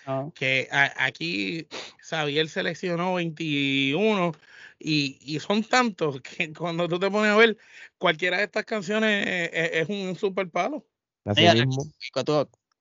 ah. 0.06 0.28
que 0.34 0.68
aquí 0.70 1.66
Xavier 2.00 2.48
seleccionó 2.48 3.14
21 3.14 4.32
y, 4.78 5.18
y, 5.20 5.40
son 5.40 5.64
tantos 5.64 6.20
que 6.20 6.52
cuando 6.52 6.88
tú 6.88 6.98
te 6.98 7.10
pones 7.10 7.32
a 7.32 7.36
ver, 7.36 7.56
cualquiera 7.98 8.38
de 8.38 8.44
estas 8.44 8.64
canciones 8.64 9.50
es, 9.52 9.88
un 9.88 10.16
super 10.16 10.48
palo. 10.48 10.84
Así 11.24 11.42
mismo 11.42 11.84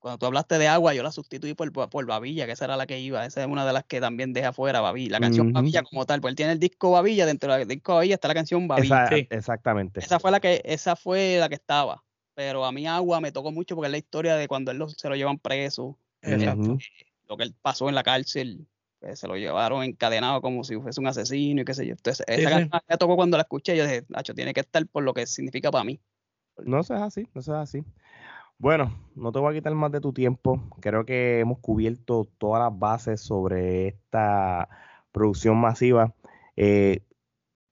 cuando 0.02 0.18
tú 0.18 0.26
hablaste 0.26 0.58
de 0.58 0.66
agua, 0.66 0.94
yo 0.94 1.04
la 1.04 1.12
sustituí 1.12 1.54
por, 1.54 1.70
por 1.70 2.06
Babilla, 2.06 2.44
que 2.44 2.52
esa 2.52 2.64
era 2.64 2.76
la 2.76 2.88
que 2.88 2.98
iba. 2.98 3.24
Esa 3.24 3.42
es 3.42 3.46
una 3.46 3.64
de 3.64 3.72
las 3.72 3.84
que 3.84 4.00
también 4.00 4.32
deja 4.32 4.52
fuera 4.52 4.80
Babilla. 4.80 5.12
La 5.12 5.20
canción 5.20 5.52
Babilla 5.52 5.84
como 5.84 6.04
tal, 6.06 6.20
pues 6.20 6.32
él 6.32 6.36
tiene 6.36 6.52
el 6.52 6.58
disco 6.58 6.90
Babilla, 6.90 7.24
dentro 7.24 7.54
del 7.54 7.68
disco 7.68 7.94
Babilla 7.94 8.16
está 8.16 8.26
la 8.26 8.34
canción 8.34 8.66
Babilla. 8.66 9.06
Exactamente. 9.30 10.00
Esa 10.00 10.18
fue 10.18 10.32
la 10.32 10.40
que, 10.40 10.60
esa 10.64 10.96
fue 10.96 11.36
la 11.38 11.48
que 11.48 11.54
estaba. 11.54 12.02
Pero 12.34 12.64
a 12.64 12.72
mí 12.72 12.84
agua 12.84 13.20
me 13.20 13.30
tocó 13.30 13.52
mucho 13.52 13.76
porque 13.76 13.86
es 13.86 13.92
la 13.92 13.98
historia 13.98 14.34
de 14.34 14.48
cuando 14.48 14.72
él 14.72 14.82
se 14.88 15.08
lo 15.08 15.14
llevan 15.14 15.38
preso. 15.38 15.96
Exacto. 16.20 16.78
lo 17.28 17.36
que 17.36 17.44
él 17.44 17.54
pasó 17.62 17.88
en 17.88 17.94
la 17.94 18.02
cárcel, 18.02 18.66
pues, 18.98 19.20
se 19.20 19.28
lo 19.28 19.36
llevaron 19.36 19.84
encadenado 19.84 20.40
como 20.40 20.64
si 20.64 20.74
fuese 20.80 21.00
un 21.00 21.06
asesino 21.06 21.62
y 21.62 21.64
qué 21.64 21.74
sé 21.74 21.86
yo. 21.86 21.92
Entonces, 21.92 22.26
esa 22.26 22.50
canción 22.50 22.82
me 22.88 22.96
tocó 22.96 23.14
cuando 23.14 23.36
la 23.36 23.42
escuché. 23.44 23.76
Yo 23.76 23.84
dije, 23.84 24.04
Nacho, 24.08 24.34
tiene 24.34 24.52
que 24.52 24.60
estar 24.60 24.84
por 24.88 25.04
lo 25.04 25.14
que 25.14 25.28
significa 25.28 25.70
para 25.70 25.84
mí. 25.84 26.00
No 26.64 26.80
es 26.80 26.90
así, 26.90 27.28
no 27.34 27.40
es 27.40 27.48
así. 27.48 27.84
Bueno, 28.62 28.96
no 29.16 29.32
te 29.32 29.40
voy 29.40 29.50
a 29.50 29.58
quitar 29.58 29.74
más 29.74 29.90
de 29.90 30.00
tu 30.00 30.12
tiempo. 30.12 30.62
Creo 30.78 31.04
que 31.04 31.40
hemos 31.40 31.58
cubierto 31.58 32.28
todas 32.38 32.62
las 32.62 32.78
bases 32.78 33.20
sobre 33.20 33.88
esta 33.88 34.68
producción 35.10 35.56
masiva. 35.56 36.14
Eh, 36.56 37.00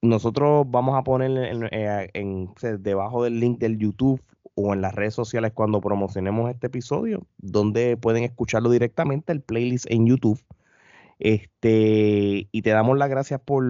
nosotros 0.01 0.65
vamos 0.69 0.99
a 0.99 1.03
poner 1.03 1.31
en, 1.31 1.69
eh, 1.71 2.77
debajo 2.77 3.23
del 3.23 3.39
link 3.39 3.57
del 3.59 3.77
YouTube 3.77 4.21
o 4.53 4.73
en 4.73 4.81
las 4.81 4.93
redes 4.93 5.13
sociales 5.13 5.53
cuando 5.53 5.79
promocionemos 5.79 6.49
este 6.51 6.67
episodio, 6.67 7.25
donde 7.37 7.95
pueden 7.95 8.25
escucharlo 8.25 8.69
directamente, 8.69 9.31
el 9.31 9.39
playlist 9.39 9.85
en 9.89 10.07
YouTube. 10.07 10.43
Este, 11.19 12.49
y 12.51 12.61
te 12.63 12.69
damos 12.69 12.97
las 12.97 13.09
gracias 13.09 13.39
por. 13.39 13.63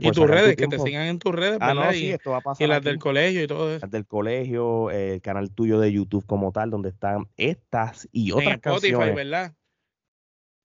Y 0.00 0.10
tus 0.10 0.26
redes, 0.28 0.56
que 0.56 0.66
te 0.66 0.78
sigan 0.78 1.06
en 1.06 1.18
tus 1.18 1.34
redes, 1.34 1.58
ah, 1.60 1.74
No, 1.74 1.92
sí, 1.92 2.10
esto 2.10 2.32
va 2.32 2.38
a 2.38 2.40
pasar 2.40 2.64
y 2.64 2.68
las 2.68 2.82
del 2.82 2.98
colegio 2.98 3.42
y 3.42 3.46
todo 3.46 3.70
eso. 3.70 3.80
Las 3.80 3.90
del 3.90 4.06
colegio, 4.06 4.90
el 4.90 5.20
canal 5.20 5.50
tuyo 5.50 5.78
de 5.80 5.92
YouTube 5.92 6.24
como 6.26 6.52
tal, 6.52 6.70
donde 6.70 6.88
están 6.90 7.28
estas 7.36 8.08
y 8.12 8.32
otras 8.32 8.46
en 8.46 8.52
Spotify, 8.54 8.92
canciones. 8.92 9.14
¿verdad? 9.14 9.54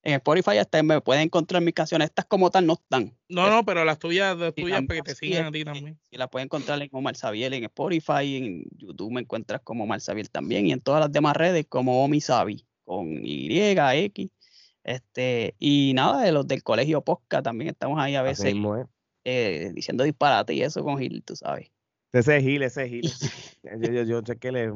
en 0.03 0.15
Spotify 0.15 0.57
hasta 0.57 0.83
me 0.83 0.99
pueden 1.01 1.23
encontrar 1.23 1.61
mis 1.61 1.73
canciones. 1.73 2.09
Estas 2.09 2.25
como 2.25 2.49
tal 2.49 2.65
no 2.65 2.73
están. 2.73 3.15
No, 3.29 3.49
no, 3.49 3.65
pero 3.65 3.85
las 3.85 3.99
tuyas, 3.99 4.37
las 4.37 4.53
tuyas 4.53 4.81
para 4.85 5.01
que 5.01 5.01
te 5.01 5.15
sigan 5.15 5.45
a 5.45 5.51
ti 5.51 5.63
también. 5.63 5.97
Y 6.11 6.17
las 6.17 6.29
pueden 6.29 6.47
encontrar 6.47 6.81
en 6.81 6.89
Omar 6.91 7.15
Sabiel 7.15 7.53
en 7.53 7.63
Spotify, 7.63 8.37
en 8.37 8.65
YouTube 8.75 9.13
me 9.13 9.21
encuentras 9.21 9.61
como 9.63 9.85
Omar 9.85 10.01
Sabiel 10.01 10.29
también, 10.29 10.67
y 10.67 10.73
en 10.73 10.81
todas 10.81 10.99
las 10.99 11.11
demás 11.11 11.37
redes 11.37 11.65
como 11.67 12.03
Omi 12.03 12.19
Sabi, 12.19 12.65
con 12.83 13.07
Y, 13.23 13.47
X. 13.57 14.29
Este, 14.83 15.55
y 15.59 15.93
nada, 15.95 16.21
de 16.23 16.33
los 16.33 16.45
del 16.45 16.61
colegio 16.61 17.01
Posca 17.01 17.41
también 17.41 17.69
estamos 17.69 17.97
ahí 17.99 18.15
a 18.15 18.21
veces 18.21 18.53
eh, 18.53 18.85
diciendo 19.23 20.03
disparate 20.03 20.53
y 20.53 20.61
eso 20.61 20.83
con 20.83 20.97
Gil, 20.97 21.23
tú 21.23 21.35
sabes. 21.35 21.71
Ese 22.11 22.37
es 22.37 22.43
Gil, 22.43 22.63
ese 22.63 22.83
es 22.83 22.89
Gil. 22.89 23.11
yo, 23.81 23.91
yo, 23.91 24.03
yo 24.03 24.21
sé 24.25 24.37
que 24.37 24.51
le 24.51 24.71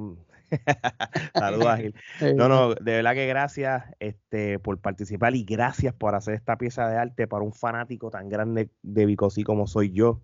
Saludos, 1.33 1.67
Ágil. 1.67 1.95
No, 2.35 2.47
no, 2.47 2.73
de 2.75 2.91
verdad 2.93 3.13
que 3.13 3.27
gracias 3.27 3.83
este, 3.99 4.59
por 4.59 4.79
participar 4.79 5.35
y 5.35 5.43
gracias 5.43 5.93
por 5.93 6.15
hacer 6.15 6.35
esta 6.35 6.57
pieza 6.57 6.87
de 6.89 6.97
arte 6.97 7.27
para 7.27 7.43
un 7.43 7.53
fanático 7.53 8.09
tan 8.09 8.29
grande 8.29 8.69
de 8.81 9.05
Bicosí 9.05 9.43
como 9.43 9.67
soy 9.67 9.91
yo. 9.91 10.21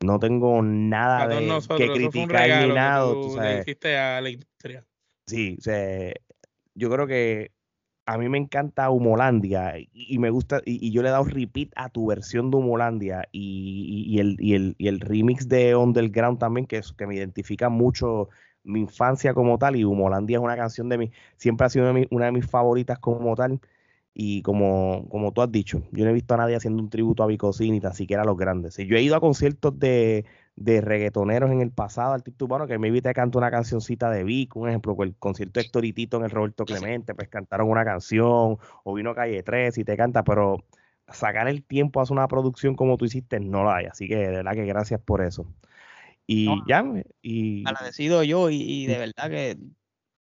No 0.00 0.18
tengo 0.18 0.62
nada 0.62 1.28
de, 1.28 1.60
que 1.76 1.92
criticar 1.92 2.66
ni 2.66 2.74
nada. 2.74 3.12
Tú, 3.12 3.38
a 3.38 4.20
la 4.20 4.32
Sí, 5.26 5.56
o 5.58 5.62
sea, 5.62 6.12
yo 6.74 6.90
creo 6.90 7.06
que 7.06 7.52
a 8.06 8.18
mí 8.18 8.28
me 8.28 8.38
encanta 8.38 8.90
Humolandia 8.90 9.74
y, 9.92 10.18
me 10.18 10.30
gusta, 10.30 10.60
y, 10.64 10.90
yo 10.90 11.02
le 11.02 11.08
he 11.08 11.12
dado 11.12 11.24
repeat 11.24 11.70
a 11.76 11.88
tu 11.88 12.06
versión 12.06 12.50
de 12.50 12.56
Humolandia 12.56 13.28
y, 13.32 14.18
el, 14.18 14.36
el, 14.40 14.74
y 14.78 14.88
el 14.88 15.00
remix 15.00 15.48
de 15.48 15.76
Underground 15.76 16.38
también, 16.38 16.66
que, 16.66 16.80
que 16.96 17.06
me 17.06 17.14
identifica 17.14 17.68
mucho 17.68 18.28
mi 18.64 18.80
infancia 18.80 19.34
como 19.34 19.58
tal 19.58 19.76
y 19.76 19.84
Humolandia 19.84 20.38
es 20.38 20.42
una 20.42 20.56
canción 20.56 20.88
de 20.88 20.98
mi, 20.98 21.10
siempre 21.36 21.66
ha 21.66 21.70
sido 21.70 21.90
una 22.10 22.26
de, 22.26 22.32
mis, 22.32 22.46
favoritas 22.46 22.98
como 22.98 23.34
tal 23.36 23.60
y 24.14 24.42
como, 24.42 25.08
como 25.08 25.32
tú 25.32 25.42
has 25.42 25.50
dicho, 25.50 25.82
yo 25.92 26.04
no 26.04 26.10
he 26.10 26.14
visto 26.14 26.34
a 26.34 26.36
nadie 26.38 26.56
haciendo 26.56 26.82
un 26.82 26.90
tributo 26.90 27.22
a 27.22 27.26
Bicosí 27.26 27.70
ni 27.70 27.80
tan 27.80 27.94
siquiera 27.94 28.22
a 28.22 28.26
los 28.26 28.36
grandes. 28.36 28.76
Yo 28.76 28.96
he 28.96 29.02
ido 29.02 29.16
a 29.16 29.20
conciertos 29.20 29.78
de, 29.78 30.24
de 30.56 30.80
reggaetoneros 30.80 31.50
en 31.50 31.60
el 31.60 31.70
pasado, 31.70 32.12
artista 32.12 32.44
urbano, 32.44 32.66
que 32.66 32.78
me 32.78 33.00
te 33.00 33.14
canto 33.14 33.38
una 33.38 33.50
cancioncita 33.50 34.10
de 34.10 34.24
Vic, 34.24 34.54
un 34.56 34.68
ejemplo, 34.68 34.96
el 35.02 35.14
concierto 35.16 35.60
de 35.60 35.66
Héctor 35.66 35.84
en 35.84 36.24
el 36.24 36.30
Roberto 36.30 36.64
Clemente, 36.64 37.14
pues 37.14 37.28
cantaron 37.28 37.70
una 37.70 37.84
canción, 37.84 38.58
o 38.84 38.94
vino 38.94 39.14
Calle 39.14 39.42
3 39.42 39.78
y 39.78 39.84
te 39.84 39.96
canta, 39.96 40.22
pero 40.24 40.58
sacar 41.08 41.48
el 41.48 41.64
tiempo 41.64 42.00
a 42.00 42.04
hacer 42.04 42.16
una 42.16 42.28
producción 42.28 42.74
como 42.76 42.96
tú 42.96 43.04
hiciste 43.04 43.40
no 43.40 43.64
la 43.64 43.76
hay, 43.76 43.86
así 43.86 44.08
que 44.08 44.16
de 44.16 44.28
verdad 44.28 44.52
que 44.52 44.64
gracias 44.66 45.00
por 45.00 45.22
eso. 45.22 45.46
Y 46.26 46.48
ya, 46.68 46.84
y... 47.20 47.66
Agradecido 47.66 48.22
yo 48.22 48.48
y, 48.48 48.86
de 48.86 48.98
verdad 48.98 49.28
que, 49.28 49.58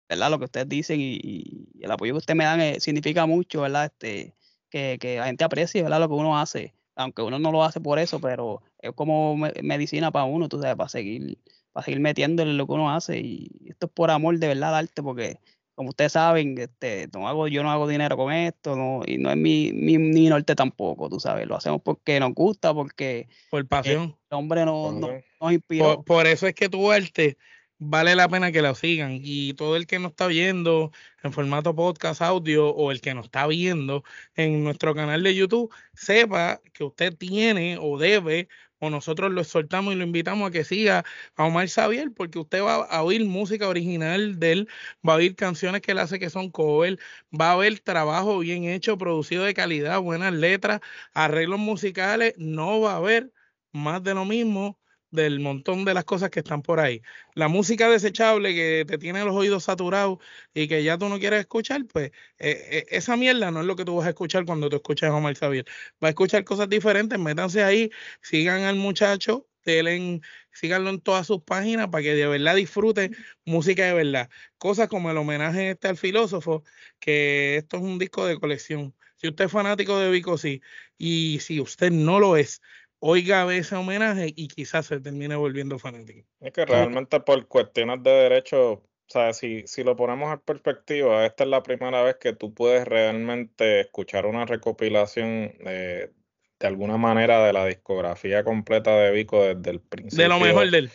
¿verdad? 0.10 0.32
Lo 0.32 0.40
que 0.40 0.46
ustedes 0.46 0.68
dicen 0.68 1.00
y, 1.00 1.68
el 1.80 1.92
apoyo 1.92 2.14
que 2.14 2.18
ustedes 2.18 2.38
me 2.38 2.44
dan 2.46 2.62
eh, 2.62 2.80
significa 2.80 3.26
mucho, 3.26 3.62
¿verdad? 3.62 3.86
Este, 3.86 4.34
que, 4.70 4.98
que, 5.00 5.18
la 5.18 5.26
gente 5.26 5.44
aprecie, 5.44 5.84
¿verdad? 5.84 6.00
Lo 6.00 6.08
que 6.08 6.16
uno 6.16 6.40
hace, 6.40 6.74
aunque 6.96 7.22
uno 7.22 7.39
no 7.39 7.52
lo 7.52 7.64
hace 7.64 7.80
por 7.80 8.00
eso, 8.00 8.20
pero 8.20 8.62
es 8.80 8.92
como 8.94 9.36
medicina 9.36 10.12
para 10.12 10.26
uno, 10.26 10.50
tú 10.50 10.60
sabes, 10.60 10.76
para 10.76 10.89
seguir, 10.89 11.38
para 11.72 11.86
seguir 11.86 12.00
metiéndole 12.00 12.54
lo 12.54 12.68
que 12.68 12.74
uno 12.74 12.92
hace 12.92 13.20
y 13.20 13.50
esto 13.66 13.88
es 13.88 13.92
por 13.92 14.12
amor 14.12 14.38
de 14.38 14.48
verdad 14.48 14.76
arte 14.76 15.02
porque 15.02 15.39
como 15.76 15.89
ustedes 15.89 16.12
saben, 16.12 16.58
este, 16.60 17.10
no 17.14 17.28
hago, 17.28 17.48
yo 17.48 17.64
no 17.64 17.72
hago 17.72 17.88
dinero 17.88 18.16
con 18.16 18.32
esto, 18.32 18.76
no, 18.76 19.02
y 19.06 19.18
no 19.18 19.32
es 19.32 19.38
mi, 19.38 19.72
mi, 19.74 20.28
norte 20.30 20.54
tampoco, 20.54 21.10
tú 21.10 21.20
sabes, 21.20 21.48
lo 21.48 21.56
hacemos 21.56 21.82
porque 21.82 22.20
nos 22.20 22.34
gusta, 22.36 22.74
porque 22.74 23.28
por 23.50 23.66
pasión. 23.68 24.16
El 24.30 24.38
hombre 24.38 24.64
nos, 24.64 24.94
nos, 24.94 25.52
inspiró. 25.52 26.04
Por, 26.04 26.28
eso 26.28 26.46
es 26.46 26.54
que 26.54 26.70
tu 26.70 26.92
arte 26.92 27.38
vale 27.82 28.16
la 28.16 28.30
pena 28.30 28.52
que 28.52 28.62
lo 28.62 28.76
sigan. 28.76 29.20
Y 29.24 29.54
todo 29.56 29.76
el 29.76 29.88
que 29.88 30.00
nos 30.00 30.12
está 30.12 30.28
viendo 30.28 30.92
en 31.24 31.34
formato 31.34 31.76
podcast 31.76 32.22
audio 32.22 32.70
o 32.70 32.92
el 32.92 33.02
que 33.02 33.14
nos 33.16 33.26
está 33.26 33.48
viendo 33.48 34.04
en 34.36 34.64
nuestro 34.64 34.94
canal 34.96 35.24
de 35.24 35.36
YouTube, 35.36 35.74
sepa 35.94 36.62
que 36.74 36.84
usted 36.84 37.16
tiene 37.18 37.78
o 37.82 37.98
debe 37.98 38.48
o 38.80 38.90
nosotros 38.90 39.32
lo 39.32 39.42
exhortamos 39.42 39.94
y 39.94 39.98
lo 39.98 40.04
invitamos 40.04 40.50
a 40.50 40.52
que 40.52 40.64
siga 40.64 41.06
a 41.36 41.46
Omar 41.46 41.70
Xavier, 41.70 42.12
porque 42.14 42.40
usted 42.40 42.62
va 42.64 42.86
a 42.86 43.04
oír 43.04 43.26
música 43.26 43.68
original 43.70 44.40
de 44.40 44.52
él, 44.54 44.70
va 45.08 45.14
a 45.14 45.16
oír 45.18 45.36
canciones 45.36 45.82
que 45.82 45.92
él 45.92 46.00
hace 46.00 46.20
que 46.20 46.30
son 46.32 46.50
cover, 46.52 47.00
va 47.40 47.52
a 47.54 47.56
ver 47.58 47.80
trabajo 47.80 48.40
bien 48.40 48.64
hecho, 48.66 48.98
producido 48.98 49.44
de 49.44 49.54
calidad, 49.54 50.02
buenas 50.02 50.34
letras, 50.34 50.82
arreglos 51.14 51.60
musicales, 51.60 52.34
no 52.38 52.82
va 52.82 52.94
a 52.94 52.98
haber 52.98 53.32
más 53.72 54.04
de 54.04 54.14
lo 54.16 54.26
mismo 54.26 54.81
del 55.12 55.39
montón 55.39 55.86
de 55.86 55.93
las 55.93 56.05
cosas 56.05 56.30
que 56.30 56.39
están 56.39 56.62
por 56.62 56.80
ahí. 56.80 57.01
La 57.36 57.47
música 57.47 57.89
desechable 57.89 58.53
que 58.55 58.86
te 58.88 58.97
tiene 58.97 59.24
los 59.26 59.36
oídos 59.36 59.66
saturados 59.66 60.20
y 60.53 60.68
que 60.68 60.84
ya 60.84 60.97
tú 60.97 61.09
no 61.09 61.20
quieres 61.20 61.41
escuchar, 61.41 61.86
pues 61.86 62.12
eh, 62.39 62.68
eh, 62.72 62.86
esa 62.89 63.18
mierda 63.18 63.51
no 63.51 63.62
es 63.62 63.66
lo 63.68 63.76
que 63.76 63.86
tú 63.86 63.95
vas 63.97 64.07
a 64.07 64.09
escuchar 64.09 64.45
cuando 64.45 64.70
tú 64.70 64.78
escuchas 64.78 65.12
a 65.12 65.16
Omar 65.16 65.36
Xavier. 65.36 65.66
Va 66.03 66.07
a 66.07 66.12
escuchar 66.12 66.43
cosas 66.43 66.70
diferentes, 66.70 67.20
métanse 67.20 67.64
ahí, 67.64 67.91
sigan 68.22 68.64
al 68.64 68.78
muchacho, 68.78 69.47
denle, 69.66 70.22
síganlo 70.51 70.89
en 70.89 71.01
todas 71.01 71.28
sus 71.28 71.41
páginas 71.43 71.88
para 71.89 72.03
que 72.03 72.14
de 72.16 72.28
verdad 72.28 72.55
disfruten 72.55 73.16
música 73.45 73.86
de 73.86 73.93
verdad. 73.93 74.30
Cosas 74.57 74.88
como 74.88 75.12
el 75.12 75.18
homenaje 75.18 75.72
este 75.72 75.88
al 75.88 75.97
filósofo, 75.97 76.64
que 76.99 77.57
esto 77.57 77.78
es 77.78 77.84
un 77.84 77.99
disco 77.99 78.26
de 78.26 78.39
colección. 78.39 78.95
Si 79.18 79.28
usted 79.28 79.45
es 79.45 79.51
fanático 79.51 79.99
de 79.99 80.09
Vico, 80.09 80.38
sí, 80.38 80.62
y 80.97 81.39
si 81.41 81.59
usted 81.59 81.91
no 81.91 82.20
lo 82.20 82.38
es, 82.38 82.62
oiga 83.02 83.54
ese 83.54 83.76
homenaje 83.76 84.32
y 84.36 84.47
quizás 84.47 84.86
se 84.86 84.99
termine 84.99 85.36
volviendo 85.36 85.78
fanático. 85.78 86.26
Es 86.39 86.54
que 86.54 86.66
realmente 86.66 87.20
por 87.20 87.45
cuestiones 87.47 88.02
de 88.04 88.12
derecho, 88.12 88.72
o 88.72 88.84
sea, 89.08 89.34
si, 89.34 89.64
si 89.66 89.84
lo 89.84 89.95
ponemos 89.95 90.32
en 90.32 90.39
perspectiva, 90.39 91.26
esta 91.26 91.43
es 91.43 91.49
la 91.49 91.64
primera 91.64 92.04
vez 92.04 92.16
que 92.18 92.34
tú 92.34 92.54
puedes 92.54 92.88
realmente 92.88 93.82
escuchar 93.82 94.26
una 94.26 94.45
recopilación 94.45 95.54
de 95.64 96.68
alguna 96.68 96.97
manera 96.97 97.43
de 97.43 97.54
la 97.54 97.66
discografía 97.66 98.43
completa 98.43 98.95
de 98.95 99.12
Vico 99.12 99.43
desde 99.43 99.72
el 99.72 99.82
principio. 99.82 100.24
De 100.24 100.30
lo 100.30 100.39
mejor 100.39 100.70
de 100.70 100.78
él. 100.78 100.91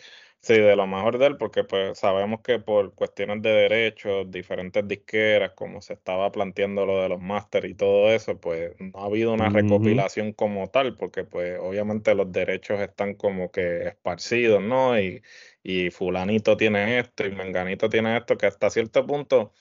Sí, 0.47 0.53
de 0.53 0.77
lo 0.77 0.87
mejor 0.87 1.17
de 1.17 1.25
él, 1.25 1.35
porque 1.35 1.65
pues 1.65 1.99
sabemos 1.99 2.39
que 2.39 2.57
por 2.57 2.93
cuestiones 2.95 3.41
de 3.41 3.49
derechos, 3.49 4.31
diferentes 4.31 4.87
disqueras, 4.87 5.51
como 5.51 5.81
se 5.81 5.91
estaba 5.91 6.31
planteando 6.31 6.85
lo 6.85 7.01
de 7.01 7.09
los 7.09 7.19
máster 7.19 7.65
y 7.65 7.73
todo 7.73 8.09
eso, 8.13 8.39
pues 8.39 8.71
no 8.79 8.97
ha 8.97 9.07
habido 9.07 9.33
una 9.33 9.49
recopilación 9.49 10.31
como 10.31 10.69
tal, 10.69 10.95
porque 10.95 11.25
pues 11.25 11.59
obviamente 11.59 12.15
los 12.15 12.31
derechos 12.31 12.79
están 12.79 13.15
como 13.15 13.51
que 13.51 13.87
esparcidos, 13.89 14.61
¿no? 14.61 14.97
Y, 14.97 15.21
y 15.63 15.89
fulanito 15.89 16.55
tiene 16.55 16.99
esto 16.99 17.25
y 17.25 17.31
menganito 17.35 17.89
tiene 17.89 18.15
esto, 18.15 18.37
que 18.37 18.45
hasta 18.45 18.69
cierto 18.69 19.05
punto 19.05 19.51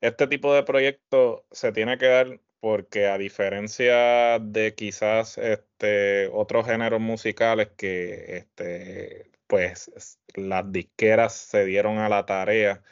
este 0.00 0.28
tipo 0.28 0.54
de 0.54 0.62
proyecto 0.62 1.44
se 1.50 1.72
tiene 1.72 1.98
que 1.98 2.06
dar 2.06 2.40
porque 2.62 3.08
a 3.08 3.18
diferencia 3.18 4.38
de 4.38 4.74
quizás 4.76 5.36
este, 5.38 6.28
otros 6.28 6.64
géneros 6.66 7.00
musicales 7.00 7.70
que 7.76 8.36
este, 8.38 9.32
pues 9.48 9.90
las 10.36 10.70
disqueras 10.70 11.34
se 11.34 11.64
dieron 11.66 11.98
a 11.98 12.08
la 12.08 12.24
tarea 12.24 12.82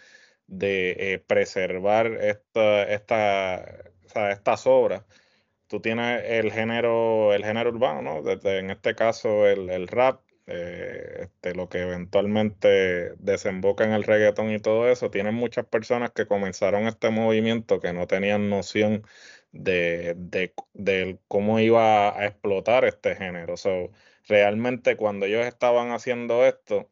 de 0.49 1.15
eh, 1.15 1.19
preservar 1.21 2.09
esta, 2.21 2.83
esta, 2.85 3.65
estas 4.33 4.67
obras. 4.67 5.05
Tú 5.69 5.81
tienes 5.81 6.25
el 6.27 6.53
género, 6.53 7.33
el 7.35 7.45
género 7.45 7.71
urbano, 7.71 8.03
¿no? 8.03 8.31
En 8.51 8.71
este 8.71 8.97
caso 8.97 9.47
el, 9.47 9.89
rap, 9.89 10.23
eh, 10.49 11.19
este, 11.23 11.55
lo 11.55 11.69
que 11.69 11.83
eventualmente 11.83 13.15
desemboca 13.19 13.85
en 13.85 13.93
el 13.93 14.05
reggaetón 14.05 14.51
y 14.53 14.59
todo 14.61 14.89
eso. 14.91 15.11
Tienen 15.13 15.35
muchas 15.37 15.67
personas 15.67 16.11
que 16.13 16.27
comenzaron 16.27 16.89
este 16.89 17.11
movimiento 17.11 17.81
que 17.81 17.93
no 17.93 18.09
tenían 18.09 18.51
noción 18.51 19.05
de, 19.53 20.15
de, 20.73 21.19
cómo 21.29 21.61
iba 21.61 22.19
a 22.19 22.27
explotar 22.27 22.85
este 22.85 23.17
género. 23.17 23.57
So, 23.57 23.91
realmente 24.29 24.97
cuando 24.97 25.27
ellos 25.27 25.47
estaban 25.47 25.91
haciendo 25.93 26.45
esto, 26.47 26.91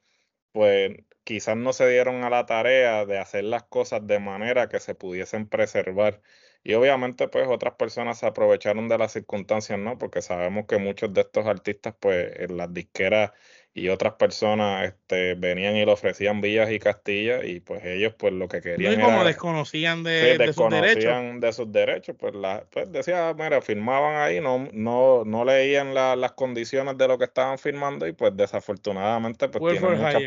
pues 0.52 0.96
quizás 1.24 1.56
no 1.56 1.72
se 1.72 1.88
dieron 1.88 2.24
a 2.24 2.30
la 2.30 2.46
tarea 2.46 3.06
de 3.06 3.18
hacer 3.18 3.44
las 3.44 3.64
cosas 3.64 4.06
de 4.06 4.18
manera 4.20 4.68
que 4.68 4.80
se 4.80 4.94
pudiesen 4.94 5.48
preservar. 5.48 6.22
Y 6.64 6.74
obviamente, 6.74 7.28
pues 7.28 7.48
otras 7.48 7.74
personas 7.74 8.18
se 8.18 8.26
aprovecharon 8.26 8.88
de 8.88 8.98
las 8.98 9.12
circunstancias, 9.12 9.78
¿no? 9.78 9.98
Porque 9.98 10.22
sabemos 10.22 10.66
que 10.66 10.78
muchos 10.78 11.12
de 11.14 11.22
estos 11.22 11.46
artistas, 11.46 11.94
pues 12.00 12.32
en 12.40 12.56
las 12.56 12.72
disqueras 12.72 13.32
y 13.74 13.88
otras 13.90 14.14
personas 14.14 14.86
este, 14.86 15.34
venían 15.34 15.76
y 15.76 15.84
le 15.84 15.92
ofrecían 15.92 16.40
villas 16.40 16.70
y 16.70 16.78
castillas 16.78 17.44
y 17.44 17.60
pues 17.60 17.84
ellos 17.84 18.14
pues 18.18 18.32
lo 18.32 18.48
que 18.48 18.60
querían 18.60 18.94
y 18.94 19.02
como 19.02 19.24
desconocían 19.24 20.02
de, 20.02 20.36
de 20.38 20.52
sus 20.52 20.68
derechos. 20.68 21.40
de 21.40 21.52
sus 21.52 21.72
derechos, 21.72 22.16
pues, 22.18 22.34
la, 22.34 22.64
pues 22.70 22.90
decía, 22.90 23.34
mira, 23.38 23.60
firmaban 23.60 24.16
ahí, 24.16 24.40
no, 24.40 24.68
no, 24.72 25.24
no 25.24 25.44
leían 25.44 25.94
las 25.94 26.32
condiciones 26.32 26.98
de 26.98 27.08
lo 27.08 27.18
que 27.18 27.24
estaban 27.24 27.58
firmando 27.58 28.06
y 28.06 28.12
pues 28.12 28.36
desafortunadamente 28.36 29.48
pues 29.48 29.78
tienen 29.78 30.00
muchas, 30.00 30.22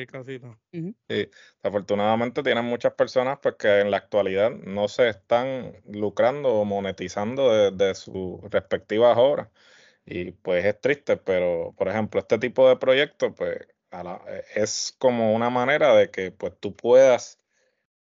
sí, 1.10 1.30
desafortunadamente 1.62 2.44
tienen 2.44 2.66
muchas 2.66 2.94
personas 2.94 3.40
pues 3.42 3.56
que 3.56 3.82
en 3.82 3.92
la 3.92 3.98
actualidad 3.98 4.52
no 4.52 4.88
se 4.88 5.10
están 5.10 5.74
lucrando 5.90 6.50
o 6.50 6.66
monetizando 6.66 7.52
de, 7.52 7.72
de 7.72 7.96
sus 7.96 8.40
respectivas 8.50 9.18
obras. 9.18 9.50
Y 10.06 10.32
pues 10.32 10.66
es 10.66 10.80
triste, 10.82 11.18
pero 11.18 11.74
por 11.78 11.88
ejemplo, 11.88 12.20
este 12.20 12.40
tipo 12.40 12.68
de 12.68 12.78
proyectos, 12.78 13.34
pues 13.38 13.68
eh, 13.92 14.44
es 14.56 14.96
como 15.00 15.34
una 15.36 15.50
manera 15.50 15.96
de 15.96 16.10
que 16.12 16.32
pues 16.32 16.54
tú 16.60 16.76
puedas, 16.76 17.40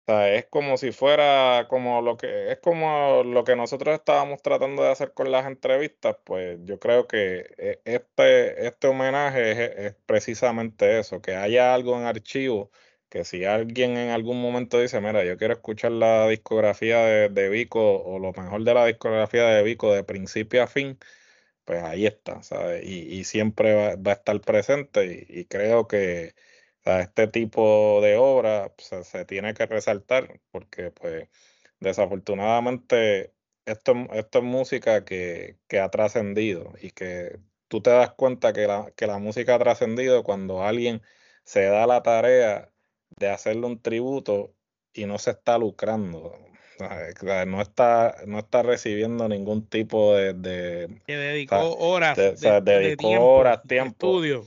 es 0.07 0.45
como 0.47 0.77
si 0.77 0.91
fuera 0.91 1.67
como 1.69 2.01
lo 2.01 2.17
que, 2.17 2.51
es 2.51 2.59
como 2.59 3.23
lo 3.23 3.43
que 3.43 3.55
nosotros 3.55 3.95
estábamos 3.95 4.41
tratando 4.41 4.83
de 4.83 4.91
hacer 4.91 5.13
con 5.13 5.31
las 5.31 5.45
entrevistas, 5.47 6.17
pues 6.25 6.59
yo 6.63 6.79
creo 6.79 7.07
que 7.07 7.53
eh, 7.57 7.81
este, 7.85 8.67
este 8.67 8.87
homenaje 8.87 9.87
es, 9.87 9.95
precisamente 10.05 10.99
eso, 10.99 11.21
que 11.21 11.35
haya 11.35 11.73
algo 11.73 11.97
en 11.97 12.05
archivo 12.05 12.71
que 13.09 13.23
si 13.25 13.45
alguien 13.45 13.95
en 13.97 14.09
algún 14.09 14.41
momento 14.41 14.79
dice, 14.79 14.99
mira, 14.99 15.23
yo 15.23 15.37
quiero 15.37 15.53
escuchar 15.53 15.91
la 15.91 16.27
discografía 16.27 16.97
de, 17.05 17.29
de 17.29 17.49
Vico 17.49 18.01
o 18.03 18.17
lo 18.19 18.33
mejor 18.33 18.63
de 18.63 18.73
la 18.73 18.85
discografía 18.87 19.45
de 19.45 19.63
Vico 19.63 19.93
de 19.93 20.03
principio 20.03 20.63
a 20.63 20.67
fin, 20.67 20.97
pues 21.65 21.83
ahí 21.83 22.05
está, 22.05 22.43
¿sabes? 22.43 22.85
Y, 22.85 23.23
siempre 23.25 23.95
va, 23.97 24.11
a 24.11 24.13
estar 24.13 24.39
presente 24.41 25.25
y, 25.29 25.45
creo 25.45 25.87
que 25.87 26.35
este 26.85 27.27
tipo 27.27 28.01
de 28.01 28.17
obra 28.17 28.73
se 28.77 29.25
tiene 29.25 29.53
que 29.53 29.65
resaltar 29.65 30.41
porque 30.51 30.91
pues 30.91 31.29
desafortunadamente 31.79 33.33
esto, 33.65 33.93
esto 34.13 34.39
es 34.39 34.43
música 34.43 35.05
que, 35.05 35.57
que 35.67 35.79
ha 35.79 35.89
trascendido 35.89 36.73
y 36.81 36.91
que 36.91 37.39
tú 37.67 37.81
te 37.81 37.91
das 37.91 38.13
cuenta 38.13 38.53
que 38.53 38.67
la, 38.67 38.91
que 38.95 39.07
la 39.07 39.19
música 39.19 39.55
ha 39.55 39.59
trascendido 39.59 40.23
cuando 40.23 40.63
alguien 40.63 41.01
se 41.45 41.63
da 41.65 41.87
la 41.87 42.03
tarea 42.03 42.71
de 43.17 43.29
hacerle 43.29 43.67
un 43.67 43.81
tributo 43.81 44.55
y 44.93 45.05
no 45.05 45.17
se 45.19 45.31
está 45.31 45.57
lucrando 45.57 46.37
no 47.47 47.61
está, 47.61 48.15
no 48.25 48.39
está 48.39 48.63
recibiendo 48.63 49.27
ningún 49.27 49.67
tipo 49.67 50.15
de... 50.15 50.89
que 51.05 51.17
dedicó 51.17 51.75
horas. 51.77 52.17
dedicó 52.63 53.09
horas, 53.09 53.61
tiempo. 53.67 54.07
Estudio. 54.07 54.45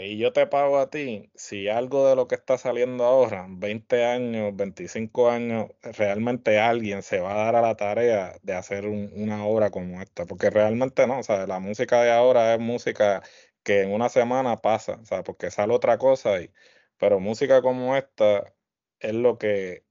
Y 0.00 0.16
yo 0.16 0.32
te 0.32 0.46
pago 0.46 0.78
a 0.78 0.88
ti, 0.88 1.30
si 1.34 1.68
algo 1.68 2.08
de 2.08 2.16
lo 2.16 2.26
que 2.26 2.36
está 2.36 2.56
saliendo 2.56 3.04
ahora, 3.04 3.46
20 3.50 4.04
años, 4.06 4.56
25 4.56 5.30
años, 5.30 5.66
realmente 5.82 6.58
alguien 6.58 7.02
se 7.02 7.20
va 7.20 7.32
a 7.32 7.44
dar 7.44 7.56
a 7.56 7.60
la 7.60 7.76
tarea 7.76 8.38
de 8.42 8.54
hacer 8.54 8.86
una 8.86 9.44
obra 9.44 9.70
como 9.70 10.00
esta, 10.00 10.24
porque 10.24 10.48
realmente 10.48 11.06
no, 11.06 11.18
o 11.18 11.22
sea, 11.22 11.46
la 11.46 11.58
música 11.58 12.02
de 12.02 12.10
ahora 12.10 12.54
es 12.54 12.60
música 12.60 13.22
que 13.62 13.82
en 13.82 13.92
una 13.92 14.08
semana 14.08 14.56
pasa, 14.56 14.94
o 15.02 15.04
sea, 15.04 15.22
porque 15.22 15.50
sale 15.50 15.74
otra 15.74 15.98
cosa, 15.98 16.40
y, 16.40 16.50
pero 16.96 17.20
música 17.20 17.60
como 17.60 17.94
esta 17.94 18.54
es 19.00 19.12
lo 19.12 19.36
que 19.36 19.84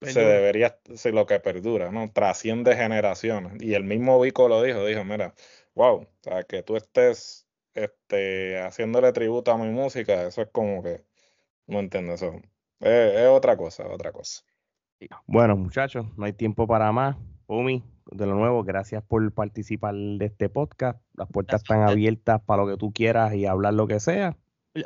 se 0.00 0.20
debería, 0.20 0.78
ser 0.94 1.14
lo 1.14 1.26
que 1.26 1.40
perdura, 1.40 1.90
¿no? 1.90 2.10
Trasciende 2.10 2.76
generaciones. 2.76 3.62
Y 3.62 3.74
el 3.74 3.84
mismo 3.84 4.20
Vico 4.20 4.48
lo 4.48 4.62
dijo, 4.62 4.84
dijo, 4.84 5.04
mira, 5.04 5.34
wow, 5.74 6.02
o 6.02 6.08
sea, 6.22 6.42
que 6.44 6.62
tú 6.62 6.76
estés 6.76 7.46
este, 7.74 8.60
haciéndole 8.60 9.12
tributo 9.12 9.52
a 9.52 9.58
mi 9.58 9.68
música, 9.68 10.26
eso 10.26 10.42
es 10.42 10.48
como 10.48 10.82
que, 10.82 11.02
no 11.66 11.80
entiendo 11.80 12.14
eso. 12.14 12.40
Es, 12.80 13.26
otra 13.28 13.56
cosa, 13.56 13.86
otra 13.88 14.12
cosa. 14.12 14.42
Bueno, 15.26 15.56
muchachos, 15.56 16.06
no 16.16 16.24
hay 16.24 16.32
tiempo 16.32 16.66
para 16.66 16.92
más. 16.92 17.16
Umi, 17.46 17.82
de 18.10 18.26
lo 18.26 18.34
nuevo, 18.34 18.62
gracias 18.62 19.02
por 19.02 19.32
participar 19.32 19.94
de 19.94 20.26
este 20.26 20.48
podcast. 20.48 21.00
Las 21.14 21.28
puertas 21.28 21.62
están 21.62 21.82
abiertas 21.82 22.40
para 22.42 22.62
lo 22.62 22.68
que 22.68 22.76
tú 22.76 22.92
quieras 22.92 23.34
y 23.34 23.46
hablar 23.46 23.74
lo 23.74 23.86
que 23.86 23.98
sea. 23.98 24.36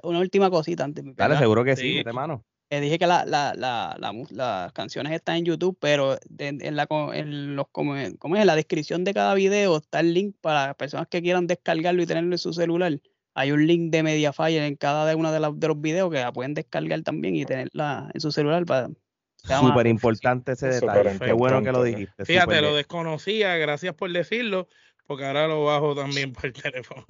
Una 0.02 0.20
última 0.20 0.50
cosita 0.50 0.84
antes. 0.84 1.04
Dale, 1.14 1.36
seguro 1.36 1.62
que 1.62 1.76
sí, 1.76 1.98
hermano. 1.98 2.44
Eh, 2.75 2.81
dije 2.81 2.99
que 2.99 3.07
la, 3.07 3.25
la, 3.25 3.55
la, 3.57 3.97
las 4.31 4.72
canciones 4.72 5.12
están 5.12 5.37
en 5.37 5.45
YouTube, 5.45 5.77
pero 5.81 6.18
en, 6.39 6.75
la, 6.75 6.89
en, 7.12 7.55
los, 7.55 7.68
como, 7.70 7.95
como 8.18 8.37
en 8.37 8.47
la 8.47 8.57
descripción 8.57 9.05
de 9.05 9.14
cada 9.14 9.35
video 9.35 9.77
está 9.77 10.01
el 10.01 10.12
link 10.12 10.35
para 10.41 10.66
las 10.68 10.77
personas 10.77 11.07
que 11.07 11.22
quieran 11.22 11.47
descargarlo 11.47 12.03
y 12.03 12.07
tenerlo 12.07 12.33
en 12.35 12.39
su 12.39 12.53
celular. 12.53 13.01
Hay 13.35 13.53
un 13.53 13.64
link 13.66 13.93
de 13.93 14.03
Mediafire 14.03 14.66
en 14.66 14.75
cada 14.75 15.14
uno 15.16 15.31
de, 15.31 15.39
de 15.39 15.68
los 15.68 15.81
videos 15.81 16.11
que 16.11 16.18
la 16.18 16.33
pueden 16.33 16.55
descargar 16.55 17.03
también 17.03 17.37
y 17.37 17.45
tenerla 17.45 18.11
en 18.12 18.20
su 18.20 18.33
celular 18.33 18.64
para 18.64 18.89
Súper 19.37 19.87
importante 19.87 20.53
ese 20.53 20.68
detalle. 20.68 21.18
Qué 21.18 21.33
bueno 21.33 21.62
que 21.62 21.70
lo 21.70 21.83
dijiste. 21.83 22.25
Fíjate, 22.25 22.61
lo 22.61 22.75
desconocía, 22.75 23.57
gracias 23.57 23.95
por 23.95 24.11
decirlo, 24.11 24.68
porque 25.07 25.27
ahora 25.27 25.47
lo 25.47 25.64
bajo 25.64 25.95
también 25.95 26.33
por 26.33 26.51
teléfono. 26.53 27.05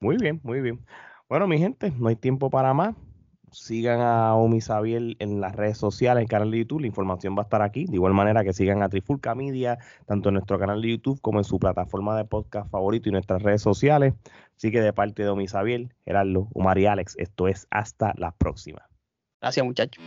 Muy 0.00 0.16
bien, 0.18 0.38
muy 0.42 0.60
bien. 0.60 0.84
Bueno, 1.28 1.48
mi 1.48 1.58
gente, 1.58 1.92
no 1.98 2.08
hay 2.08 2.16
tiempo 2.16 2.50
para 2.50 2.74
más 2.74 2.94
sigan 3.54 4.00
a 4.00 4.34
Omi 4.34 4.58
en 5.18 5.40
las 5.40 5.54
redes 5.54 5.78
sociales, 5.78 6.20
en 6.20 6.24
el 6.24 6.28
canal 6.28 6.50
de 6.50 6.58
YouTube, 6.58 6.80
la 6.80 6.86
información 6.86 7.36
va 7.36 7.42
a 7.42 7.44
estar 7.44 7.62
aquí. 7.62 7.86
De 7.86 7.94
igual 7.94 8.12
manera 8.12 8.44
que 8.44 8.52
sigan 8.52 8.82
a 8.82 8.88
Trifulca 8.88 9.34
Media, 9.34 9.78
tanto 10.06 10.28
en 10.28 10.34
nuestro 10.34 10.58
canal 10.58 10.82
de 10.82 10.90
YouTube 10.90 11.20
como 11.20 11.38
en 11.38 11.44
su 11.44 11.58
plataforma 11.58 12.16
de 12.16 12.24
podcast 12.24 12.70
favorito 12.70 13.08
y 13.08 13.12
nuestras 13.12 13.42
redes 13.42 13.62
sociales. 13.62 14.14
Así 14.56 14.70
que 14.70 14.80
de 14.80 14.92
parte 14.92 15.22
de 15.22 15.28
Omi 15.28 15.46
Gerardo, 16.04 16.48
Omar 16.54 16.78
y 16.78 16.86
Alex, 16.86 17.14
esto 17.18 17.48
es 17.48 17.66
hasta 17.70 18.12
la 18.16 18.32
próxima. 18.32 18.88
Gracias 19.40 19.64
muchachos. 19.64 20.02